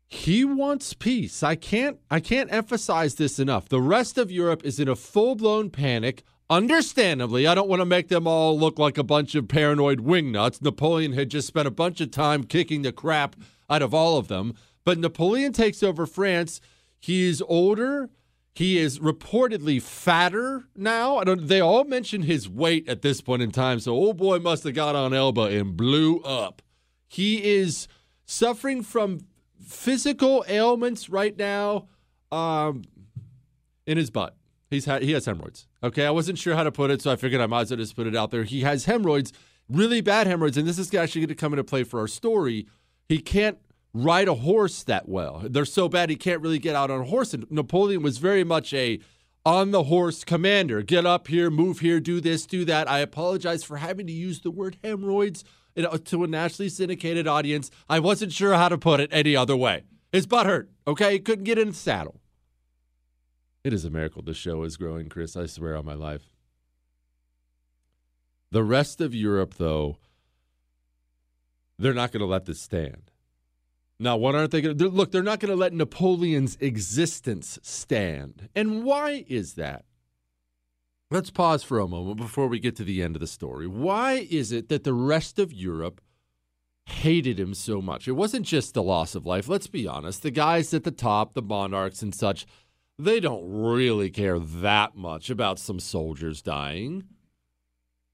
he 0.06 0.44
wants 0.44 0.94
peace. 0.94 1.42
I 1.42 1.54
can't 1.54 1.98
I 2.10 2.20
can't 2.20 2.52
emphasize 2.52 3.16
this 3.16 3.38
enough. 3.38 3.68
The 3.68 3.80
rest 3.80 4.16
of 4.18 4.30
Europe 4.30 4.64
is 4.64 4.80
in 4.80 4.88
a 4.88 4.96
full-blown 4.96 5.70
panic. 5.70 6.22
Understandably, 6.50 7.46
I 7.46 7.54
don't 7.54 7.68
want 7.68 7.80
to 7.80 7.86
make 7.86 8.08
them 8.08 8.26
all 8.26 8.58
look 8.58 8.78
like 8.78 8.98
a 8.98 9.02
bunch 9.02 9.34
of 9.34 9.48
paranoid 9.48 10.00
wingnuts. 10.00 10.60
Napoleon 10.60 11.12
had 11.12 11.30
just 11.30 11.48
spent 11.48 11.66
a 11.66 11.70
bunch 11.70 12.00
of 12.00 12.10
time 12.10 12.44
kicking 12.44 12.82
the 12.82 12.92
crap 12.92 13.36
out 13.70 13.82
of 13.82 13.94
all 13.94 14.18
of 14.18 14.28
them. 14.28 14.54
But 14.84 14.98
Napoleon 14.98 15.52
takes 15.52 15.82
over 15.82 16.06
France. 16.06 16.60
He's 17.00 17.40
older. 17.42 18.10
He 18.54 18.78
is 18.78 19.00
reportedly 19.00 19.82
fatter 19.82 20.64
now. 20.76 21.16
I 21.18 21.24
don't. 21.24 21.48
They 21.48 21.60
all 21.60 21.82
mention 21.82 22.22
his 22.22 22.48
weight 22.48 22.88
at 22.88 23.02
this 23.02 23.20
point 23.20 23.42
in 23.42 23.50
time. 23.50 23.80
So, 23.80 23.92
old 23.92 24.16
boy 24.16 24.38
must 24.38 24.62
have 24.62 24.74
got 24.74 24.94
on 24.94 25.12
Elba 25.12 25.42
and 25.42 25.76
blew 25.76 26.20
up. 26.20 26.62
He 27.08 27.44
is 27.44 27.88
suffering 28.26 28.82
from 28.82 29.26
physical 29.60 30.44
ailments 30.48 31.08
right 31.08 31.36
now, 31.36 31.88
um, 32.30 32.82
in 33.86 33.96
his 33.96 34.10
butt. 34.10 34.36
He's 34.70 34.84
had 34.84 35.02
he 35.02 35.12
has 35.12 35.26
hemorrhoids. 35.26 35.66
Okay, 35.82 36.06
I 36.06 36.10
wasn't 36.10 36.38
sure 36.38 36.54
how 36.54 36.62
to 36.62 36.72
put 36.72 36.92
it, 36.92 37.02
so 37.02 37.10
I 37.10 37.16
figured 37.16 37.40
I 37.40 37.46
might 37.46 37.62
as 37.62 37.70
well 37.70 37.78
just 37.78 37.96
put 37.96 38.06
it 38.06 38.14
out 38.14 38.30
there. 38.30 38.44
He 38.44 38.60
has 38.60 38.84
hemorrhoids, 38.84 39.32
really 39.68 40.00
bad 40.00 40.28
hemorrhoids, 40.28 40.56
and 40.56 40.66
this 40.66 40.78
is 40.78 40.94
actually 40.94 41.22
going 41.22 41.28
to 41.28 41.34
come 41.34 41.52
into 41.52 41.64
play 41.64 41.82
for 41.82 41.98
our 41.98 42.08
story. 42.08 42.68
He 43.08 43.18
can't 43.18 43.58
ride 43.94 44.28
a 44.28 44.34
horse 44.34 44.82
that 44.82 45.08
well. 45.08 45.44
They're 45.48 45.64
so 45.64 45.88
bad 45.88 46.10
he 46.10 46.16
can't 46.16 46.42
really 46.42 46.58
get 46.58 46.74
out 46.74 46.90
on 46.90 47.00
a 47.00 47.04
horse. 47.04 47.32
And 47.32 47.50
Napoleon 47.50 48.02
was 48.02 48.18
very 48.18 48.44
much 48.44 48.74
a 48.74 48.98
on 49.46 49.70
the 49.70 49.84
horse 49.84 50.24
commander. 50.24 50.82
Get 50.82 51.06
up 51.06 51.28
here, 51.28 51.48
move 51.50 51.78
here, 51.78 52.00
do 52.00 52.20
this, 52.20 52.44
do 52.44 52.64
that. 52.64 52.90
I 52.90 52.98
apologize 52.98 53.62
for 53.62 53.76
having 53.76 54.06
to 54.06 54.12
use 54.12 54.40
the 54.40 54.50
word 54.50 54.76
hemorrhoids 54.82 55.44
to 55.76 56.24
a 56.24 56.26
nationally 56.26 56.68
syndicated 56.68 57.26
audience. 57.26 57.70
I 57.88 58.00
wasn't 58.00 58.32
sure 58.32 58.54
how 58.54 58.68
to 58.68 58.78
put 58.78 59.00
it 59.00 59.10
any 59.12 59.36
other 59.36 59.56
way. 59.56 59.84
His 60.12 60.26
butt 60.26 60.46
hurt. 60.46 60.70
Okay, 60.86 61.12
he 61.12 61.18
couldn't 61.18 61.44
get 61.44 61.58
in 61.58 61.68
the 61.68 61.74
saddle. 61.74 62.20
It 63.62 63.72
is 63.72 63.84
a 63.84 63.90
miracle 63.90 64.22
this 64.22 64.36
show 64.36 64.62
is 64.62 64.76
growing, 64.76 65.08
Chris. 65.08 65.36
I 65.36 65.46
swear 65.46 65.76
on 65.76 65.84
my 65.84 65.94
life. 65.94 66.30
The 68.50 68.62
rest 68.62 69.00
of 69.00 69.14
Europe, 69.14 69.54
though, 69.54 69.96
they're 71.78 71.94
not 71.94 72.12
going 72.12 72.20
to 72.20 72.26
let 72.26 72.44
this 72.44 72.60
stand. 72.60 73.10
Now, 73.98 74.16
what 74.16 74.34
aren't 74.34 74.50
they 74.50 74.60
going 74.60 74.76
to? 74.76 74.88
Look, 74.88 75.12
they're 75.12 75.22
not 75.22 75.40
going 75.40 75.50
to 75.50 75.56
let 75.56 75.72
Napoleon's 75.72 76.56
existence 76.60 77.58
stand. 77.62 78.48
And 78.54 78.84
why 78.84 79.24
is 79.28 79.54
that? 79.54 79.84
Let's 81.10 81.30
pause 81.30 81.62
for 81.62 81.78
a 81.78 81.86
moment 81.86 82.16
before 82.16 82.48
we 82.48 82.58
get 82.58 82.74
to 82.76 82.84
the 82.84 83.02
end 83.02 83.14
of 83.14 83.20
the 83.20 83.26
story. 83.26 83.66
Why 83.68 84.26
is 84.30 84.50
it 84.50 84.68
that 84.68 84.84
the 84.84 84.94
rest 84.94 85.38
of 85.38 85.52
Europe 85.52 86.00
hated 86.86 87.38
him 87.38 87.54
so 87.54 87.80
much? 87.80 88.08
It 88.08 88.12
wasn't 88.12 88.46
just 88.46 88.74
the 88.74 88.82
loss 88.82 89.14
of 89.14 89.24
life. 89.26 89.48
Let's 89.48 89.68
be 89.68 89.86
honest. 89.86 90.22
The 90.22 90.32
guys 90.32 90.74
at 90.74 90.82
the 90.82 90.90
top, 90.90 91.34
the 91.34 91.42
monarchs 91.42 92.02
and 92.02 92.12
such, 92.12 92.46
they 92.98 93.20
don't 93.20 93.44
really 93.48 94.10
care 94.10 94.40
that 94.40 94.96
much 94.96 95.30
about 95.30 95.58
some 95.60 95.78
soldiers 95.78 96.42
dying. 96.42 97.04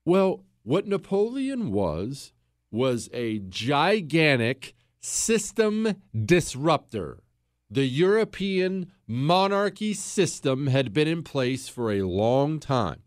Well, 0.05 0.45
what 0.63 0.87
Napoleon 0.87 1.73
was, 1.73 2.33
was 2.71 3.09
a 3.13 3.39
gigantic 3.39 4.75
system 5.01 5.97
disruptor. 6.15 7.23
The 7.71 7.87
European 7.87 8.93
monarchy 9.07 9.95
system 9.95 10.67
had 10.67 10.93
been 10.93 11.09
in 11.09 11.23
place 11.23 11.69
for 11.69 11.91
a 11.91 12.03
long 12.03 12.59
time. 12.61 13.03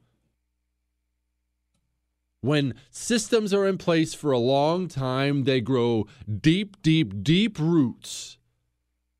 When 2.41 2.73
systems 2.89 3.53
are 3.53 3.65
in 3.65 3.77
place 3.77 4.13
for 4.13 4.31
a 4.31 4.37
long 4.37 4.87
time, 4.87 5.45
they 5.45 5.61
grow 5.61 6.07
deep, 6.41 6.81
deep, 6.81 7.23
deep 7.23 7.57
roots. 7.57 8.37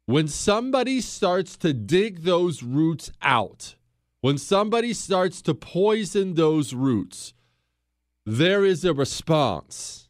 When 0.06 0.28
somebody 0.28 1.00
starts 1.00 1.56
to 1.58 1.74
dig 1.74 2.24
those 2.24 2.64
roots 2.64 3.12
out, 3.22 3.76
when 4.20 4.38
somebody 4.38 4.94
starts 4.94 5.42
to 5.44 5.54
poison 5.54 6.34
those 6.34 6.74
roots, 6.74 7.34
there 8.26 8.66
is 8.66 8.84
a 8.84 8.94
response 8.94 10.03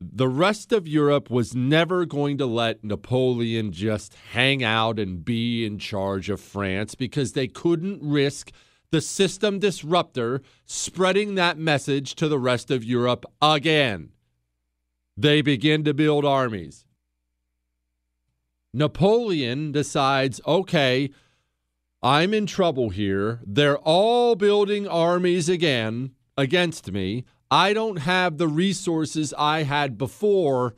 the 0.00 0.28
rest 0.28 0.72
of 0.72 0.88
Europe 0.88 1.28
was 1.28 1.54
never 1.54 2.06
going 2.06 2.38
to 2.38 2.46
let 2.46 2.82
Napoleon 2.82 3.70
just 3.70 4.14
hang 4.32 4.64
out 4.64 4.98
and 4.98 5.24
be 5.24 5.66
in 5.66 5.78
charge 5.78 6.30
of 6.30 6.40
France 6.40 6.94
because 6.94 7.32
they 7.32 7.46
couldn't 7.46 8.00
risk 8.02 8.50
the 8.90 9.02
system 9.02 9.58
disruptor 9.58 10.40
spreading 10.64 11.34
that 11.34 11.58
message 11.58 12.14
to 12.14 12.28
the 12.28 12.38
rest 12.38 12.70
of 12.70 12.82
Europe 12.82 13.26
again. 13.42 14.10
They 15.16 15.42
begin 15.42 15.84
to 15.84 15.92
build 15.92 16.24
armies. 16.24 16.86
Napoleon 18.72 19.70
decides 19.70 20.40
okay, 20.46 21.10
I'm 22.02 22.32
in 22.32 22.46
trouble 22.46 22.88
here. 22.88 23.40
They're 23.44 23.78
all 23.78 24.34
building 24.34 24.88
armies 24.88 25.48
again 25.50 26.12
against 26.38 26.90
me. 26.90 27.26
I 27.50 27.72
don't 27.72 27.96
have 27.96 28.38
the 28.38 28.46
resources 28.46 29.34
I 29.36 29.64
had 29.64 29.98
before. 29.98 30.74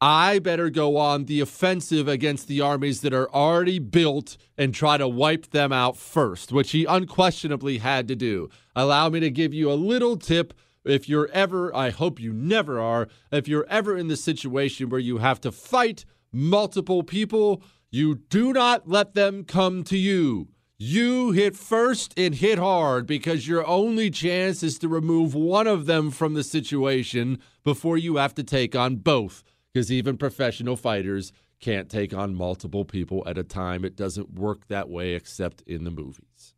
I 0.00 0.38
better 0.38 0.70
go 0.70 0.96
on 0.96 1.24
the 1.24 1.40
offensive 1.40 2.08
against 2.08 2.48
the 2.48 2.60
armies 2.60 3.02
that 3.02 3.12
are 3.12 3.30
already 3.30 3.78
built 3.78 4.36
and 4.56 4.74
try 4.74 4.96
to 4.96 5.08
wipe 5.08 5.50
them 5.50 5.72
out 5.72 5.96
first, 5.96 6.52
which 6.52 6.70
he 6.72 6.84
unquestionably 6.84 7.78
had 7.78 8.08
to 8.08 8.16
do. 8.16 8.48
Allow 8.74 9.10
me 9.10 9.20
to 9.20 9.30
give 9.30 9.52
you 9.52 9.70
a 9.70 9.74
little 9.74 10.16
tip 10.16 10.54
if 10.84 11.08
you're 11.08 11.28
ever, 11.32 11.74
I 11.74 11.90
hope 11.90 12.20
you 12.20 12.32
never 12.32 12.80
are, 12.80 13.08
if 13.30 13.48
you're 13.48 13.66
ever 13.68 13.96
in 13.96 14.08
the 14.08 14.16
situation 14.16 14.88
where 14.88 15.00
you 15.00 15.18
have 15.18 15.40
to 15.42 15.52
fight 15.52 16.04
multiple 16.32 17.02
people, 17.02 17.62
you 17.90 18.14
do 18.14 18.52
not 18.52 18.88
let 18.88 19.14
them 19.14 19.44
come 19.44 19.82
to 19.84 19.98
you. 19.98 20.48
You 20.78 21.30
hit 21.30 21.56
first 21.56 22.12
and 22.18 22.34
hit 22.34 22.58
hard 22.58 23.06
because 23.06 23.48
your 23.48 23.66
only 23.66 24.10
chance 24.10 24.62
is 24.62 24.78
to 24.80 24.88
remove 24.88 25.34
one 25.34 25.66
of 25.66 25.86
them 25.86 26.10
from 26.10 26.34
the 26.34 26.44
situation 26.44 27.38
before 27.64 27.96
you 27.96 28.16
have 28.16 28.34
to 28.34 28.44
take 28.44 28.76
on 28.76 28.96
both. 28.96 29.42
Because 29.72 29.90
even 29.90 30.18
professional 30.18 30.76
fighters 30.76 31.32
can't 31.60 31.88
take 31.88 32.12
on 32.12 32.34
multiple 32.34 32.84
people 32.84 33.22
at 33.26 33.38
a 33.38 33.42
time. 33.42 33.86
It 33.86 33.96
doesn't 33.96 34.34
work 34.34 34.68
that 34.68 34.90
way 34.90 35.14
except 35.14 35.62
in 35.62 35.84
the 35.84 35.90
movies. 35.90 36.52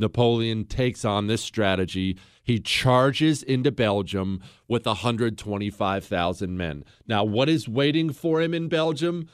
Napoleon 0.00 0.64
takes 0.64 1.04
on 1.04 1.28
this 1.28 1.42
strategy. 1.42 2.18
He 2.42 2.58
charges 2.58 3.44
into 3.44 3.70
Belgium 3.70 4.40
with 4.66 4.84
125,000 4.84 6.56
men. 6.56 6.84
Now, 7.06 7.22
what 7.22 7.48
is 7.48 7.68
waiting 7.68 8.12
for 8.12 8.42
him 8.42 8.52
in 8.52 8.66
Belgium? 8.68 9.28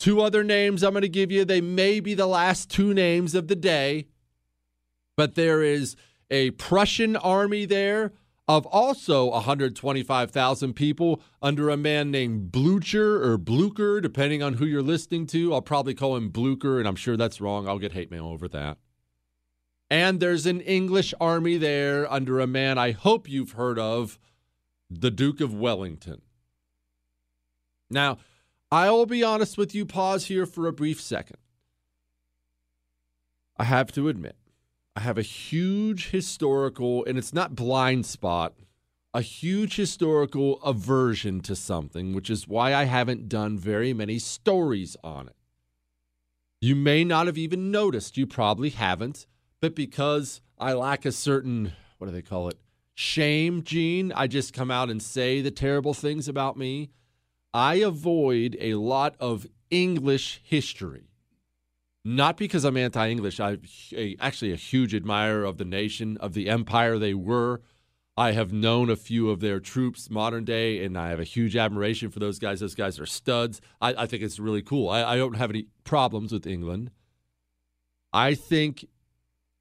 Two 0.00 0.22
other 0.22 0.42
names 0.42 0.82
I'm 0.82 0.94
going 0.94 1.02
to 1.02 1.08
give 1.08 1.30
you. 1.30 1.44
They 1.44 1.60
may 1.60 2.00
be 2.00 2.14
the 2.14 2.26
last 2.26 2.70
two 2.70 2.94
names 2.94 3.34
of 3.34 3.48
the 3.48 3.54
day, 3.54 4.06
but 5.14 5.34
there 5.34 5.62
is 5.62 5.94
a 6.30 6.52
Prussian 6.52 7.16
army 7.16 7.66
there 7.66 8.12
of 8.48 8.64
also 8.66 9.26
125,000 9.26 10.72
people 10.72 11.22
under 11.42 11.68
a 11.68 11.76
man 11.76 12.10
named 12.10 12.50
Blucher 12.50 13.22
or 13.22 13.36
Blucher, 13.36 14.00
depending 14.00 14.42
on 14.42 14.54
who 14.54 14.64
you're 14.64 14.82
listening 14.82 15.26
to. 15.28 15.52
I'll 15.52 15.60
probably 15.60 15.94
call 15.94 16.16
him 16.16 16.30
Blucher, 16.30 16.78
and 16.78 16.88
I'm 16.88 16.96
sure 16.96 17.18
that's 17.18 17.40
wrong. 17.40 17.68
I'll 17.68 17.78
get 17.78 17.92
hate 17.92 18.10
mail 18.10 18.26
over 18.26 18.48
that. 18.48 18.78
And 19.90 20.18
there's 20.18 20.46
an 20.46 20.62
English 20.62 21.12
army 21.20 21.58
there 21.58 22.10
under 22.10 22.40
a 22.40 22.46
man 22.46 22.78
I 22.78 22.92
hope 22.92 23.28
you've 23.28 23.52
heard 23.52 23.78
of, 23.78 24.18
the 24.88 25.10
Duke 25.10 25.42
of 25.42 25.52
Wellington. 25.52 26.22
Now, 27.90 28.18
I'll 28.72 29.06
be 29.06 29.24
honest 29.24 29.58
with 29.58 29.74
you, 29.74 29.84
pause 29.84 30.26
here 30.26 30.46
for 30.46 30.66
a 30.66 30.72
brief 30.72 31.00
second. 31.00 31.38
I 33.56 33.64
have 33.64 33.92
to 33.92 34.08
admit, 34.08 34.36
I 34.94 35.00
have 35.00 35.18
a 35.18 35.22
huge 35.22 36.10
historical, 36.10 37.04
and 37.04 37.18
it's 37.18 37.32
not 37.32 37.56
blind 37.56 38.06
spot, 38.06 38.54
a 39.12 39.22
huge 39.22 39.74
historical 39.76 40.62
aversion 40.62 41.40
to 41.40 41.56
something, 41.56 42.14
which 42.14 42.30
is 42.30 42.46
why 42.46 42.74
I 42.74 42.84
haven't 42.84 43.28
done 43.28 43.58
very 43.58 43.92
many 43.92 44.18
stories 44.18 44.96
on 45.02 45.28
it. 45.28 45.36
You 46.60 46.76
may 46.76 47.02
not 47.04 47.26
have 47.26 47.38
even 47.38 47.70
noticed, 47.70 48.16
you 48.16 48.26
probably 48.26 48.70
haven't, 48.70 49.26
but 49.60 49.74
because 49.74 50.40
I 50.58 50.74
lack 50.74 51.04
a 51.04 51.12
certain, 51.12 51.72
what 51.98 52.06
do 52.06 52.12
they 52.12 52.22
call 52.22 52.48
it, 52.48 52.58
shame 52.94 53.62
gene, 53.62 54.12
I 54.14 54.26
just 54.26 54.52
come 54.52 54.70
out 54.70 54.90
and 54.90 55.02
say 55.02 55.40
the 55.40 55.50
terrible 55.50 55.94
things 55.94 56.28
about 56.28 56.56
me. 56.56 56.90
I 57.52 57.76
avoid 57.76 58.56
a 58.60 58.74
lot 58.74 59.16
of 59.18 59.46
English 59.70 60.40
history. 60.44 61.10
Not 62.04 62.36
because 62.36 62.64
I'm 62.64 62.76
anti 62.76 63.10
English. 63.10 63.40
I'm 63.40 63.62
actually 64.18 64.52
a 64.52 64.56
huge 64.56 64.94
admirer 64.94 65.44
of 65.44 65.58
the 65.58 65.64
nation, 65.64 66.16
of 66.18 66.32
the 66.32 66.48
empire 66.48 66.98
they 66.98 67.14
were. 67.14 67.60
I 68.16 68.32
have 68.32 68.52
known 68.52 68.90
a 68.90 68.96
few 68.96 69.30
of 69.30 69.40
their 69.40 69.60
troops 69.60 70.10
modern 70.10 70.44
day, 70.44 70.84
and 70.84 70.96
I 70.96 71.10
have 71.10 71.20
a 71.20 71.24
huge 71.24 71.56
admiration 71.56 72.10
for 72.10 72.18
those 72.18 72.38
guys. 72.38 72.60
Those 72.60 72.74
guys 72.74 72.98
are 72.98 73.06
studs. 73.06 73.60
I, 73.80 73.94
I 73.94 74.06
think 74.06 74.22
it's 74.22 74.38
really 74.38 74.62
cool. 74.62 74.88
I, 74.88 75.02
I 75.02 75.16
don't 75.16 75.36
have 75.36 75.50
any 75.50 75.66
problems 75.84 76.32
with 76.32 76.46
England. 76.46 76.90
I 78.12 78.34
think 78.34 78.86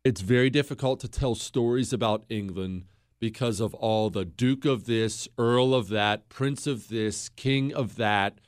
it's 0.03 0.21
very 0.21 0.49
difficult 0.49 0.99
to 1.01 1.07
tell 1.07 1.35
stories 1.35 1.93
about 1.93 2.25
England 2.29 2.85
because 3.19 3.59
of 3.59 3.73
all 3.73 4.09
the 4.09 4.25
Duke 4.25 4.65
of 4.65 4.85
this, 4.85 5.27
Earl 5.37 5.73
of 5.73 5.89
that, 5.89 6.29
Prince 6.29 6.67
of 6.67 6.87
this, 6.87 7.29
King 7.29 7.73
of 7.73 7.95
that. 7.97 8.39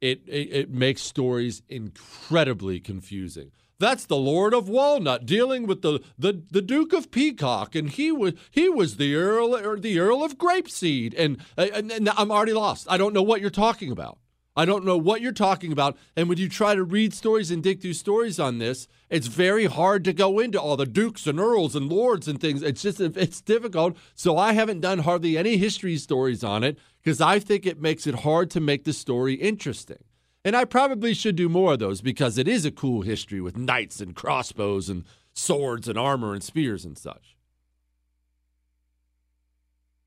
It, 0.00 0.22
it, 0.26 0.52
it 0.52 0.70
makes 0.70 1.02
stories 1.02 1.62
incredibly 1.68 2.80
confusing. 2.80 3.50
That's 3.78 4.04
the 4.04 4.16
Lord 4.16 4.52
of 4.52 4.68
Walnut 4.68 5.24
dealing 5.24 5.66
with 5.66 5.80
the, 5.80 6.00
the, 6.18 6.42
the 6.50 6.60
Duke 6.62 6.92
of 6.92 7.10
Peacock, 7.10 7.74
and 7.74 7.88
he 7.88 8.12
was 8.12 8.34
he 8.50 8.68
was 8.68 8.96
the 8.96 9.14
Earl 9.16 9.56
or 9.56 9.78
the 9.78 9.98
Earl 9.98 10.22
of 10.22 10.36
Grapeseed, 10.36 11.14
and, 11.16 11.38
and, 11.56 11.90
and 11.90 12.08
I'm 12.10 12.30
already 12.30 12.52
lost. 12.52 12.86
I 12.90 12.98
don't 12.98 13.14
know 13.14 13.22
what 13.22 13.40
you're 13.40 13.48
talking 13.48 13.90
about. 13.90 14.18
I 14.60 14.66
don't 14.66 14.84
know 14.84 14.98
what 14.98 15.22
you're 15.22 15.32
talking 15.32 15.72
about. 15.72 15.96
And 16.14 16.28
when 16.28 16.36
you 16.36 16.46
try 16.46 16.74
to 16.74 16.84
read 16.84 17.14
stories 17.14 17.50
and 17.50 17.62
dig 17.62 17.80
through 17.80 17.94
stories 17.94 18.38
on 18.38 18.58
this, 18.58 18.88
it's 19.08 19.26
very 19.26 19.64
hard 19.64 20.04
to 20.04 20.12
go 20.12 20.38
into 20.38 20.60
all 20.60 20.76
the 20.76 20.84
dukes 20.84 21.26
and 21.26 21.40
earls 21.40 21.74
and 21.74 21.88
lords 21.88 22.28
and 22.28 22.38
things. 22.38 22.60
It's 22.60 22.82
just 22.82 23.00
it's 23.00 23.40
difficult. 23.40 23.96
So 24.14 24.36
I 24.36 24.52
haven't 24.52 24.82
done 24.82 24.98
hardly 24.98 25.38
any 25.38 25.56
history 25.56 25.96
stories 25.96 26.44
on 26.44 26.62
it 26.62 26.78
because 27.02 27.22
I 27.22 27.38
think 27.38 27.64
it 27.64 27.80
makes 27.80 28.06
it 28.06 28.16
hard 28.16 28.50
to 28.50 28.60
make 28.60 28.84
the 28.84 28.92
story 28.92 29.32
interesting. 29.32 30.04
And 30.44 30.54
I 30.54 30.66
probably 30.66 31.14
should 31.14 31.36
do 31.36 31.48
more 31.48 31.72
of 31.72 31.78
those 31.78 32.02
because 32.02 32.36
it 32.36 32.46
is 32.46 32.66
a 32.66 32.70
cool 32.70 33.00
history 33.00 33.40
with 33.40 33.56
knights 33.56 33.98
and 33.98 34.14
crossbows 34.14 34.90
and 34.90 35.04
swords 35.32 35.88
and 35.88 35.98
armor 35.98 36.34
and 36.34 36.42
spears 36.42 36.84
and 36.84 36.98
such. 36.98 37.34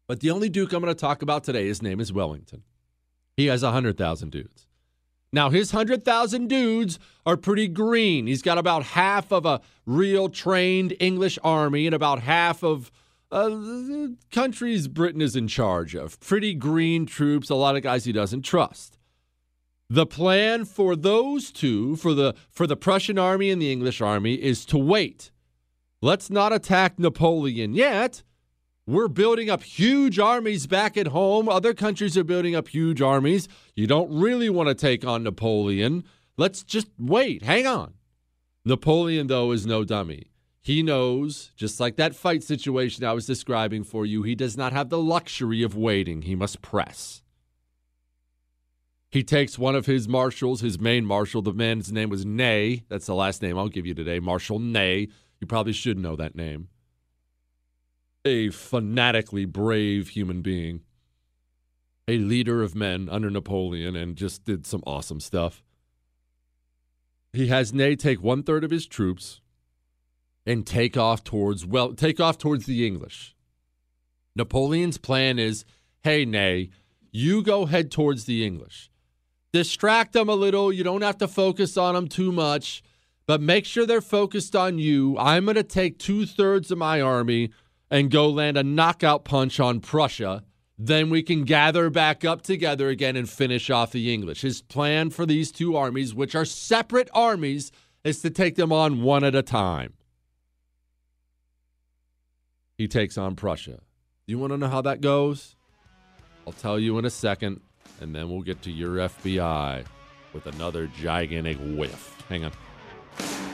But 0.05 0.19
the 0.19 0.29
only 0.29 0.49
duke 0.49 0.73
I'm 0.73 0.83
going 0.83 0.93
to 0.93 0.99
talk 0.99 1.23
about 1.23 1.43
today, 1.43 1.65
his 1.65 1.81
name 1.81 1.99
is 1.99 2.13
Wellington. 2.13 2.61
He 3.37 3.47
has 3.47 3.63
100,000 3.63 4.29
dudes. 4.29 4.67
Now, 5.31 5.49
his 5.49 5.73
100,000 5.73 6.47
dudes 6.47 6.99
are 7.25 7.37
pretty 7.37 7.67
green. 7.67 8.27
He's 8.27 8.43
got 8.43 8.59
about 8.59 8.83
half 8.83 9.31
of 9.31 9.45
a 9.45 9.61
real 9.85 10.29
trained 10.29 10.95
English 10.99 11.39
army 11.43 11.87
and 11.87 11.95
about 11.95 12.19
half 12.21 12.63
of 12.63 12.91
uh, 13.31 14.09
countries 14.31 14.87
Britain 14.87 15.21
is 15.21 15.35
in 15.35 15.47
charge 15.47 15.95
of. 15.95 16.19
Pretty 16.19 16.53
green 16.53 17.07
troops, 17.07 17.49
a 17.49 17.55
lot 17.55 17.75
of 17.75 17.81
guys 17.81 18.05
he 18.05 18.11
doesn't 18.11 18.43
trust. 18.43 18.99
The 19.89 20.05
plan 20.05 20.65
for 20.65 20.95
those 20.95 21.51
two, 21.51 21.95
for 21.95 22.13
the 22.13 22.35
for 22.51 22.67
the 22.67 22.77
Prussian 22.77 23.17
army 23.17 23.49
and 23.49 23.61
the 23.61 23.71
English 23.71 24.01
army, 24.01 24.35
is 24.35 24.65
to 24.65 24.77
wait. 24.77 25.31
Let's 26.01 26.29
not 26.29 26.53
attack 26.53 26.99
Napoleon 26.99 27.73
yet 27.73 28.23
we're 28.85 29.07
building 29.07 29.49
up 29.49 29.63
huge 29.63 30.19
armies 30.19 30.67
back 30.67 30.97
at 30.97 31.07
home. 31.07 31.47
Other 31.47 31.73
countries 31.73 32.17
are 32.17 32.23
building 32.23 32.55
up 32.55 32.67
huge 32.67 33.01
armies. 33.01 33.47
You 33.75 33.87
don't 33.87 34.11
really 34.11 34.49
want 34.49 34.69
to 34.69 34.75
take 34.75 35.05
on 35.05 35.23
Napoleon. 35.23 36.03
Let's 36.37 36.63
just 36.63 36.87
wait. 36.99 37.43
Hang 37.43 37.65
on. 37.65 37.93
Napoleon, 38.65 39.27
though, 39.27 39.51
is 39.51 39.65
no 39.65 39.83
dummy. 39.83 40.27
He 40.61 40.83
knows, 40.83 41.51
just 41.55 41.79
like 41.79 41.97
that 41.97 42.15
fight 42.15 42.43
situation 42.43 43.03
I 43.03 43.13
was 43.13 43.25
describing 43.25 43.83
for 43.83 44.05
you, 44.05 44.23
he 44.23 44.35
does 44.35 44.55
not 44.57 44.73
have 44.73 44.89
the 44.89 44.99
luxury 44.99 45.61
of 45.61 45.75
waiting. 45.75 46.21
He 46.21 46.35
must 46.35 46.61
press. 46.61 47.21
He 49.09 49.23
takes 49.23 49.59
one 49.59 49.75
of 49.75 49.85
his 49.85 50.07
marshals, 50.07 50.61
his 50.61 50.79
main 50.79 51.05
marshal. 51.05 51.41
The 51.41 51.53
man's 51.53 51.91
name 51.91 52.09
was 52.09 52.25
Ney. 52.25 52.83
That's 52.89 53.05
the 53.05 53.15
last 53.15 53.41
name 53.41 53.57
I'll 53.57 53.67
give 53.67 53.85
you 53.85 53.93
today. 53.93 54.19
Marshal 54.19 54.59
Ney. 54.59 55.09
You 55.39 55.47
probably 55.47 55.73
should 55.73 55.99
know 55.99 56.15
that 56.15 56.35
name 56.35 56.69
a 58.25 58.49
fanatically 58.49 59.45
brave 59.45 60.09
human 60.09 60.41
being, 60.41 60.81
a 62.07 62.17
leader 62.17 62.61
of 62.61 62.75
men 62.75 63.09
under 63.09 63.29
Napoleon, 63.29 63.95
and 63.95 64.15
just 64.15 64.43
did 64.43 64.65
some 64.65 64.83
awesome 64.85 65.19
stuff. 65.19 65.63
He 67.31 67.47
has 67.47 67.73
Ney 67.73 67.95
take 67.95 68.21
one 68.21 68.43
third 68.43 68.63
of 68.63 68.71
his 68.71 68.85
troops 68.85 69.41
and 70.45 70.65
take 70.65 70.97
off 70.97 71.23
towards 71.23 71.65
well, 71.65 71.93
take 71.93 72.19
off 72.19 72.37
towards 72.37 72.65
the 72.65 72.85
English. 72.85 73.35
Napoleon's 74.35 74.97
plan 74.97 75.39
is, 75.39 75.65
hey 76.03 76.25
Ney, 76.25 76.69
you 77.11 77.43
go 77.43 77.65
head 77.65 77.91
towards 77.91 78.25
the 78.25 78.45
English. 78.45 78.89
Distract 79.51 80.13
them 80.13 80.29
a 80.29 80.35
little. 80.35 80.73
You 80.73 80.83
don't 80.83 81.03
have 81.03 81.19
to 81.19 81.27
focus 81.27 81.77
on 81.77 81.93
them 81.93 82.07
too 82.07 82.31
much, 82.31 82.81
but 83.27 83.39
make 83.39 83.65
sure 83.65 83.85
they're 83.85 84.01
focused 84.01 84.55
on 84.55 84.79
you. 84.79 85.17
I'm 85.19 85.45
going 85.45 85.55
to 85.55 85.63
take 85.63 85.99
two 85.99 86.25
thirds 86.25 86.71
of 86.71 86.79
my 86.79 86.99
army 86.99 87.51
and 87.93 88.09
go 88.09 88.27
land 88.27 88.57
a 88.57 88.63
knockout 88.63 89.23
punch 89.23 89.59
on 89.59 89.79
Prussia, 89.79 90.43
then 90.79 91.11
we 91.11 91.21
can 91.21 91.43
gather 91.43 91.91
back 91.91 92.25
up 92.25 92.41
together 92.41 92.89
again 92.89 93.15
and 93.15 93.29
finish 93.29 93.69
off 93.69 93.91
the 93.91 94.11
English. 94.11 94.41
His 94.41 94.63
plan 94.63 95.11
for 95.11 95.27
these 95.27 95.51
two 95.51 95.75
armies, 95.75 96.11
which 96.15 96.33
are 96.33 96.43
separate 96.43 97.07
armies, 97.13 97.71
is 98.03 98.19
to 98.21 98.31
take 98.31 98.55
them 98.55 98.71
on 98.71 99.03
one 99.03 99.23
at 99.23 99.35
a 99.35 99.43
time. 99.43 99.93
He 102.79 102.87
takes 102.87 103.15
on 103.15 103.35
Prussia. 103.35 103.81
You 104.25 104.39
want 104.39 104.53
to 104.53 104.57
know 104.57 104.69
how 104.69 104.81
that 104.81 104.99
goes? 104.99 105.55
I'll 106.47 106.53
tell 106.53 106.79
you 106.79 106.97
in 106.97 107.05
a 107.05 107.11
second, 107.11 107.61
and 108.01 108.15
then 108.15 108.27
we'll 108.27 108.41
get 108.41 108.63
to 108.63 108.71
your 108.71 108.95
FBI 108.95 109.85
with 110.33 110.47
another 110.47 110.87
gigantic 110.99 111.59
whiff. 111.59 112.19
Hang 112.27 112.45
on. 112.45 113.52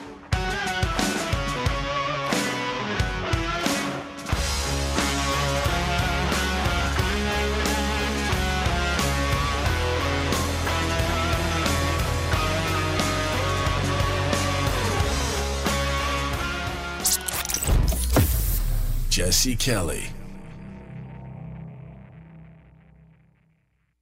Jesse 19.20 19.58
Kelly. 19.58 20.04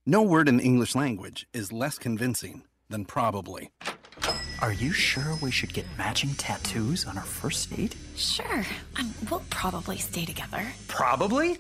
No 0.06 0.22
word 0.22 0.48
in 0.48 0.58
the 0.58 0.64
English 0.64 0.94
language 0.94 1.48
is 1.54 1.72
less 1.72 1.98
convincing 1.98 2.62
than 2.88 3.04
probably. 3.04 3.72
Are 4.62 4.72
you 4.72 4.92
sure 4.92 5.36
we 5.42 5.50
should 5.50 5.74
get 5.74 5.88
matching 5.98 6.36
tattoos 6.36 7.08
on 7.08 7.18
our 7.18 7.24
first 7.24 7.76
date? 7.76 7.96
Sure. 8.16 8.64
Um, 9.00 9.12
we'll 9.32 9.42
probably 9.50 9.98
stay 9.98 10.24
together. 10.24 10.64
Probably? 10.88 11.58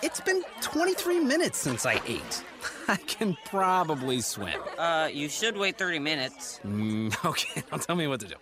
It's 0.00 0.20
been 0.20 0.44
23 0.60 1.18
minutes 1.18 1.58
since 1.58 1.84
I 1.84 2.00
ate. 2.06 2.44
I 2.86 2.94
can 2.94 3.36
probably 3.44 4.20
swim. 4.20 4.60
Uh, 4.78 5.08
you 5.12 5.28
should 5.28 5.56
wait 5.56 5.78
30 5.78 5.98
minutes. 5.98 6.60
Mm, 6.64 7.12
okay, 7.24 7.64
now 7.72 7.78
tell 7.78 7.96
me 7.96 8.06
what 8.06 8.20
to 8.20 8.28
do. 8.28 8.36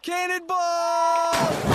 Cannonball! 0.00 1.74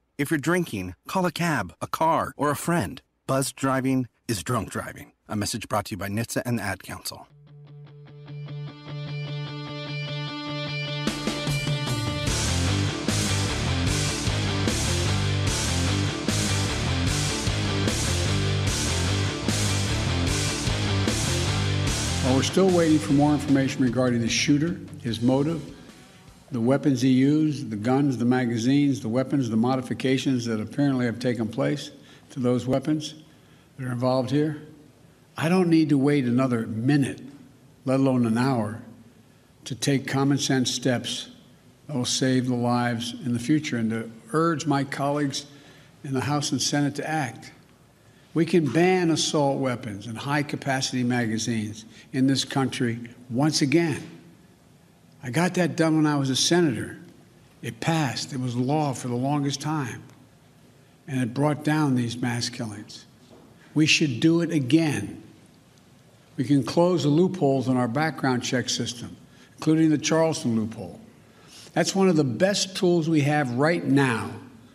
If 0.21 0.29
you're 0.29 0.37
drinking, 0.37 0.93
call 1.07 1.25
a 1.25 1.31
cab, 1.31 1.73
a 1.81 1.87
car, 1.87 2.31
or 2.37 2.51
a 2.51 2.55
friend. 2.55 3.01
Buzz 3.25 3.51
driving 3.51 4.07
is 4.27 4.43
drunk 4.43 4.69
driving. 4.69 5.13
A 5.27 5.35
message 5.35 5.67
brought 5.67 5.85
to 5.85 5.91
you 5.93 5.97
by 5.97 6.09
NHTSA 6.09 6.43
and 6.45 6.59
the 6.59 6.61
Ad 6.61 6.83
Council. 6.83 7.25
While 22.21 22.35
we're 22.35 22.43
still 22.43 22.69
waiting 22.69 22.99
for 22.99 23.13
more 23.13 23.33
information 23.33 23.83
regarding 23.83 24.21
the 24.21 24.29
shooter, 24.29 24.79
his 25.01 25.19
motive, 25.19 25.63
the 26.51 26.61
weapons 26.61 27.01
he 27.01 27.09
used, 27.09 27.69
the 27.69 27.77
guns, 27.77 28.17
the 28.17 28.25
magazines, 28.25 28.99
the 29.01 29.09
weapons, 29.09 29.49
the 29.49 29.57
modifications 29.57 30.45
that 30.45 30.59
apparently 30.59 31.05
have 31.05 31.19
taken 31.19 31.47
place 31.47 31.91
to 32.31 32.39
those 32.39 32.67
weapons 32.67 33.15
that 33.77 33.87
are 33.87 33.91
involved 33.91 34.29
here, 34.29 34.61
I 35.37 35.47
don't 35.47 35.69
need 35.69 35.89
to 35.89 35.97
wait 35.97 36.25
another 36.25 36.67
minute, 36.67 37.21
let 37.85 37.99
alone 37.99 38.25
an 38.25 38.37
hour, 38.37 38.81
to 39.65 39.75
take 39.75 40.07
common 40.07 40.37
sense 40.37 40.69
steps 40.71 41.29
that 41.87 41.95
will 41.95 42.05
save 42.05 42.47
the 42.47 42.55
lives 42.55 43.13
in 43.25 43.33
the 43.33 43.39
future 43.39 43.77
and 43.77 43.89
to 43.91 44.11
urge 44.33 44.65
my 44.65 44.83
colleagues 44.83 45.45
in 46.03 46.13
the 46.13 46.21
House 46.21 46.51
and 46.51 46.61
Senate 46.61 46.95
to 46.95 47.09
act. 47.09 47.51
We 48.33 48.45
can 48.45 48.65
ban 48.65 49.09
assault 49.09 49.59
weapons 49.59 50.07
and 50.07 50.17
high 50.17 50.43
capacity 50.43 51.03
magazines 51.03 51.85
in 52.13 52.27
this 52.27 52.45
country 52.45 52.99
once 53.29 53.61
again. 53.61 54.20
I 55.23 55.29
got 55.29 55.53
that 55.55 55.75
done 55.75 55.97
when 55.97 56.07
I 56.07 56.15
was 56.15 56.29
a 56.29 56.35
senator. 56.35 56.97
It 57.61 57.79
passed, 57.79 58.33
it 58.33 58.39
was 58.39 58.55
law 58.55 58.93
for 58.93 59.07
the 59.07 59.15
longest 59.15 59.61
time, 59.61 60.03
and 61.07 61.21
it 61.21 61.33
brought 61.33 61.63
down 61.63 61.95
these 61.95 62.17
mass 62.17 62.49
killings. 62.49 63.05
We 63.73 63.85
should 63.85 64.19
do 64.19 64.41
it 64.41 64.51
again. 64.51 65.21
We 66.37 66.43
can 66.43 66.63
close 66.63 67.03
the 67.03 67.09
loopholes 67.09 67.67
in 67.67 67.77
our 67.77 67.87
background 67.87 68.43
check 68.43 68.67
system, 68.67 69.15
including 69.57 69.91
the 69.91 69.97
Charleston 69.97 70.55
loophole. 70.55 70.99
That's 71.73 71.95
one 71.95 72.09
of 72.09 72.15
the 72.15 72.23
best 72.23 72.75
tools 72.75 73.07
we 73.07 73.21
have 73.21 73.51
right 73.51 73.83
now 73.83 74.31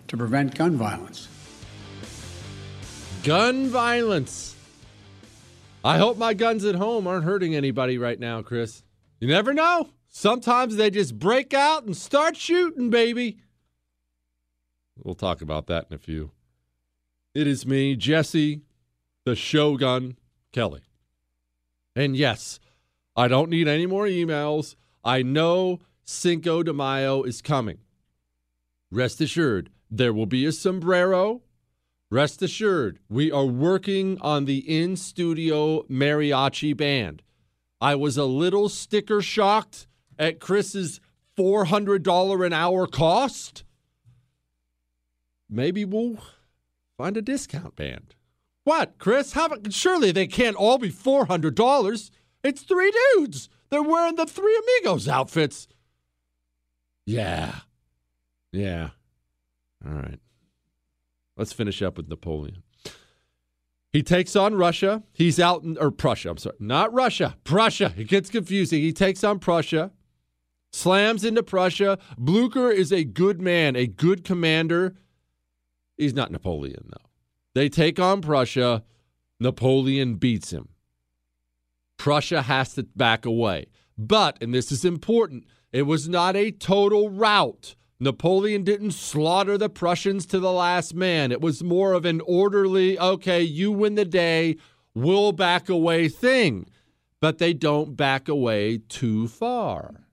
to 0.09 0.17
prevent 0.17 0.55
gun 0.55 0.77
violence. 0.77 1.29
Gun 3.25 3.67
violence. 3.67 4.55
I 5.85 5.99
hope 5.99 6.17
my 6.17 6.35
guns 6.35 6.65
at 6.65 6.77
home 6.77 7.07
aren't 7.07 7.25
hurting 7.25 7.57
anybody 7.57 7.99
right 7.99 8.19
now, 8.19 8.43
Chris. 8.43 8.83
You 9.19 9.29
never 9.29 9.53
know. 9.53 9.91
Sometimes 10.19 10.77
they 10.77 10.89
just 10.89 11.19
break 11.19 11.53
out 11.53 11.85
and 11.85 11.95
start 11.95 12.39
shooting, 12.39 12.89
baby. 12.89 13.37
We'll 14.97 15.15
talk 15.15 15.43
about 15.43 15.67
that 15.67 15.89
in 15.91 15.95
a 15.95 15.99
few. 15.99 16.31
It 17.35 17.47
is 17.47 17.67
me, 17.67 17.97
Jesse, 17.97 18.63
the 19.27 19.37
Shogun 19.37 20.17
Kelly. 20.53 20.85
And 21.95 22.17
yes, 22.17 22.59
I 23.15 23.29
don't 23.29 23.51
need 23.51 23.69
any 23.69 23.85
more 23.85 24.07
emails. 24.07 24.75
I 25.05 25.21
know 25.21 25.81
Cinco 26.03 26.63
de 26.63 26.73
Mayo 26.73 27.23
is 27.23 27.43
coming. 27.43 27.81
Rest 28.91 29.21
assured, 29.21 29.69
there 29.91 30.15
will 30.15 30.25
be 30.25 30.47
a 30.47 30.53
sombrero. 30.53 31.43
Rest 32.11 32.41
assured, 32.41 33.01
we 33.11 33.31
are 33.31 33.45
working 33.45 34.19
on 34.23 34.47
the 34.47 34.61
in 34.61 34.97
studio 34.97 35.83
mariachi 35.91 36.75
band. 36.75 37.23
I 37.83 37.97
was 37.97 38.17
a 38.17 38.25
little 38.25 38.71
sticker 38.71 39.21
shocked 39.21 39.87
at 40.19 40.41
Chris's 40.41 41.01
$400 41.39 42.47
an 42.47 42.53
hour 42.53 42.87
cost. 42.87 43.65
Maybe 45.49 45.85
we'll 45.85 46.19
find 46.97 47.17
a 47.17 47.23
discount 47.23 47.77
band. 47.77 48.15
What, 48.65 48.99
Chris? 48.99 49.33
How, 49.33 49.49
surely 49.71 50.11
they 50.11 50.27
can't 50.27 50.57
all 50.57 50.79
be 50.79 50.91
$400. 50.91 52.11
It's 52.43 52.63
three 52.63 52.93
dudes. 53.15 53.49
They're 53.71 53.83
wearing 53.83 54.17
the 54.17 54.27
Three 54.27 54.61
Amigos 54.81 55.09
outfits. 55.09 55.69
Yeah. 57.05 57.61
Yeah. 58.53 58.91
All 59.85 59.93
right. 59.93 60.19
Let's 61.37 61.53
finish 61.53 61.83
up 61.83 61.97
with 61.97 62.09
Napoleon. 62.09 62.63
He 63.93 64.03
takes 64.03 64.37
on 64.37 64.55
Russia. 64.57 65.03
He's 65.13 65.39
out 65.39 65.63
in, 65.63 65.79
or 65.79 65.91
Prussia, 65.91 66.31
I'm 66.31 66.39
sorry. 66.39 66.57
Not 66.59 66.93
Russia, 66.93 67.37
Prussia. 67.45 67.95
It 67.97 68.09
gets 68.09 68.31
confusing. 68.31 68.83
He 68.83 68.93
takes 68.93 69.25
on 69.25 69.39
Prussia, 69.39 69.91
slams 70.77 71.25
into 71.25 71.43
Prussia. 71.43 71.99
Blucher 72.19 72.71
is 72.71 72.93
a 72.93 73.05
good 73.05 73.41
man, 73.41 73.75
a 73.77 73.87
good 73.87 74.25
commander. 74.25 74.95
He's 75.97 76.15
not 76.15 76.31
Napoleon, 76.31 76.91
though. 76.91 77.09
They 77.55 77.69
take 77.69 77.99
on 77.99 78.21
Prussia. 78.21 78.85
Napoleon 79.41 80.17
beats 80.17 80.53
him. 80.53 80.69
Prussia 81.97 82.43
has 82.43 82.75
to 82.75 82.83
back 82.83 83.25
away. 83.25 83.67
But, 83.97 84.37
and 84.43 84.53
this 84.53 84.71
is 84.71 84.85
important, 84.85 85.47
it 85.73 85.83
was 85.83 86.09
not 86.09 86.37
a 86.37 86.51
total 86.51 87.09
rout. 87.09 87.75
Napoleon 87.99 88.63
didn't 88.63 88.91
slaughter 88.91 89.57
the 89.57 89.71
Prussians 89.71 90.27
to 90.27 90.39
the 90.39 90.53
last 90.53 90.95
man. 90.95 91.33
It 91.33 91.41
was 91.41 91.65
more 91.65 91.95
of 91.95 92.05
an 92.05 92.21
orderly, 92.21 92.99
okay, 92.99 93.41
you 93.41 93.73
win 93.73 93.95
the 93.95 94.05
day, 94.05 94.57
we'll 94.95 95.33
back 95.33 95.71
away 95.71 96.11
thing. 96.11 96.69
But 97.23 97.39
they 97.39 97.55
don't 97.55 97.97
back 97.97 98.29
away 98.29 98.77
too 98.77 99.27
far. 99.27 100.06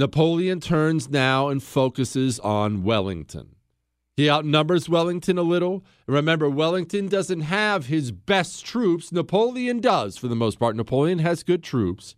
Napoleon 0.00 0.60
turns 0.60 1.10
now 1.10 1.50
and 1.50 1.62
focuses 1.62 2.40
on 2.40 2.84
Wellington. 2.84 3.56
He 4.16 4.30
outnumbers 4.30 4.88
Wellington 4.88 5.36
a 5.36 5.42
little. 5.42 5.84
Remember, 6.06 6.48
Wellington 6.48 7.06
doesn't 7.06 7.42
have 7.42 7.84
his 7.84 8.10
best 8.10 8.64
troops. 8.64 9.12
Napoleon 9.12 9.78
does, 9.78 10.16
for 10.16 10.26
the 10.26 10.34
most 10.34 10.58
part. 10.58 10.74
Napoleon 10.74 11.18
has 11.18 11.42
good 11.42 11.62
troops. 11.62 12.16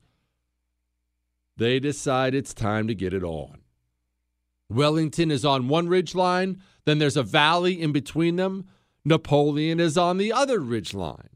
They 1.56 1.80
decide 1.80 2.36
it's 2.36 2.54
time 2.54 2.86
to 2.86 2.94
get 2.94 3.12
it 3.12 3.24
on. 3.24 3.62
Wellington 4.70 5.32
is 5.32 5.44
on 5.44 5.66
one 5.66 5.88
ridge 5.88 6.14
line, 6.14 6.62
then 6.84 7.00
there's 7.00 7.16
a 7.16 7.24
valley 7.24 7.82
in 7.82 7.90
between 7.90 8.36
them. 8.36 8.68
Napoleon 9.04 9.80
is 9.80 9.98
on 9.98 10.18
the 10.18 10.32
other 10.32 10.60
ridge 10.60 10.94
line. 10.94 11.31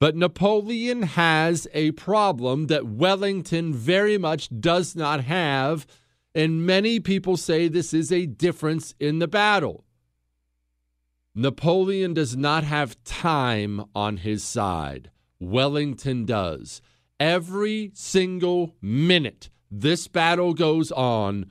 But 0.00 0.16
Napoleon 0.16 1.02
has 1.02 1.66
a 1.72 1.92
problem 1.92 2.66
that 2.66 2.86
Wellington 2.86 3.72
very 3.72 4.18
much 4.18 4.48
does 4.60 4.94
not 4.94 5.24
have, 5.24 5.86
and 6.34 6.66
many 6.66 7.00
people 7.00 7.36
say 7.36 7.68
this 7.68 7.94
is 7.94 8.10
a 8.10 8.26
difference 8.26 8.94
in 8.98 9.18
the 9.18 9.28
battle. 9.28 9.84
Napoleon 11.34 12.14
does 12.14 12.36
not 12.36 12.64
have 12.64 13.02
time 13.04 13.84
on 13.94 14.18
his 14.18 14.44
side. 14.44 15.10
Wellington 15.40 16.24
does. 16.24 16.80
Every 17.18 17.90
single 17.94 18.74
minute 18.80 19.50
this 19.70 20.06
battle 20.06 20.54
goes 20.54 20.92
on, 20.92 21.50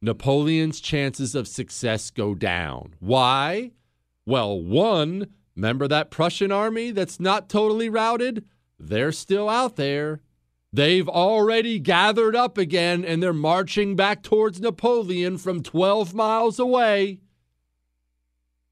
Napoleon's 0.00 0.80
chances 0.80 1.34
of 1.34 1.48
success 1.48 2.10
go 2.10 2.34
down. 2.34 2.94
Why? 3.00 3.72
Well, 4.26 4.60
one, 4.60 5.28
remember 5.56 5.88
that 5.88 6.10
Prussian 6.10 6.52
army 6.52 6.90
that's 6.90 7.20
not 7.20 7.48
totally 7.48 7.88
routed? 7.88 8.44
They're 8.78 9.12
still 9.12 9.48
out 9.48 9.76
there. 9.76 10.20
They've 10.72 11.08
already 11.08 11.78
gathered 11.78 12.34
up 12.34 12.58
again 12.58 13.04
and 13.04 13.22
they're 13.22 13.32
marching 13.32 13.94
back 13.94 14.22
towards 14.24 14.60
Napoleon 14.60 15.38
from 15.38 15.62
12 15.62 16.14
miles 16.14 16.58
away. 16.58 17.20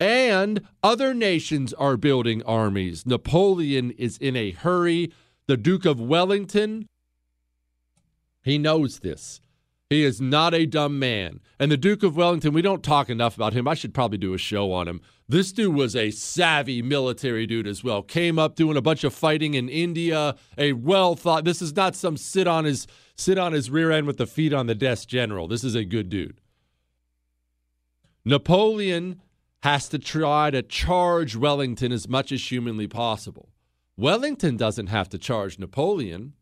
And 0.01 0.67
other 0.83 1.15
nations 1.15 1.73
are 1.75 1.97
building 1.97 2.43
armies. 2.43 3.07
Napoleon 3.07 3.93
is 3.93 4.19
in 4.19 4.35
a 4.35 4.51
hurry. 4.51 5.13
The 5.47 5.57
Duke 5.57 5.85
of 5.85 6.01
Wellington, 6.01 6.89
he 8.43 8.59
knows 8.59 8.99
this. 8.99 9.41
He 9.93 10.05
is 10.05 10.23
not 10.23 10.55
a 10.55 10.65
dumb 10.65 10.99
man. 10.99 11.41
And 11.59 11.71
the 11.71 11.77
Duke 11.77 12.03
of 12.03 12.17
Wellington, 12.17 12.55
we 12.55 12.63
don't 12.63 12.83
talk 12.83 13.11
enough 13.11 13.37
about 13.37 13.53
him. 13.53 13.69
I 13.69 13.75
should 13.75 13.93
probably 13.93 14.17
do 14.17 14.33
a 14.33 14.39
show 14.39 14.73
on 14.73 14.89
him. 14.89 15.03
This 15.29 15.53
dude 15.53 15.75
was 15.75 15.95
a 15.95 16.11
savvy 16.11 16.81
military 16.81 17.47
dude 17.47 17.67
as 17.67 17.85
well. 17.85 18.03
Came 18.03 18.39
up 18.39 18.57
doing 18.57 18.79
a 18.79 18.81
bunch 18.81 19.05
of 19.05 19.13
fighting 19.13 19.53
in 19.53 19.69
India. 19.69 20.35
A 20.57 20.73
well 20.73 21.15
thought. 21.15 21.45
This 21.45 21.61
is 21.61 21.77
not 21.77 21.95
some 21.95 22.17
sit 22.17 22.47
on 22.47 22.65
his 22.65 22.87
sit 23.17 23.37
on 23.37 23.53
his 23.53 23.69
rear 23.69 23.91
end 23.91 24.07
with 24.07 24.17
the 24.17 24.27
feet 24.27 24.55
on 24.55 24.67
the 24.67 24.75
desk 24.75 25.09
general. 25.09 25.47
This 25.47 25.63
is 25.63 25.75
a 25.75 25.85
good 25.85 26.09
dude. 26.09 26.41
Napoleon 28.25 29.21
has 29.63 29.91
to 29.91 29.99
try 29.99 30.51
to 30.51 30.63
charge 30.63 31.37
Wellington 31.37 31.93
as 31.93 32.09
much 32.09 32.33
as 32.33 32.51
humanly 32.51 32.89
possible. 32.89 33.51
Wellington 33.99 34.57
doesn't 34.57 34.87
have 34.87 35.11
to 35.11 35.19
charge 35.19 35.59
Napoleon. 35.59 36.33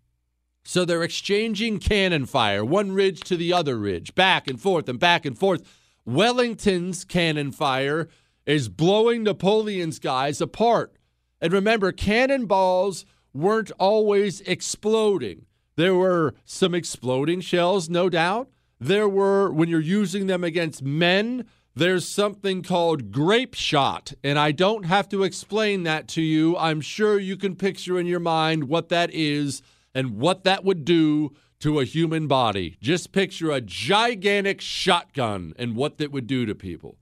So 0.64 0.84
they're 0.84 1.02
exchanging 1.02 1.78
cannon 1.78 2.26
fire, 2.26 2.64
one 2.64 2.92
ridge 2.92 3.20
to 3.22 3.36
the 3.36 3.52
other 3.52 3.78
ridge, 3.78 4.14
back 4.14 4.46
and 4.46 4.60
forth 4.60 4.88
and 4.88 4.98
back 4.98 5.24
and 5.24 5.38
forth. 5.38 5.62
Wellington's 6.04 7.04
cannon 7.04 7.52
fire 7.52 8.08
is 8.46 8.68
blowing 8.68 9.22
Napoleon's 9.22 9.98
guys 9.98 10.40
apart. 10.40 10.96
And 11.40 11.52
remember, 11.52 11.92
cannonballs 11.92 13.04
weren't 13.32 13.70
always 13.78 14.40
exploding. 14.42 15.46
There 15.76 15.94
were 15.94 16.34
some 16.44 16.74
exploding 16.74 17.40
shells, 17.40 17.88
no 17.88 18.10
doubt. 18.10 18.50
There 18.78 19.08
were, 19.08 19.50
when 19.50 19.68
you're 19.68 19.80
using 19.80 20.26
them 20.26 20.44
against 20.44 20.82
men, 20.82 21.46
there's 21.74 22.06
something 22.06 22.62
called 22.62 23.12
grape 23.12 23.54
shot. 23.54 24.12
And 24.24 24.38
I 24.38 24.52
don't 24.52 24.84
have 24.84 25.08
to 25.10 25.22
explain 25.22 25.84
that 25.84 26.08
to 26.08 26.22
you. 26.22 26.56
I'm 26.56 26.80
sure 26.80 27.18
you 27.18 27.36
can 27.36 27.56
picture 27.56 27.98
in 27.98 28.06
your 28.06 28.20
mind 28.20 28.64
what 28.64 28.88
that 28.88 29.10
is 29.12 29.62
and 29.94 30.18
what 30.18 30.44
that 30.44 30.64
would 30.64 30.84
do 30.84 31.32
to 31.60 31.80
a 31.80 31.84
human 31.84 32.26
body. 32.26 32.76
Just 32.80 33.12
picture 33.12 33.50
a 33.50 33.60
gigantic 33.60 34.60
shotgun 34.60 35.52
and 35.58 35.76
what 35.76 35.98
that 35.98 36.10
would 36.12 36.26
do 36.26 36.46
to 36.46 36.54
people. 36.54 36.96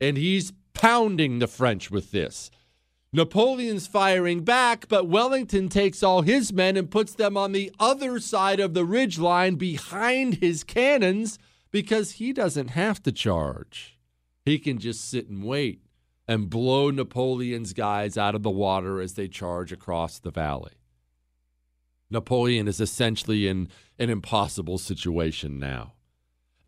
And 0.00 0.16
he's 0.16 0.52
pounding 0.74 1.38
the 1.38 1.46
French 1.46 1.90
with 1.90 2.10
this. 2.10 2.50
Napoleon's 3.14 3.86
firing 3.86 4.42
back, 4.42 4.88
but 4.88 5.06
Wellington 5.06 5.68
takes 5.68 6.02
all 6.02 6.22
his 6.22 6.50
men 6.52 6.78
and 6.78 6.90
puts 6.90 7.14
them 7.14 7.36
on 7.36 7.52
the 7.52 7.70
other 7.78 8.18
side 8.18 8.58
of 8.58 8.72
the 8.72 8.86
ridge 8.86 9.18
line 9.18 9.56
behind 9.56 10.36
his 10.36 10.64
cannons 10.64 11.38
because 11.70 12.12
he 12.12 12.32
doesn't 12.32 12.68
have 12.68 13.02
to 13.02 13.12
charge. 13.12 13.98
He 14.44 14.58
can 14.58 14.78
just 14.78 15.08
sit 15.08 15.28
and 15.28 15.44
wait 15.44 15.82
and 16.26 16.48
blow 16.48 16.90
Napoleon's 16.90 17.74
guys 17.74 18.16
out 18.16 18.34
of 18.34 18.42
the 18.42 18.50
water 18.50 19.00
as 19.00 19.14
they 19.14 19.28
charge 19.28 19.72
across 19.72 20.18
the 20.18 20.30
valley. 20.30 20.72
Napoleon 22.12 22.68
is 22.68 22.80
essentially 22.80 23.48
in 23.48 23.68
an 23.98 24.10
impossible 24.10 24.78
situation 24.78 25.58
now. 25.58 25.94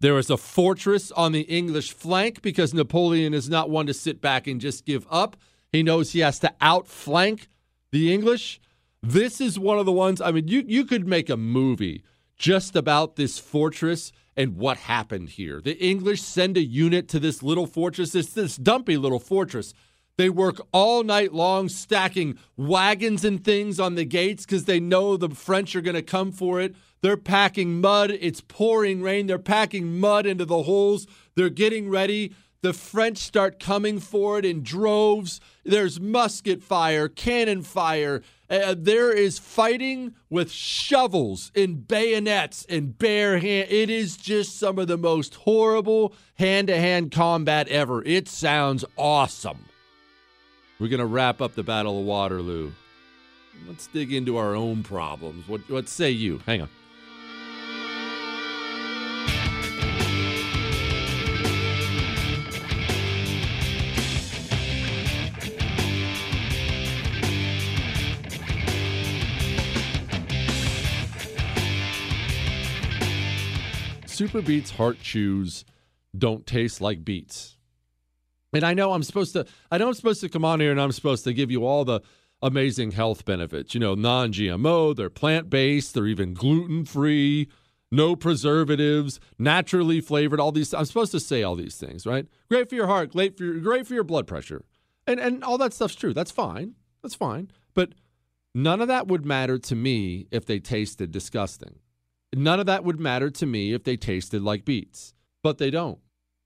There 0.01 0.19
is 0.19 0.31
a 0.31 0.37
fortress 0.37 1.11
on 1.13 1.33
the 1.33 1.43
English 1.43 1.93
flank 1.93 2.43
because 2.43 2.75
Napoleon 2.75 3.33
is 3.33 3.49
not 3.49 3.71
one 3.71 3.87
to 3.87 3.95
sit 3.95 4.21
back 4.21 4.47
and 4.47 4.61
just 4.61 4.85
give 4.85 5.07
up. 5.11 5.37
He 5.71 5.83
knows 5.83 6.13
he 6.13 6.21
has 6.21 6.39
to 6.41 6.53
outflank 6.61 7.49
the 7.91 8.13
English. 8.13 8.61
This 9.03 9.41
is 9.41 9.59
one 9.59 9.79
of 9.79 9.87
the 9.87 9.93
ones, 9.93 10.21
I 10.21 10.31
mean, 10.31 10.49
you, 10.49 10.65
you 10.67 10.85
could 10.85 11.07
make 11.07 11.31
a 11.31 11.37
movie 11.37 12.03
just 12.37 12.75
about 12.75 13.17
this 13.17 13.39
fortress 13.39 14.13
and 14.37 14.57
what 14.57 14.77
happened 14.77 15.31
here. 15.31 15.61
The 15.61 15.79
English 15.79 16.23
send 16.23 16.57
a 16.57 16.65
unit 16.65 17.09
to 17.09 17.21
this 17.21 17.43
little 17.43 17.67
fortress, 17.67 18.15
it's 18.15 18.33
this 18.33 18.57
dumpy 18.57 18.97
little 18.97 19.21
fortress. 19.21 19.73
They 20.17 20.31
work 20.31 20.61
all 20.73 21.03
night 21.03 21.35
long 21.35 21.69
stacking 21.69 22.39
wagons 22.57 23.25
and 23.25 23.43
things 23.43 23.81
on 23.81 23.97
the 23.97 24.05
gates 24.05 24.45
because 24.45 24.65
they 24.65 24.79
know 24.79 25.17
the 25.17 25.31
French 25.31 25.75
are 25.75 25.81
going 25.81 25.97
to 25.97 26.03
come 26.03 26.31
for 26.31 26.61
it. 26.61 26.77
They're 27.01 27.17
packing 27.17 27.81
mud. 27.81 28.13
It's 28.13 28.41
pouring 28.41 29.03
rain. 29.03 29.27
They're 29.27 29.39
packing 29.39 29.99
mud 29.99 30.25
into 30.25 30.45
the 30.45 30.63
holes. 30.63 31.09
They're 31.35 31.51
getting 31.51 31.91
ready. 31.91 32.33
The 32.63 32.73
French 32.73 33.19
start 33.19 33.59
coming 33.59 33.99
for 33.99 34.39
it 34.39 34.45
in 34.45 34.63
droves. 34.63 35.41
There's 35.65 36.01
musket 36.01 36.63
fire, 36.63 37.09
cannon 37.09 37.63
fire. 37.63 38.23
Uh, 38.49 38.75
there 38.79 39.13
is 39.13 39.39
fighting 39.39 40.15
with 40.31 40.51
shovels 40.51 41.51
and 41.57 41.87
bayonets 41.87 42.65
and 42.69 42.97
bare 42.97 43.39
hand. 43.39 43.69
It 43.69 43.91
is 43.91 44.17
just 44.17 44.59
some 44.59 44.79
of 44.79 44.87
the 44.87 44.97
most 44.97 45.35
horrible 45.35 46.15
hand 46.37 46.69
to 46.69 46.79
hand 46.79 47.11
combat 47.11 47.69
ever. 47.69 48.03
It 48.05 48.29
sounds 48.29 48.85
awesome. 48.97 49.67
We're 50.81 50.89
going 50.89 50.99
to 50.99 51.07
wrap 51.07 51.41
up 51.41 51.55
the 51.55 51.63
Battle 51.63 52.01
of 52.01 52.05
Waterloo. 52.05 52.73
Let's 53.69 53.87
dig 53.87 54.13
into 54.13 54.37
our 54.37 54.57
own 54.57 54.83
problems. 54.83 55.49
What, 55.49 55.61
what 55.71 55.89
say 55.89 56.11
you? 56.11 56.39
Hang 56.47 56.63
on. 56.63 56.69
Super 74.07 74.43
Beets 74.43 74.73
Heart 74.73 75.01
Chews 75.01 75.65
don't 76.17 76.47
taste 76.47 76.81
like 76.81 77.05
beets. 77.05 77.54
And 78.55 78.65
I 78.65 78.73
know 78.73 78.93
I'm 78.93 79.03
supposed 79.03 79.33
to 79.35 79.45
I 79.71 79.79
know 79.79 79.89
I'm 79.89 79.95
supposed 79.95 80.21
to 80.21 80.29
come 80.29 80.45
on 80.45 80.61
here 80.61 80.71
and 80.71 80.81
I'm 80.81 80.93
supposed 80.93 81.25
to 81.25 81.33
give 81.33 81.51
you 81.51 81.67
all 81.67 81.85
the 81.85 82.01
amazing 82.41 82.93
health 82.93 83.25
benefits. 83.25 83.75
You 83.75 83.81
know, 83.81 83.95
non-GMO, 83.95 84.95
they're 84.97 85.11
plant-based, 85.11 85.95
they're 85.95 86.07
even 86.07 86.35
gluten-free, 86.35 87.49
no 87.91 88.17
preservatives, 88.17 89.19
naturally 89.39 90.01
flavored, 90.01 90.41
all 90.41 90.53
these 90.53 90.73
I'm 90.73 90.85
supposed 90.85 91.13
to 91.13 91.21
say 91.21 91.43
all 91.43 91.57
these 91.57 91.77
things, 91.77 92.07
right? 92.07 92.27
Great 92.49 92.69
for 92.69 92.77
your 92.77 92.87
heart, 92.87 93.13
great 93.13 93.37
for 93.37 93.45
your 93.45 93.59
great 93.61 93.87
for 93.87 93.95
your 93.95 94.05
blood 94.05 94.27
pressure. 94.27 94.65
And 95.07 95.19
and 95.19 95.43
all 95.43 95.59
that 95.59 95.75
stuff's 95.75 95.97
true. 95.97 96.15
That's 96.15 96.31
fine. 96.31 96.75
That's 97.03 97.15
fine. 97.15 97.51
But 97.75 97.91
none 98.55 98.81
of 98.81 98.89
that 98.89 99.09
would 99.09 99.27
matter 99.27 99.59
to 99.59 99.75
me 99.75 100.27
if 100.31 100.47
they 100.47 100.61
tasted 100.61 101.11
disgusting. 101.11 101.81
None 102.35 102.61
of 102.61 102.67
that 102.67 102.85
would 102.85 102.99
matter 102.99 103.31
to 103.31 103.47
me 103.47 103.73
if 103.73 103.85
they 103.85 103.97
tasted 103.97 104.43
like 104.43 104.65
beets, 104.65 105.15
but 105.43 105.59
they 105.59 105.71
don't. 105.71 105.99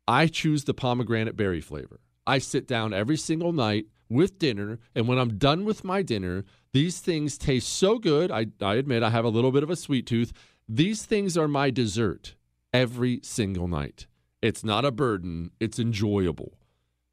I 0.09 0.27
choose 0.27 0.65
the 0.65 0.73
pomegranate 0.73 1.37
berry 1.37 1.61
flavor. 1.61 2.01
I 2.27 2.39
sit 2.39 2.67
down 2.67 2.95
every 2.95 3.19
single 3.19 3.53
night 3.53 3.89
with 4.09 4.39
dinner, 4.39 4.79
and 4.95 5.07
when 5.07 5.19
I'm 5.19 5.37
done 5.37 5.67
with 5.67 5.85
my 5.85 6.01
dinner, 6.01 6.47
these 6.73 7.01
things 7.01 7.37
taste 7.37 7.69
so 7.69 7.99
good. 7.99 8.31
I, 8.31 8.47
I 8.63 8.77
admit 8.77 9.03
I 9.03 9.11
have 9.11 9.27
a 9.27 9.31
little 9.31 9.53
bit 9.53 9.63
of 9.63 9.69
a 9.69 9.77
sweet 9.77 10.07
tooth. 10.07 10.33
These 10.67 11.05
things 11.05 11.37
are 11.37 11.47
my 11.47 11.69
dessert 11.69 12.37
every 12.73 13.21
single 13.23 13.69
night. 13.69 14.07
It's 14.41 14.65
not 14.65 14.87
a 14.87 14.91
burden, 14.91 15.51
it's 15.61 15.79
enjoyable. 15.79 16.55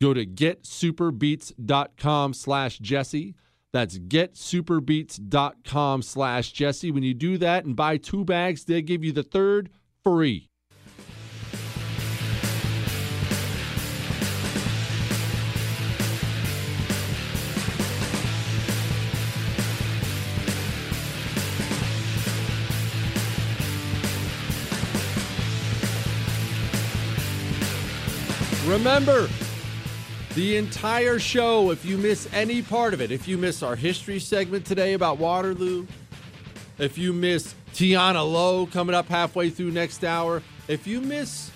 Go 0.01 0.13
to 0.13 0.25
getsuperbeets.com 0.25 2.33
slash 2.33 2.79
Jesse. 2.79 3.35
That's 3.73 3.97
getsuperbeets.com 3.97 6.01
slash 6.01 6.53
Jesse. 6.53 6.91
When 6.91 7.03
you 7.03 7.13
do 7.13 7.37
that 7.39 7.65
and 7.65 7.75
buy 7.75 7.97
two 7.97 8.23
bags, 8.23 8.63
they 8.63 8.81
give 8.81 9.03
you 9.03 9.11
the 9.11 9.23
third 9.23 9.69
free. 10.01 10.49
Remember, 28.75 29.29
the 30.33 30.57
entire 30.57 31.17
show, 31.17 31.71
if 31.71 31.85
you 31.85 31.97
miss 31.97 32.27
any 32.33 32.61
part 32.61 32.93
of 32.93 32.99
it, 32.99 33.09
if 33.09 33.25
you 33.25 33.37
miss 33.37 33.63
our 33.63 33.77
history 33.77 34.19
segment 34.19 34.65
today 34.65 34.91
about 34.91 35.17
Waterloo, 35.17 35.87
if 36.77 36.97
you 36.97 37.13
miss 37.13 37.55
Tiana 37.73 38.29
Lowe 38.29 38.65
coming 38.65 38.93
up 38.93 39.07
halfway 39.07 39.49
through 39.49 39.71
next 39.71 40.03
hour, 40.03 40.43
if 40.67 40.85
you 40.85 40.99
miss 40.99 41.51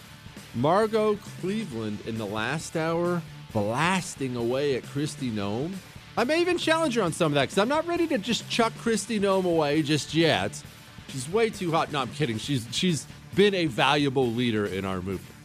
Margot 0.55 1.17
Cleveland 1.41 1.99
in 2.05 2.17
the 2.17 2.26
last 2.26 2.78
hour 2.78 3.22
blasting 3.51 4.38
away 4.38 4.78
at 4.78 4.84
Kristi 4.84 5.30
Noem, 5.30 5.74
I 6.15 6.24
may 6.24 6.39
even 6.39 6.57
challenge 6.57 6.95
her 6.95 7.03
on 7.03 7.11
some 7.11 7.34
of 7.34 7.36
that 7.36 7.49
because 7.49 7.57
I'm 7.57 7.67
not 7.67 7.86
ready 7.86 8.07
to 8.07 8.17
just 8.17 8.49
chuck 8.49 8.72
Kristi 8.76 9.20
Noem 9.20 9.43
away 9.43 9.82
just 9.82 10.13
yet. 10.13 10.63
She's 11.09 11.30
way 11.30 11.49
too 11.49 11.70
hot. 11.70 11.91
No, 11.91 11.99
I'm 11.99 12.11
kidding. 12.11 12.38
She's 12.38 12.65
she's 12.72 13.05
been 13.36 13.53
a 13.55 13.65
valuable 13.65 14.32
leader 14.32 14.65
in 14.65 14.86
our 14.86 15.01
movement. 15.01 15.36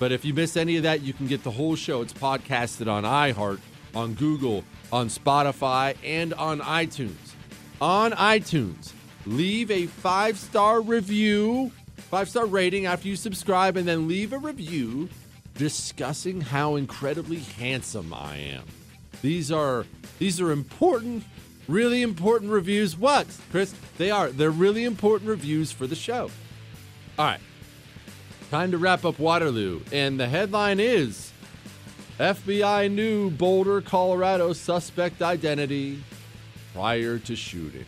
But 0.00 0.12
if 0.12 0.24
you 0.24 0.32
miss 0.32 0.56
any 0.56 0.78
of 0.78 0.82
that, 0.84 1.02
you 1.02 1.12
can 1.12 1.26
get 1.26 1.44
the 1.44 1.50
whole 1.50 1.76
show. 1.76 2.00
It's 2.00 2.14
podcasted 2.14 2.90
on 2.90 3.04
iHeart, 3.04 3.60
on 3.94 4.14
Google, 4.14 4.64
on 4.90 5.08
Spotify, 5.08 5.94
and 6.02 6.32
on 6.34 6.60
iTunes. 6.60 7.34
On 7.82 8.12
iTunes, 8.12 8.92
leave 9.26 9.70
a 9.70 9.86
five 9.86 10.38
star 10.38 10.80
review, 10.80 11.70
five 11.96 12.30
star 12.30 12.46
rating 12.46 12.86
after 12.86 13.08
you 13.08 13.14
subscribe, 13.14 13.76
and 13.76 13.86
then 13.86 14.08
leave 14.08 14.32
a 14.32 14.38
review 14.38 15.10
discussing 15.54 16.40
how 16.40 16.76
incredibly 16.76 17.40
handsome 17.40 18.14
I 18.14 18.38
am. 18.38 18.64
These 19.20 19.52
are 19.52 19.84
these 20.18 20.40
are 20.40 20.50
important, 20.50 21.24
really 21.68 22.00
important 22.00 22.50
reviews. 22.50 22.96
What, 22.96 23.26
Chris? 23.50 23.74
They 23.98 24.10
are. 24.10 24.30
They're 24.30 24.50
really 24.50 24.84
important 24.84 25.28
reviews 25.28 25.72
for 25.72 25.86
the 25.86 25.94
show. 25.94 26.30
All 27.18 27.26
right. 27.26 27.40
Time 28.50 28.72
to 28.72 28.78
wrap 28.78 29.04
up 29.04 29.20
Waterloo. 29.20 29.80
And 29.92 30.18
the 30.18 30.26
headline 30.26 30.80
is 30.80 31.30
FBI 32.18 32.90
knew 32.90 33.30
Boulder, 33.30 33.80
Colorado 33.80 34.52
suspect 34.54 35.22
identity 35.22 36.02
prior 36.74 37.20
to 37.20 37.36
shooting. 37.36 37.86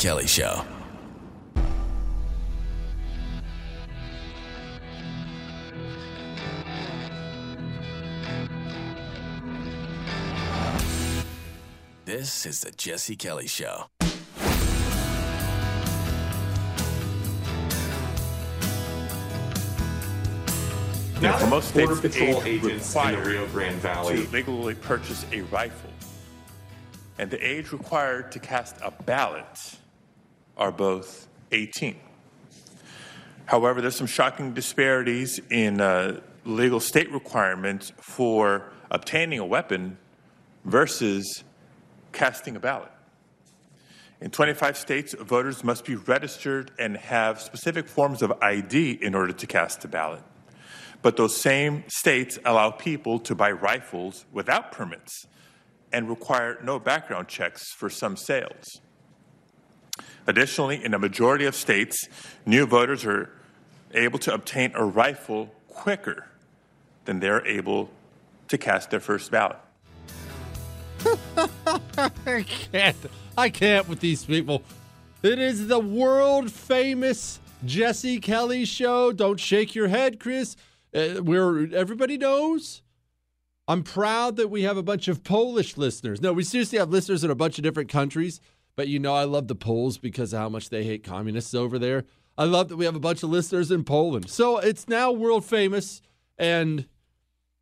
Kelly 0.00 0.26
Show. 0.26 0.64
This 12.06 12.46
is 12.46 12.62
the 12.62 12.70
Jesse 12.70 13.14
Kelly 13.14 13.46
Show. 13.46 13.88
Now, 21.20 21.36
for 21.36 21.46
most 21.48 21.74
Border 21.74 21.96
states, 21.96 22.16
Patrol 22.16 22.42
agents 22.44 22.96
in 22.96 23.12
the 23.12 23.20
Rio 23.20 23.46
Grande 23.48 23.76
Valley 23.76 24.24
to 24.24 24.32
legally 24.32 24.76
purchase 24.76 25.26
a 25.30 25.42
rifle 25.42 25.90
and 27.18 27.30
the 27.30 27.46
age 27.46 27.70
required 27.70 28.32
to 28.32 28.38
cast 28.38 28.76
a 28.80 28.90
ballot 28.90 29.76
are 30.60 30.70
both 30.70 31.26
18. 31.50 31.96
However, 33.46 33.80
there's 33.80 33.96
some 33.96 34.06
shocking 34.06 34.52
disparities 34.52 35.40
in 35.50 35.80
uh, 35.80 36.20
legal 36.44 36.78
state 36.78 37.10
requirements 37.10 37.92
for 37.96 38.70
obtaining 38.90 39.40
a 39.40 39.44
weapon 39.44 39.98
versus 40.64 41.42
casting 42.12 42.54
a 42.54 42.60
ballot. 42.60 42.92
In 44.20 44.30
25 44.30 44.76
states, 44.76 45.14
voters 45.14 45.64
must 45.64 45.84
be 45.86 45.94
registered 45.94 46.70
and 46.78 46.96
have 46.96 47.40
specific 47.40 47.88
forms 47.88 48.20
of 48.20 48.32
ID 48.42 48.98
in 49.00 49.14
order 49.14 49.32
to 49.32 49.46
cast 49.46 49.84
a 49.84 49.88
ballot. 49.88 50.22
But 51.02 51.16
those 51.16 51.34
same 51.34 51.84
states 51.88 52.38
allow 52.44 52.70
people 52.70 53.18
to 53.20 53.34
buy 53.34 53.50
rifles 53.52 54.26
without 54.30 54.72
permits 54.72 55.26
and 55.90 56.08
require 56.08 56.58
no 56.62 56.78
background 56.78 57.28
checks 57.28 57.72
for 57.72 57.88
some 57.88 58.16
sales. 58.16 58.80
Additionally, 60.30 60.84
in 60.84 60.94
a 60.94 60.98
majority 60.98 61.44
of 61.44 61.56
states, 61.56 62.08
new 62.46 62.64
voters 62.64 63.04
are 63.04 63.30
able 63.94 64.16
to 64.20 64.32
obtain 64.32 64.70
a 64.76 64.84
rifle 64.84 65.52
quicker 65.66 66.28
than 67.04 67.18
they're 67.18 67.44
able 67.44 67.90
to 68.46 68.56
cast 68.56 68.92
their 68.92 69.00
first 69.00 69.32
ballot. 69.32 69.56
I 71.36 72.44
can't. 72.44 72.96
I 73.36 73.50
can't 73.50 73.88
with 73.88 73.98
these 73.98 74.24
people. 74.24 74.62
It 75.24 75.40
is 75.40 75.66
the 75.66 75.80
world 75.80 76.52
famous 76.52 77.40
Jesse 77.66 78.20
Kelly 78.20 78.64
show. 78.64 79.10
Don't 79.10 79.40
shake 79.40 79.74
your 79.74 79.88
head, 79.88 80.20
Chris. 80.20 80.54
Uh, 80.94 81.14
where 81.14 81.74
everybody 81.74 82.16
knows. 82.16 82.82
I'm 83.66 83.82
proud 83.82 84.36
that 84.36 84.46
we 84.46 84.62
have 84.62 84.76
a 84.76 84.82
bunch 84.84 85.08
of 85.08 85.24
Polish 85.24 85.76
listeners. 85.76 86.20
No, 86.20 86.32
we 86.32 86.44
seriously 86.44 86.78
have 86.78 86.90
listeners 86.90 87.24
in 87.24 87.32
a 87.32 87.34
bunch 87.34 87.58
of 87.58 87.64
different 87.64 87.88
countries. 87.88 88.40
But 88.80 88.88
you 88.88 88.98
know, 88.98 89.14
I 89.14 89.24
love 89.24 89.46
the 89.46 89.54
Poles 89.54 89.98
because 89.98 90.32
of 90.32 90.40
how 90.40 90.48
much 90.48 90.70
they 90.70 90.84
hate 90.84 91.04
communists 91.04 91.52
over 91.52 91.78
there. 91.78 92.04
I 92.38 92.44
love 92.44 92.70
that 92.70 92.78
we 92.78 92.86
have 92.86 92.96
a 92.96 92.98
bunch 92.98 93.22
of 93.22 93.28
listeners 93.28 93.70
in 93.70 93.84
Poland. 93.84 94.30
So 94.30 94.56
it's 94.56 94.88
now 94.88 95.12
world 95.12 95.44
famous. 95.44 96.00
And 96.38 96.86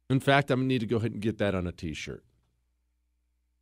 in 0.08 0.20
fact, 0.20 0.48
I'm 0.48 0.60
going 0.60 0.68
to 0.68 0.72
need 0.74 0.78
to 0.78 0.86
go 0.86 0.98
ahead 0.98 1.10
and 1.10 1.20
get 1.20 1.38
that 1.38 1.56
on 1.56 1.66
a 1.66 1.72
t 1.72 1.92
shirt. 1.92 2.22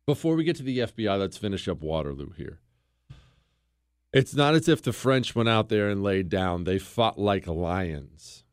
Before 0.05 0.35
we 0.35 0.43
get 0.43 0.55
to 0.57 0.61
the 0.61 0.77
FBI, 0.77 1.17
let's 1.17 1.35
finish 1.35 1.67
up 1.67 1.81
Waterloo 1.81 2.29
here. 2.37 2.59
It's 4.13 4.35
not 4.35 4.53
as 4.53 4.69
if 4.69 4.83
the 4.83 4.93
French 4.93 5.33
went 5.33 5.49
out 5.49 5.69
there 5.69 5.89
and 5.89 6.03
laid 6.03 6.29
down, 6.29 6.65
they 6.65 6.77
fought 6.77 7.17
like 7.17 7.47
lions. 7.47 8.43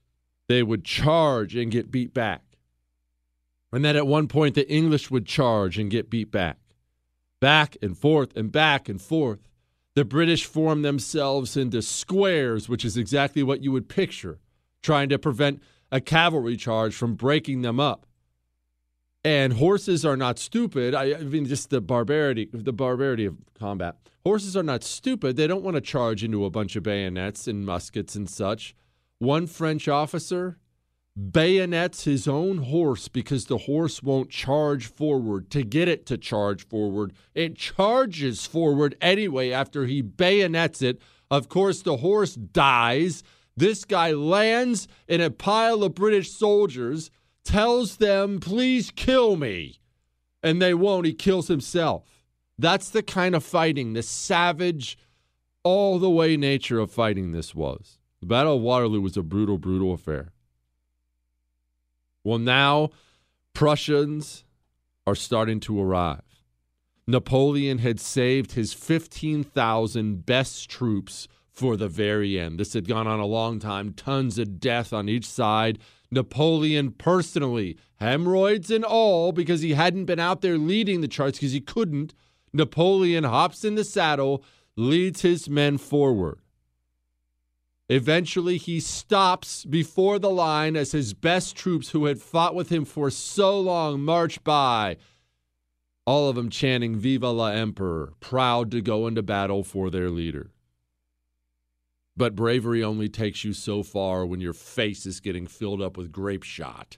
They 0.48 0.62
would 0.62 0.82
charge 0.86 1.54
and 1.54 1.70
get 1.70 1.90
beat 1.90 2.14
back. 2.14 2.56
And 3.70 3.84
then 3.84 3.96
at 3.96 4.06
one 4.06 4.28
point, 4.28 4.54
the 4.54 4.66
English 4.66 5.10
would 5.10 5.26
charge 5.26 5.78
and 5.78 5.90
get 5.90 6.08
beat 6.08 6.30
back. 6.30 6.56
Back 7.44 7.76
and 7.82 7.94
forth 7.94 8.34
and 8.38 8.50
back 8.50 8.88
and 8.88 8.98
forth. 8.98 9.40
The 9.94 10.06
British 10.06 10.46
formed 10.46 10.82
themselves 10.82 11.58
into 11.58 11.82
squares, 11.82 12.70
which 12.70 12.86
is 12.86 12.96
exactly 12.96 13.42
what 13.42 13.62
you 13.62 13.70
would 13.70 13.86
picture, 13.86 14.38
trying 14.82 15.10
to 15.10 15.18
prevent 15.18 15.62
a 15.92 16.00
cavalry 16.00 16.56
charge 16.56 16.94
from 16.94 17.16
breaking 17.16 17.60
them 17.60 17.78
up. 17.78 18.06
And 19.22 19.52
horses 19.52 20.06
are 20.06 20.16
not 20.16 20.38
stupid. 20.38 20.94
I, 20.94 21.16
I 21.16 21.18
mean, 21.18 21.44
just 21.44 21.68
the 21.68 21.82
barbarity, 21.82 22.48
the 22.50 22.72
barbarity 22.72 23.26
of 23.26 23.36
combat. 23.52 23.96
Horses 24.24 24.56
are 24.56 24.62
not 24.62 24.82
stupid. 24.82 25.36
They 25.36 25.46
don't 25.46 25.62
want 25.62 25.74
to 25.74 25.82
charge 25.82 26.24
into 26.24 26.46
a 26.46 26.50
bunch 26.50 26.76
of 26.76 26.82
bayonets 26.82 27.46
and 27.46 27.66
muskets 27.66 28.14
and 28.14 28.26
such. 28.26 28.74
One 29.18 29.46
French 29.46 29.86
officer 29.86 30.56
bayonets 31.16 32.04
his 32.04 32.26
own 32.26 32.58
horse 32.58 33.08
because 33.08 33.46
the 33.46 33.58
horse 33.58 34.02
won't 34.02 34.30
charge 34.30 34.86
forward 34.86 35.50
to 35.50 35.62
get 35.62 35.88
it 35.88 36.06
to 36.06 36.18
charge 36.18 36.66
forward. 36.66 37.12
It 37.34 37.56
charges 37.56 38.46
forward 38.46 38.96
anyway 39.00 39.50
after 39.50 39.86
he 39.86 40.02
bayonets 40.02 40.82
it. 40.82 41.00
Of 41.30 41.48
course, 41.48 41.82
the 41.82 41.98
horse 41.98 42.34
dies. 42.34 43.22
This 43.56 43.84
guy 43.84 44.12
lands 44.12 44.88
in 45.06 45.20
a 45.20 45.30
pile 45.30 45.84
of 45.84 45.94
British 45.94 46.32
soldiers, 46.32 47.10
tells 47.44 47.96
them, 47.96 48.40
please 48.40 48.90
kill 48.90 49.36
me. 49.36 49.78
And 50.42 50.60
they 50.60 50.74
won't. 50.74 51.06
He 51.06 51.14
kills 51.14 51.48
himself. 51.48 52.24
That's 52.58 52.90
the 52.90 53.02
kind 53.02 53.34
of 53.34 53.44
fighting, 53.44 53.92
the 53.92 54.02
savage, 54.02 54.98
all 55.62 55.98
the 55.98 56.10
way 56.10 56.36
nature 56.36 56.78
of 56.78 56.90
fighting 56.90 57.32
this 57.32 57.54
was. 57.54 57.98
The 58.20 58.26
Battle 58.26 58.56
of 58.56 58.62
Waterloo 58.62 59.00
was 59.00 59.16
a 59.16 59.22
brutal, 59.22 59.58
brutal 59.58 59.92
affair. 59.92 60.33
Well, 62.24 62.38
now 62.38 62.90
Prussians 63.52 64.44
are 65.06 65.14
starting 65.14 65.60
to 65.60 65.80
arrive. 65.80 66.22
Napoleon 67.06 67.78
had 67.78 68.00
saved 68.00 68.52
his 68.52 68.72
15,000 68.72 70.24
best 70.24 70.70
troops 70.70 71.28
for 71.52 71.76
the 71.76 71.88
very 71.88 72.38
end. 72.38 72.58
This 72.58 72.72
had 72.72 72.88
gone 72.88 73.06
on 73.06 73.20
a 73.20 73.26
long 73.26 73.60
time, 73.60 73.92
tons 73.92 74.38
of 74.38 74.58
death 74.58 74.92
on 74.92 75.08
each 75.08 75.26
side. 75.26 75.78
Napoleon 76.10 76.92
personally, 76.92 77.76
hemorrhoids 77.96 78.70
and 78.70 78.84
all, 78.84 79.30
because 79.30 79.60
he 79.60 79.74
hadn't 79.74 80.06
been 80.06 80.18
out 80.18 80.40
there 80.40 80.56
leading 80.56 81.02
the 81.02 81.08
charge 81.08 81.34
because 81.34 81.52
he 81.52 81.60
couldn't. 81.60 82.14
Napoleon 82.52 83.24
hops 83.24 83.64
in 83.64 83.74
the 83.74 83.84
saddle, 83.84 84.42
leads 84.76 85.20
his 85.20 85.48
men 85.48 85.76
forward. 85.76 86.38
Eventually, 87.88 88.56
he 88.56 88.80
stops 88.80 89.64
before 89.64 90.18
the 90.18 90.30
line 90.30 90.74
as 90.74 90.92
his 90.92 91.12
best 91.12 91.54
troops, 91.54 91.90
who 91.90 92.06
had 92.06 92.20
fought 92.20 92.54
with 92.54 92.70
him 92.70 92.84
for 92.84 93.10
so 93.10 93.60
long, 93.60 94.00
march 94.00 94.42
by. 94.42 94.96
All 96.06 96.28
of 96.28 96.36
them 96.36 96.48
chanting 96.48 96.96
Viva 96.96 97.30
la 97.30 97.48
Emperor, 97.48 98.14
proud 98.20 98.70
to 98.70 98.80
go 98.80 99.06
into 99.06 99.22
battle 99.22 99.62
for 99.62 99.90
their 99.90 100.10
leader. 100.10 100.50
But 102.16 102.36
bravery 102.36 102.82
only 102.82 103.08
takes 103.08 103.44
you 103.44 103.52
so 103.52 103.82
far 103.82 104.24
when 104.24 104.40
your 104.40 104.52
face 104.52 105.04
is 105.04 105.20
getting 105.20 105.46
filled 105.46 105.82
up 105.82 105.96
with 105.96 106.12
grape 106.12 106.44
shot. 106.44 106.96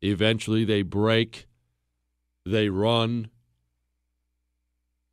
Eventually, 0.00 0.64
they 0.64 0.82
break, 0.82 1.46
they 2.46 2.68
run. 2.68 3.30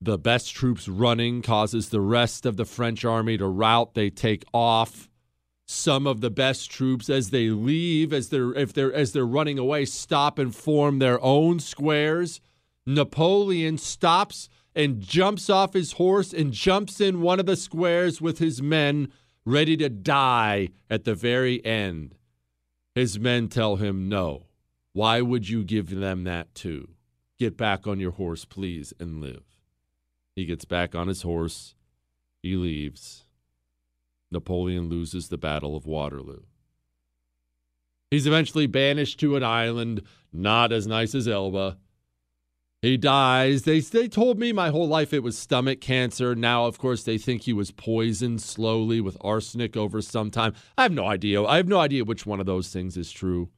The 0.05 0.19
best 0.19 0.53
troops 0.53 0.87
running 0.87 1.41
causes 1.41 1.89
the 1.89 1.99
rest 1.99 2.45
of 2.45 2.57
the 2.57 2.65
French 2.65 3.03
army 3.03 3.39
to 3.39 3.47
rout. 3.47 3.95
They 3.95 4.11
take 4.11 4.45
off. 4.53 5.09
Some 5.65 6.05
of 6.05 6.21
the 6.21 6.29
best 6.29 6.69
troops, 6.69 7.09
as 7.09 7.31
they 7.31 7.49
leave, 7.49 8.13
as 8.13 8.29
they're 8.29 8.53
if 8.53 8.71
they're 8.71 8.93
as 8.93 9.13
they're 9.13 9.25
running 9.25 9.57
away, 9.57 9.85
stop 9.85 10.37
and 10.37 10.53
form 10.53 10.99
their 10.99 11.19
own 11.23 11.59
squares. 11.59 12.39
Napoleon 12.85 13.79
stops 13.79 14.47
and 14.75 15.01
jumps 15.01 15.49
off 15.49 15.73
his 15.73 15.93
horse 15.93 16.33
and 16.33 16.53
jumps 16.53 17.01
in 17.01 17.21
one 17.21 17.39
of 17.39 17.47
the 17.47 17.55
squares 17.55 18.21
with 18.21 18.37
his 18.37 18.61
men, 18.61 19.11
ready 19.43 19.75
to 19.75 19.89
die 19.89 20.69
at 20.87 21.05
the 21.05 21.15
very 21.15 21.65
end. 21.65 22.13
His 22.93 23.17
men 23.17 23.47
tell 23.47 23.77
him, 23.77 24.07
No. 24.07 24.43
Why 24.93 25.21
would 25.21 25.49
you 25.49 25.63
give 25.63 25.89
them 25.89 26.25
that 26.25 26.53
too? 26.53 26.89
Get 27.39 27.57
back 27.57 27.87
on 27.87 27.99
your 27.99 28.11
horse, 28.11 28.45
please, 28.45 28.93
and 28.99 29.19
live. 29.19 29.54
He 30.36 30.45
gets 30.45 30.65
back 30.65 30.93
on 30.93 31.07
his 31.07 31.21
horse. 31.21 31.75
He 32.43 32.55
leaves. 32.55 33.23
Napoleon 34.31 34.89
loses 34.89 35.29
the 35.29 35.38
Battle 35.38 35.75
of 35.75 35.86
Waterloo. 35.86 36.43
He's 38.11 38.27
eventually 38.27 38.67
banished 38.67 39.19
to 39.21 39.36
an 39.36 39.43
island 39.43 40.01
not 40.31 40.71
as 40.71 40.86
nice 40.86 41.15
as 41.15 41.27
Elba. 41.27 41.77
He 42.81 42.97
dies. 42.97 43.63
They, 43.63 43.79
they 43.79 44.07
told 44.07 44.38
me 44.38 44.51
my 44.51 44.69
whole 44.69 44.88
life 44.88 45.11
it 45.11 45.23
was 45.23 45.38
stomach 45.38 45.81
cancer. 45.81 46.36
Now, 46.36 46.65
of 46.65 46.77
course, 46.77 47.03
they 47.03 47.17
think 47.17 47.41
he 47.41 47.53
was 47.53 47.71
poisoned 47.71 48.41
slowly 48.41 49.01
with 49.01 49.17
arsenic 49.21 49.75
over 49.75 50.01
some 50.01 50.29
time. 50.29 50.53
I 50.77 50.83
have 50.83 50.91
no 50.91 51.05
idea. 51.07 51.43
I 51.43 51.57
have 51.57 51.67
no 51.67 51.79
idea 51.79 52.03
which 52.03 52.25
one 52.25 52.39
of 52.39 52.45
those 52.45 52.69
things 52.69 52.95
is 52.95 53.11
true. 53.11 53.49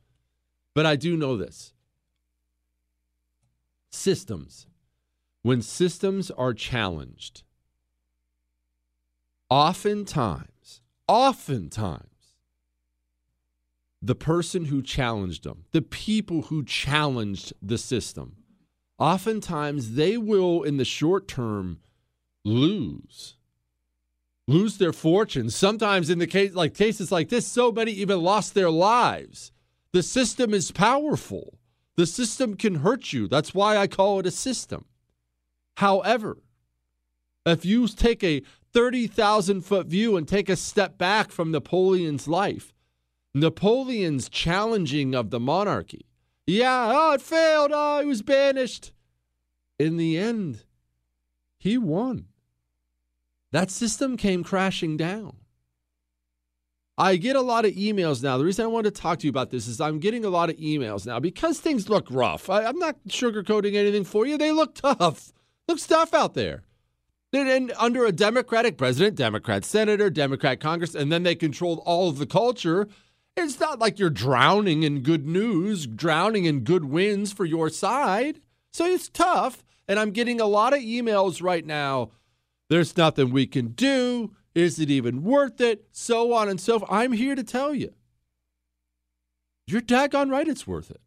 But 0.73 0.85
I 0.85 0.95
do 0.95 1.17
know 1.17 1.35
this 1.35 1.73
systems. 3.91 4.67
When 5.47 5.61
systems 5.61 6.29
are 6.29 6.53
challenged, 6.53 7.43
oftentimes, 9.49 10.81
oftentimes, 11.07 12.35
the 14.01 14.13
person 14.13 14.65
who 14.65 14.81
challenged 14.81 15.45
them, 15.45 15.63
the 15.71 15.81
people 15.81 16.41
who 16.41 16.65
challenged 16.65 17.53
the 17.61 17.77
system, 17.77 18.35
oftentimes 18.99 19.93
they 19.93 20.17
will, 20.17 20.63
in 20.63 20.75
the 20.75 20.83
short 20.83 21.29
term, 21.29 21.79
lose. 22.43 23.37
Lose 24.49 24.77
their 24.77 24.91
fortunes. 24.91 25.55
Sometimes, 25.55 26.09
in 26.09 26.19
the 26.19 26.27
case 26.27 26.55
like 26.55 26.73
cases 26.73 27.09
like 27.09 27.29
this, 27.29 27.47
so 27.47 27.71
many 27.71 27.93
even 27.93 28.21
lost 28.21 28.53
their 28.53 28.69
lives. 28.69 29.53
The 29.93 30.03
system 30.03 30.53
is 30.53 30.71
powerful. 30.73 31.57
The 31.95 32.05
system 32.05 32.57
can 32.57 32.75
hurt 32.75 33.13
you. 33.13 33.29
That's 33.29 33.53
why 33.53 33.77
I 33.77 33.87
call 33.87 34.19
it 34.19 34.25
a 34.25 34.31
system. 34.31 34.83
However, 35.77 36.39
if 37.45 37.63
you 37.63 37.87
take 37.87 38.23
a 38.23 38.41
30,000 38.73 39.61
foot 39.61 39.85
view 39.85 40.17
and 40.17 40.27
take 40.27 40.49
a 40.49 40.55
step 40.55 40.97
back 40.97 41.29
from 41.29 41.51
Napoleon's 41.51 42.27
life, 42.27 42.73
Napoleon's 43.35 44.27
challenging 44.27 45.13
of 45.13 45.29
the 45.29 45.39
monarchy. 45.39 46.07
Yeah, 46.47 46.91
oh, 46.91 47.13
it 47.13 47.21
failed. 47.21 47.69
Oh, 47.71 47.99
he 48.01 48.07
was 48.07 48.23
banished. 48.23 48.91
In 49.77 49.97
the 49.97 50.17
end, 50.17 50.63
he 51.59 51.77
won. 51.77 52.25
That 53.51 53.69
system 53.69 54.17
came 54.17 54.43
crashing 54.43 54.97
down. 54.97 55.37
I 56.97 57.17
get 57.17 57.35
a 57.35 57.41
lot 57.41 57.65
of 57.65 57.73
emails 57.73 58.23
now. 58.23 58.39
The 58.39 58.45
reason 58.45 58.65
I 58.65 58.69
wanted 58.69 58.95
to 58.95 59.01
talk 59.01 59.19
to 59.19 59.27
you 59.27 59.29
about 59.29 59.51
this 59.51 59.67
is 59.67 59.79
I'm 59.79 59.99
getting 59.99 60.25
a 60.25 60.29
lot 60.29 60.49
of 60.49 60.57
emails 60.57 61.05
now 61.05 61.19
because 61.19 61.59
things 61.59 61.87
look 61.87 62.07
rough. 62.09 62.49
I, 62.49 62.63
am 62.63 62.79
not 62.79 62.95
sugarcoating 63.07 63.75
anything 63.75 64.05
for 64.05 64.25
you. 64.25 64.39
They 64.39 64.51
look 64.51 64.73
tough. 64.73 65.33
Looks 65.67 65.85
tough 65.85 66.13
out 66.13 66.33
there. 66.33 66.63
And 67.33 67.73
under 67.77 68.05
a 68.05 68.11
Democratic 68.11 68.77
president, 68.77 69.15
Democrat 69.15 69.65
senator, 69.65 70.09
Democrat 70.09 70.59
Congress, 70.59 70.95
and 70.95 71.11
then 71.11 71.23
they 71.23 71.35
controlled 71.35 71.81
all 71.85 72.09
of 72.09 72.19
the 72.19 72.25
culture. 72.25 72.87
It's 73.35 73.59
not 73.59 73.79
like 73.79 73.99
you're 73.99 74.09
drowning 74.09 74.83
in 74.83 75.03
good 75.03 75.27
news, 75.27 75.85
drowning 75.85 76.45
in 76.45 76.61
good 76.61 76.85
wins 76.85 77.33
for 77.33 77.43
your 77.43 77.69
side. 77.69 78.39
So 78.71 78.85
it's 78.85 79.09
tough. 79.09 79.63
And 79.87 79.99
I'm 79.99 80.11
getting 80.11 80.39
a 80.39 80.45
lot 80.45 80.73
of 80.73 80.79
emails 80.79 81.41
right 81.41 81.65
now. 81.65 82.11
There's 82.69 82.97
nothing 82.97 83.31
we 83.31 83.45
can 83.45 83.69
do. 83.69 84.33
Is 84.55 84.79
it 84.79 84.89
even 84.89 85.23
worth 85.23 85.61
it? 85.61 85.87
So 85.91 86.33
on 86.33 86.49
and 86.49 86.59
so 86.59 86.79
forth. 86.79 86.91
I'm 86.91 87.11
here 87.11 87.35
to 87.35 87.43
tell 87.43 87.75
you. 87.75 87.93
You're 89.67 89.81
daggone 89.81 90.31
right 90.31 90.47
it's 90.47 90.65
worth 90.65 90.89
it. 90.89 91.01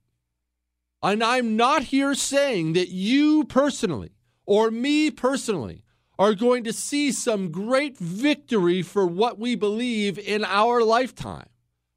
And 1.02 1.24
I'm 1.24 1.56
not 1.56 1.84
here 1.84 2.14
saying 2.14 2.74
that 2.74 2.90
you 2.90 3.44
personally 3.44 4.12
or 4.50 4.68
me 4.68 5.12
personally 5.12 5.84
are 6.18 6.34
going 6.34 6.64
to 6.64 6.72
see 6.72 7.12
some 7.12 7.52
great 7.52 7.96
victory 7.96 8.82
for 8.82 9.06
what 9.06 9.38
we 9.38 9.54
believe 9.54 10.18
in 10.18 10.44
our 10.44 10.82
lifetime. 10.82 11.46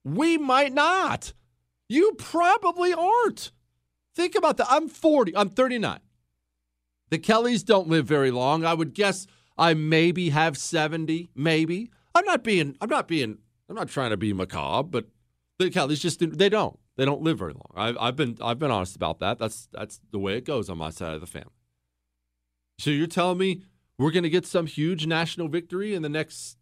We 0.03 0.37
might 0.37 0.71
not. 0.71 1.33
You 1.89 2.11
probably 2.15 2.93
aren't. 2.93 3.51
Think 4.15 4.35
about 4.35 4.57
that. 4.57 4.67
I'm 4.69 4.87
40, 4.87 5.35
I'm 5.35 5.49
39. 5.49 5.99
The 7.09 7.17
Kellys 7.17 7.63
don't 7.63 7.87
live 7.87 8.05
very 8.05 8.29
long. 8.29 8.63
I 8.63 8.75
would 8.75 8.93
guess 8.93 9.25
I 9.57 9.73
maybe 9.73 10.29
have 10.29 10.55
70, 10.55 11.31
maybe. 11.33 11.89
I'm 12.13 12.25
not 12.25 12.43
being, 12.43 12.77
I'm 12.79 12.89
not 12.89 13.07
being, 13.07 13.39
I'm 13.67 13.75
not 13.75 13.89
trying 13.89 14.11
to 14.11 14.17
be 14.17 14.31
macabre, 14.31 14.87
but 14.87 15.07
the 15.57 15.71
Kellys 15.71 16.03
just, 16.03 16.19
they 16.19 16.49
don't. 16.49 16.77
They 16.97 17.05
don't 17.05 17.23
live 17.23 17.39
very 17.39 17.53
long. 17.53 17.71
I've, 17.75 17.97
I've 17.99 18.15
been, 18.15 18.37
I've 18.43 18.59
been 18.59 18.69
honest 18.69 18.95
about 18.95 19.21
that. 19.21 19.39
That's, 19.39 19.67
that's 19.71 19.99
the 20.11 20.19
way 20.19 20.37
it 20.37 20.45
goes 20.45 20.69
on 20.69 20.77
my 20.77 20.91
side 20.91 21.15
of 21.15 21.21
the 21.21 21.25
family. 21.25 21.49
So 22.79 22.89
you're 22.89 23.07
telling 23.07 23.37
me 23.37 23.63
we're 23.97 24.11
going 24.11 24.23
to 24.23 24.29
get 24.29 24.45
some 24.45 24.65
huge 24.65 25.05
national 25.05 25.47
victory 25.47 25.93
in 25.93 26.01
the 26.01 26.09
next 26.09 26.57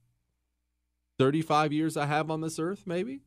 35 1.20 1.72
years 1.72 1.98
I 1.98 2.06
have 2.06 2.30
on 2.32 2.42
this 2.42 2.60
earth, 2.60 2.84
maybe? 2.86 3.22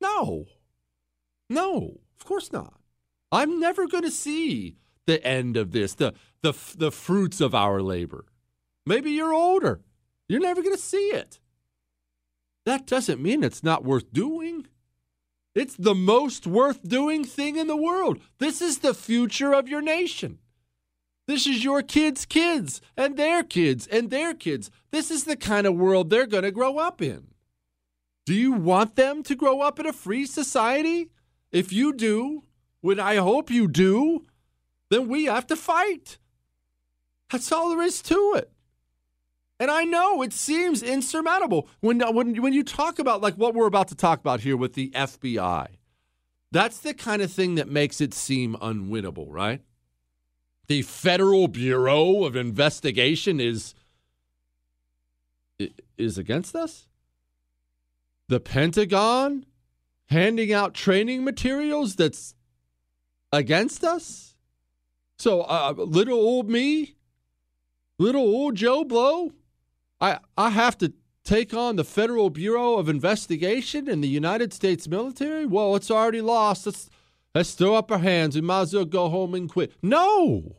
No. 0.00 0.46
No, 1.50 2.00
of 2.18 2.26
course 2.26 2.52
not. 2.52 2.74
I'm 3.30 3.60
never 3.60 3.86
going 3.86 4.04
to 4.04 4.10
see 4.10 4.76
the 5.06 5.24
end 5.26 5.56
of 5.56 5.72
this, 5.72 5.94
the, 5.94 6.14
the, 6.42 6.52
the 6.76 6.90
fruits 6.90 7.40
of 7.40 7.54
our 7.54 7.82
labor. 7.82 8.26
Maybe 8.86 9.10
you're 9.10 9.34
older. 9.34 9.80
You're 10.28 10.40
never 10.40 10.62
going 10.62 10.74
to 10.74 10.80
see 10.80 11.08
it. 11.08 11.40
That 12.64 12.86
doesn't 12.86 13.20
mean 13.20 13.42
it's 13.42 13.62
not 13.62 13.84
worth 13.84 14.12
doing. 14.12 14.66
It's 15.54 15.76
the 15.76 15.94
most 15.94 16.46
worth 16.46 16.86
doing 16.88 17.24
thing 17.24 17.56
in 17.56 17.66
the 17.66 17.76
world. 17.76 18.20
This 18.38 18.62
is 18.62 18.78
the 18.78 18.94
future 18.94 19.52
of 19.52 19.68
your 19.68 19.82
nation. 19.82 20.38
This 21.32 21.46
is 21.46 21.64
your 21.64 21.80
kids' 21.80 22.26
kids 22.26 22.82
and 22.94 23.16
their 23.16 23.42
kids 23.42 23.86
and 23.86 24.10
their 24.10 24.34
kids. 24.34 24.70
This 24.90 25.10
is 25.10 25.24
the 25.24 25.34
kind 25.34 25.66
of 25.66 25.74
world 25.74 26.10
they're 26.10 26.26
going 26.26 26.42
to 26.42 26.50
grow 26.50 26.76
up 26.76 27.00
in. 27.00 27.28
Do 28.26 28.34
you 28.34 28.52
want 28.52 28.96
them 28.96 29.22
to 29.22 29.34
grow 29.34 29.62
up 29.62 29.80
in 29.80 29.86
a 29.86 29.94
free 29.94 30.26
society? 30.26 31.08
If 31.50 31.72
you 31.72 31.94
do, 31.94 32.42
when 32.82 33.00
I 33.00 33.16
hope 33.16 33.50
you 33.50 33.66
do, 33.66 34.26
then 34.90 35.08
we 35.08 35.24
have 35.24 35.46
to 35.46 35.56
fight. 35.56 36.18
That's 37.30 37.50
all 37.50 37.70
there 37.70 37.80
is 37.80 38.02
to 38.02 38.34
it. 38.36 38.52
And 39.58 39.70
I 39.70 39.84
know 39.84 40.20
it 40.20 40.34
seems 40.34 40.82
insurmountable 40.82 41.66
when, 41.80 42.00
when, 42.14 42.42
when 42.42 42.52
you 42.52 42.62
talk 42.62 42.98
about 42.98 43.22
like 43.22 43.36
what 43.36 43.54
we're 43.54 43.66
about 43.66 43.88
to 43.88 43.94
talk 43.94 44.20
about 44.20 44.40
here 44.40 44.58
with 44.58 44.74
the 44.74 44.90
FBI. 44.90 45.68
That's 46.50 46.80
the 46.80 46.92
kind 46.92 47.22
of 47.22 47.32
thing 47.32 47.54
that 47.54 47.70
makes 47.70 48.02
it 48.02 48.12
seem 48.12 48.54
unwinnable, 48.56 49.28
right? 49.30 49.62
The 50.68 50.82
Federal 50.82 51.48
Bureau 51.48 52.24
of 52.24 52.36
Investigation 52.36 53.40
is 53.40 53.74
is 55.98 56.18
against 56.18 56.56
us? 56.56 56.86
the 58.32 58.40
Pentagon 58.40 59.44
handing 60.06 60.52
out 60.52 60.72
training 60.72 61.22
materials 61.22 61.96
that's 61.96 62.34
against 63.30 63.84
us? 63.84 64.34
So, 65.18 65.42
uh, 65.42 65.74
little 65.76 66.18
old 66.18 66.48
me, 66.48 66.96
little 67.98 68.22
old 68.22 68.56
Joe 68.56 68.84
Blow, 68.84 69.32
I, 70.00 70.18
I 70.36 70.48
have 70.50 70.78
to 70.78 70.94
take 71.24 71.52
on 71.54 71.76
the 71.76 71.84
Federal 71.84 72.30
Bureau 72.30 72.76
of 72.76 72.88
Investigation 72.88 73.88
and 73.88 74.02
the 74.02 74.08
United 74.08 74.52
States 74.52 74.88
military? 74.88 75.46
Well, 75.46 75.76
it's 75.76 75.90
already 75.90 76.22
lost. 76.22 76.90
Let's 77.34 77.54
throw 77.54 77.74
up 77.74 77.90
our 77.90 77.98
hands. 77.98 78.34
We 78.34 78.40
might 78.40 78.62
as 78.62 78.74
well 78.74 78.84
go 78.84 79.08
home 79.08 79.34
and 79.34 79.50
quit. 79.50 79.72
No, 79.82 80.56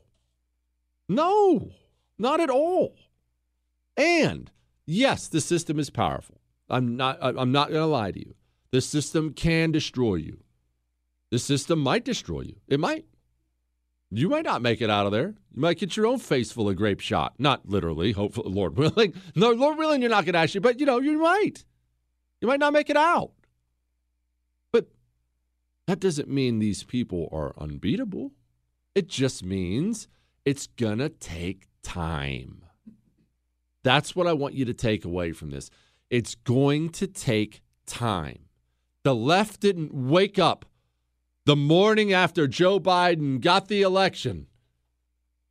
no, 1.07 1.71
not 2.17 2.39
at 2.39 2.49
all. 2.49 2.95
And 3.97 4.51
yes, 4.85 5.27
the 5.27 5.41
system 5.41 5.79
is 5.79 5.89
powerful. 5.89 6.39
I'm 6.69 6.95
not 6.95 7.19
I'm 7.21 7.51
not 7.51 7.69
going 7.69 7.81
to 7.81 7.85
lie 7.85 8.11
to 8.11 8.19
you. 8.19 8.35
The 8.71 8.81
system 8.81 9.33
can 9.33 9.71
destroy 9.71 10.15
you. 10.15 10.39
The 11.29 11.39
system 11.39 11.79
might 11.79 12.05
destroy 12.05 12.41
you. 12.41 12.55
It 12.67 12.79
might. 12.79 13.05
You 14.09 14.29
might 14.29 14.45
not 14.45 14.61
make 14.61 14.81
it 14.81 14.89
out 14.89 15.07
of 15.07 15.11
there. 15.11 15.33
You 15.53 15.61
might 15.61 15.79
get 15.79 15.97
your 15.97 16.05
own 16.05 16.19
face 16.19 16.51
full 16.51 16.69
of 16.69 16.75
grape 16.75 16.99
shot. 16.99 17.33
Not 17.39 17.67
literally, 17.67 18.11
hopefully, 18.11 18.51
Lord 18.51 18.77
willing. 18.77 19.13
No, 19.35 19.51
Lord 19.51 19.77
willing, 19.77 20.01
you're 20.01 20.09
not 20.11 20.25
going 20.25 20.33
to 20.33 20.39
actually, 20.39 20.61
but 20.61 20.79
you 20.79 20.85
know, 20.85 20.99
you 20.99 21.17
might. 21.17 21.65
You 22.39 22.47
might 22.47 22.59
not 22.59 22.73
make 22.73 22.89
it 22.89 22.97
out. 22.97 23.31
That 25.87 25.99
doesn't 25.99 26.29
mean 26.29 26.59
these 26.59 26.83
people 26.83 27.29
are 27.31 27.53
unbeatable. 27.57 28.31
It 28.95 29.07
just 29.07 29.43
means 29.43 30.07
it's 30.45 30.67
going 30.67 30.99
to 30.99 31.09
take 31.09 31.67
time. 31.81 32.63
That's 33.83 34.15
what 34.15 34.27
I 34.27 34.33
want 34.33 34.53
you 34.53 34.65
to 34.65 34.73
take 34.73 35.03
away 35.03 35.33
from 35.33 35.49
this. 35.49 35.69
It's 36.09 36.35
going 36.35 36.89
to 36.91 37.07
take 37.07 37.61
time. 37.85 38.45
The 39.03 39.15
left 39.15 39.59
didn't 39.59 39.93
wake 39.93 40.39
up 40.39 40.65
the 41.45 41.55
morning 41.57 42.13
after 42.13 42.47
Joe 42.47 42.79
Biden 42.79 43.41
got 43.41 43.67
the 43.67 43.81
election 43.81 44.47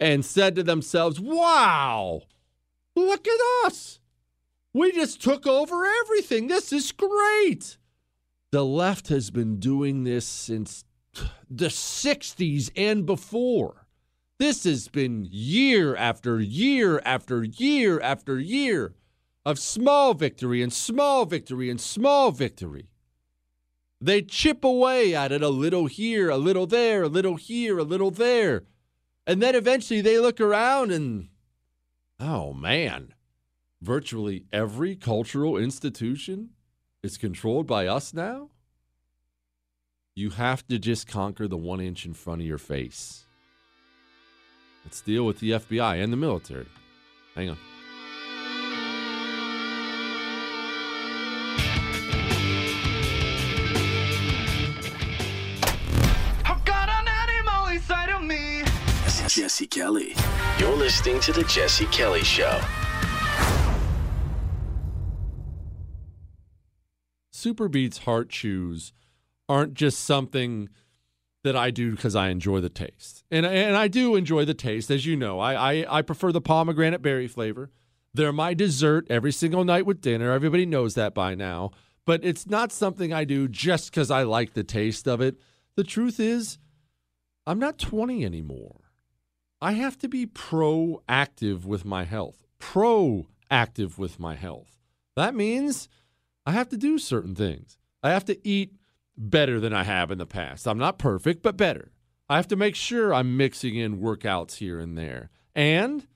and 0.00 0.24
said 0.24 0.56
to 0.56 0.62
themselves, 0.62 1.20
wow, 1.20 2.22
look 2.96 3.28
at 3.28 3.66
us. 3.66 4.00
We 4.72 4.92
just 4.92 5.22
took 5.22 5.46
over 5.46 5.84
everything. 5.84 6.46
This 6.46 6.72
is 6.72 6.92
great. 6.92 7.76
The 8.52 8.64
left 8.66 9.08
has 9.08 9.30
been 9.30 9.58
doing 9.58 10.04
this 10.04 10.26
since 10.26 10.84
the 11.50 11.68
60s 11.68 12.70
and 12.76 13.06
before. 13.06 13.86
This 14.38 14.64
has 14.64 14.88
been 14.88 15.26
year 15.30 15.96
after 15.96 16.38
year 16.38 17.00
after 17.02 17.44
year 17.44 17.98
after 17.98 18.38
year 18.38 18.94
of 19.46 19.58
small 19.58 20.12
victory 20.12 20.62
and 20.62 20.70
small 20.70 21.24
victory 21.24 21.70
and 21.70 21.80
small 21.80 22.30
victory. 22.30 22.90
They 24.02 24.20
chip 24.20 24.64
away 24.64 25.14
at 25.14 25.32
it 25.32 25.42
a 25.42 25.48
little 25.48 25.86
here, 25.86 26.28
a 26.28 26.36
little 26.36 26.66
there, 26.66 27.04
a 27.04 27.08
little 27.08 27.36
here, 27.36 27.78
a 27.78 27.84
little 27.84 28.10
there. 28.10 28.64
And 29.26 29.40
then 29.40 29.54
eventually 29.54 30.02
they 30.02 30.18
look 30.18 30.42
around 30.42 30.92
and, 30.92 31.28
oh 32.20 32.52
man, 32.52 33.14
virtually 33.80 34.44
every 34.52 34.94
cultural 34.94 35.56
institution 35.56 36.50
is 37.02 37.18
controlled 37.18 37.66
by 37.66 37.86
us 37.86 38.14
now? 38.14 38.48
You 40.14 40.30
have 40.30 40.66
to 40.68 40.78
just 40.78 41.08
conquer 41.08 41.48
the 41.48 41.56
one 41.56 41.80
inch 41.80 42.06
in 42.06 42.14
front 42.14 42.40
of 42.40 42.46
your 42.46 42.58
face. 42.58 43.24
Let's 44.84 45.00
deal 45.00 45.26
with 45.26 45.40
the 45.40 45.52
FBI 45.52 46.02
and 46.02 46.12
the 46.12 46.16
military. 46.16 46.66
Hang 47.34 47.50
on. 47.50 47.58
An 59.22 59.28
Jesse 59.28 59.66
Kelly. 59.66 60.14
You're 60.58 60.76
listening 60.76 61.20
to 61.20 61.32
The 61.32 61.44
Jesse 61.44 61.86
Kelly 61.86 62.22
Show. 62.22 62.60
SuperBeets 67.42 68.00
heart 68.00 68.28
chews 68.28 68.92
aren't 69.48 69.74
just 69.74 70.00
something 70.04 70.68
that 71.44 71.56
I 71.56 71.70
do 71.70 71.92
because 71.92 72.14
I 72.14 72.28
enjoy 72.28 72.60
the 72.60 72.68
taste. 72.68 73.24
And, 73.30 73.44
and 73.44 73.76
I 73.76 73.88
do 73.88 74.14
enjoy 74.14 74.44
the 74.44 74.54
taste, 74.54 74.90
as 74.90 75.04
you 75.04 75.16
know. 75.16 75.40
I, 75.40 75.54
I, 75.54 75.98
I 75.98 76.02
prefer 76.02 76.30
the 76.30 76.40
pomegranate 76.40 77.02
berry 77.02 77.26
flavor. 77.26 77.70
They're 78.14 78.32
my 78.32 78.54
dessert 78.54 79.06
every 79.10 79.32
single 79.32 79.64
night 79.64 79.86
with 79.86 80.00
dinner. 80.00 80.30
Everybody 80.30 80.66
knows 80.66 80.94
that 80.94 81.14
by 81.14 81.34
now. 81.34 81.70
But 82.04 82.24
it's 82.24 82.46
not 82.46 82.72
something 82.72 83.12
I 83.12 83.24
do 83.24 83.48
just 83.48 83.90
because 83.90 84.10
I 84.10 84.22
like 84.22 84.54
the 84.54 84.64
taste 84.64 85.08
of 85.08 85.20
it. 85.20 85.36
The 85.76 85.84
truth 85.84 86.20
is, 86.20 86.58
I'm 87.46 87.58
not 87.58 87.78
20 87.78 88.24
anymore. 88.24 88.80
I 89.60 89.72
have 89.72 89.98
to 89.98 90.08
be 90.08 90.26
proactive 90.26 91.64
with 91.64 91.84
my 91.84 92.04
health. 92.04 92.44
Proactive 92.60 93.98
with 93.98 94.18
my 94.18 94.34
health. 94.34 94.78
That 95.16 95.34
means 95.34 95.88
I 96.44 96.52
have 96.52 96.68
to 96.70 96.76
do 96.76 96.98
certain 96.98 97.34
things. 97.34 97.78
I 98.02 98.10
have 98.10 98.24
to 98.26 98.46
eat 98.46 98.74
better 99.16 99.60
than 99.60 99.72
I 99.72 99.84
have 99.84 100.10
in 100.10 100.18
the 100.18 100.26
past. 100.26 100.66
I'm 100.66 100.78
not 100.78 100.98
perfect, 100.98 101.42
but 101.42 101.56
better. 101.56 101.92
I 102.28 102.36
have 102.36 102.48
to 102.48 102.56
make 102.56 102.74
sure 102.74 103.12
I'm 103.12 103.36
mixing 103.36 103.76
in 103.76 103.98
workouts 103.98 104.56
here 104.56 104.80
and 104.80 104.96
there. 104.96 105.30
And 105.54 106.06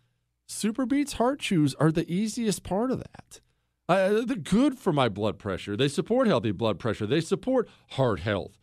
SuperBeets 0.49 1.15
Heart 1.15 1.41
Chews 1.41 1.75
are 1.75 1.93
the 1.93 2.11
easiest 2.11 2.63
part 2.63 2.91
of 2.91 2.99
that. 2.99 3.41
Uh, 3.89 4.23
they're 4.25 4.37
good 4.37 4.79
for 4.79 4.93
my 4.93 5.09
blood 5.09 5.39
pressure. 5.39 5.77
They 5.77 5.89
support 5.89 6.27
healthy 6.27 6.53
blood 6.53 6.79
pressure. 6.79 7.07
They 7.07 7.21
support 7.21 7.69
heart 7.91 8.21
health. 8.21 8.59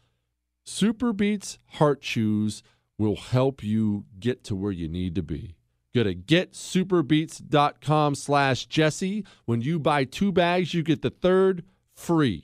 SuperBeets 0.65 1.57
Heart 1.73 2.01
Chews 2.01 2.63
will 2.97 3.15
help 3.15 3.63
you 3.63 4.05
get 4.19 4.43
to 4.45 4.55
where 4.55 4.71
you 4.71 4.87
need 4.87 5.15
to 5.15 5.23
be. 5.23 5.55
Go 5.95 6.03
to 6.03 6.15
getsuperbeets.com 6.15 8.15
slash 8.15 8.65
Jesse. 8.65 9.23
When 9.45 9.61
you 9.61 9.77
buy 9.77 10.05
two 10.05 10.31
bags, 10.31 10.73
you 10.73 10.81
get 10.81 11.03
the 11.03 11.11
third 11.11 11.63
free. 11.95 12.43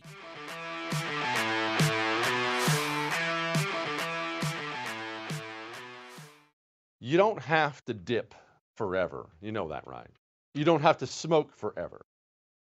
You 7.00 7.18
don't 7.18 7.42
have 7.42 7.84
to 7.86 7.96
dip 7.96 8.36
forever. 8.76 9.30
You 9.42 9.52
know 9.52 9.70
that, 9.70 9.88
right? 9.88 10.06
You 10.54 10.64
don't 10.64 10.82
have 10.82 11.00
to 11.00 11.08
smoke 11.08 11.52
forever. 11.56 12.06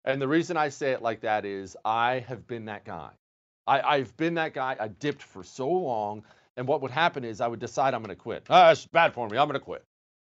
And 0.06 0.22
the 0.22 0.28
reason 0.28 0.56
I 0.56 0.70
say 0.70 0.92
it 0.92 1.02
like 1.02 1.20
that 1.22 1.44
is 1.44 1.76
I 1.84 2.24
have 2.28 2.48
been 2.48 2.64
that 2.66 2.86
guy. 2.86 3.10
I, 3.68 3.98
have 3.98 4.16
been 4.16 4.36
that 4.36 4.54
guy. 4.54 4.78
I 4.80 4.88
dipped 4.88 5.22
for 5.22 5.44
so 5.44 5.70
long. 5.70 6.24
And 6.56 6.66
what 6.66 6.82
would 6.82 6.92
happen 6.92 7.26
is 7.26 7.42
I 7.42 7.48
would 7.48 7.60
decide 7.60 7.94
I'm 7.94 8.02
going 8.02 8.16
to 8.16 8.18
quit. 8.22 8.46
Ah, 8.50 8.72
it's 8.72 8.86
bad 8.86 9.14
for 9.14 9.28
me. 9.28 9.38
I'm 9.38 9.50
going 9.50 9.60
to 9.60 9.66
quit. 9.66 9.84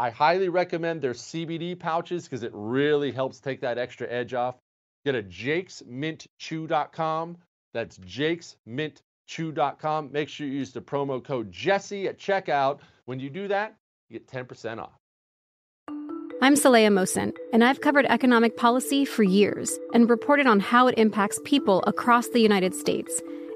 I 0.00 0.08
highly 0.08 0.48
recommend 0.48 1.02
their 1.02 1.12
CBD 1.12 1.78
pouches 1.78 2.24
because 2.24 2.42
it 2.42 2.52
really 2.54 3.12
helps 3.12 3.38
take 3.38 3.60
that 3.60 3.76
extra 3.76 4.10
edge 4.10 4.32
off. 4.32 4.54
Get 5.04 5.14
a 5.14 5.22
jakesmintchew.com. 5.22 7.36
That's 7.74 7.98
jakesmintchew.com. 7.98 10.10
Make 10.10 10.30
sure 10.30 10.46
you 10.46 10.54
use 10.54 10.72
the 10.72 10.80
promo 10.80 11.22
code 11.22 11.52
Jesse 11.52 12.08
at 12.08 12.18
checkout. 12.18 12.78
When 13.04 13.20
you 13.20 13.28
do 13.28 13.46
that, 13.48 13.76
you 14.08 14.18
get 14.18 14.26
10% 14.26 14.78
off. 14.78 14.96
I'm 16.40 16.54
Saleha 16.54 16.88
Mohsin, 16.88 17.36
and 17.52 17.62
I've 17.62 17.82
covered 17.82 18.06
economic 18.06 18.56
policy 18.56 19.04
for 19.04 19.22
years 19.22 19.78
and 19.92 20.08
reported 20.08 20.46
on 20.46 20.60
how 20.60 20.86
it 20.86 20.94
impacts 20.96 21.38
people 21.44 21.84
across 21.86 22.28
the 22.28 22.40
United 22.40 22.74
States. 22.74 23.20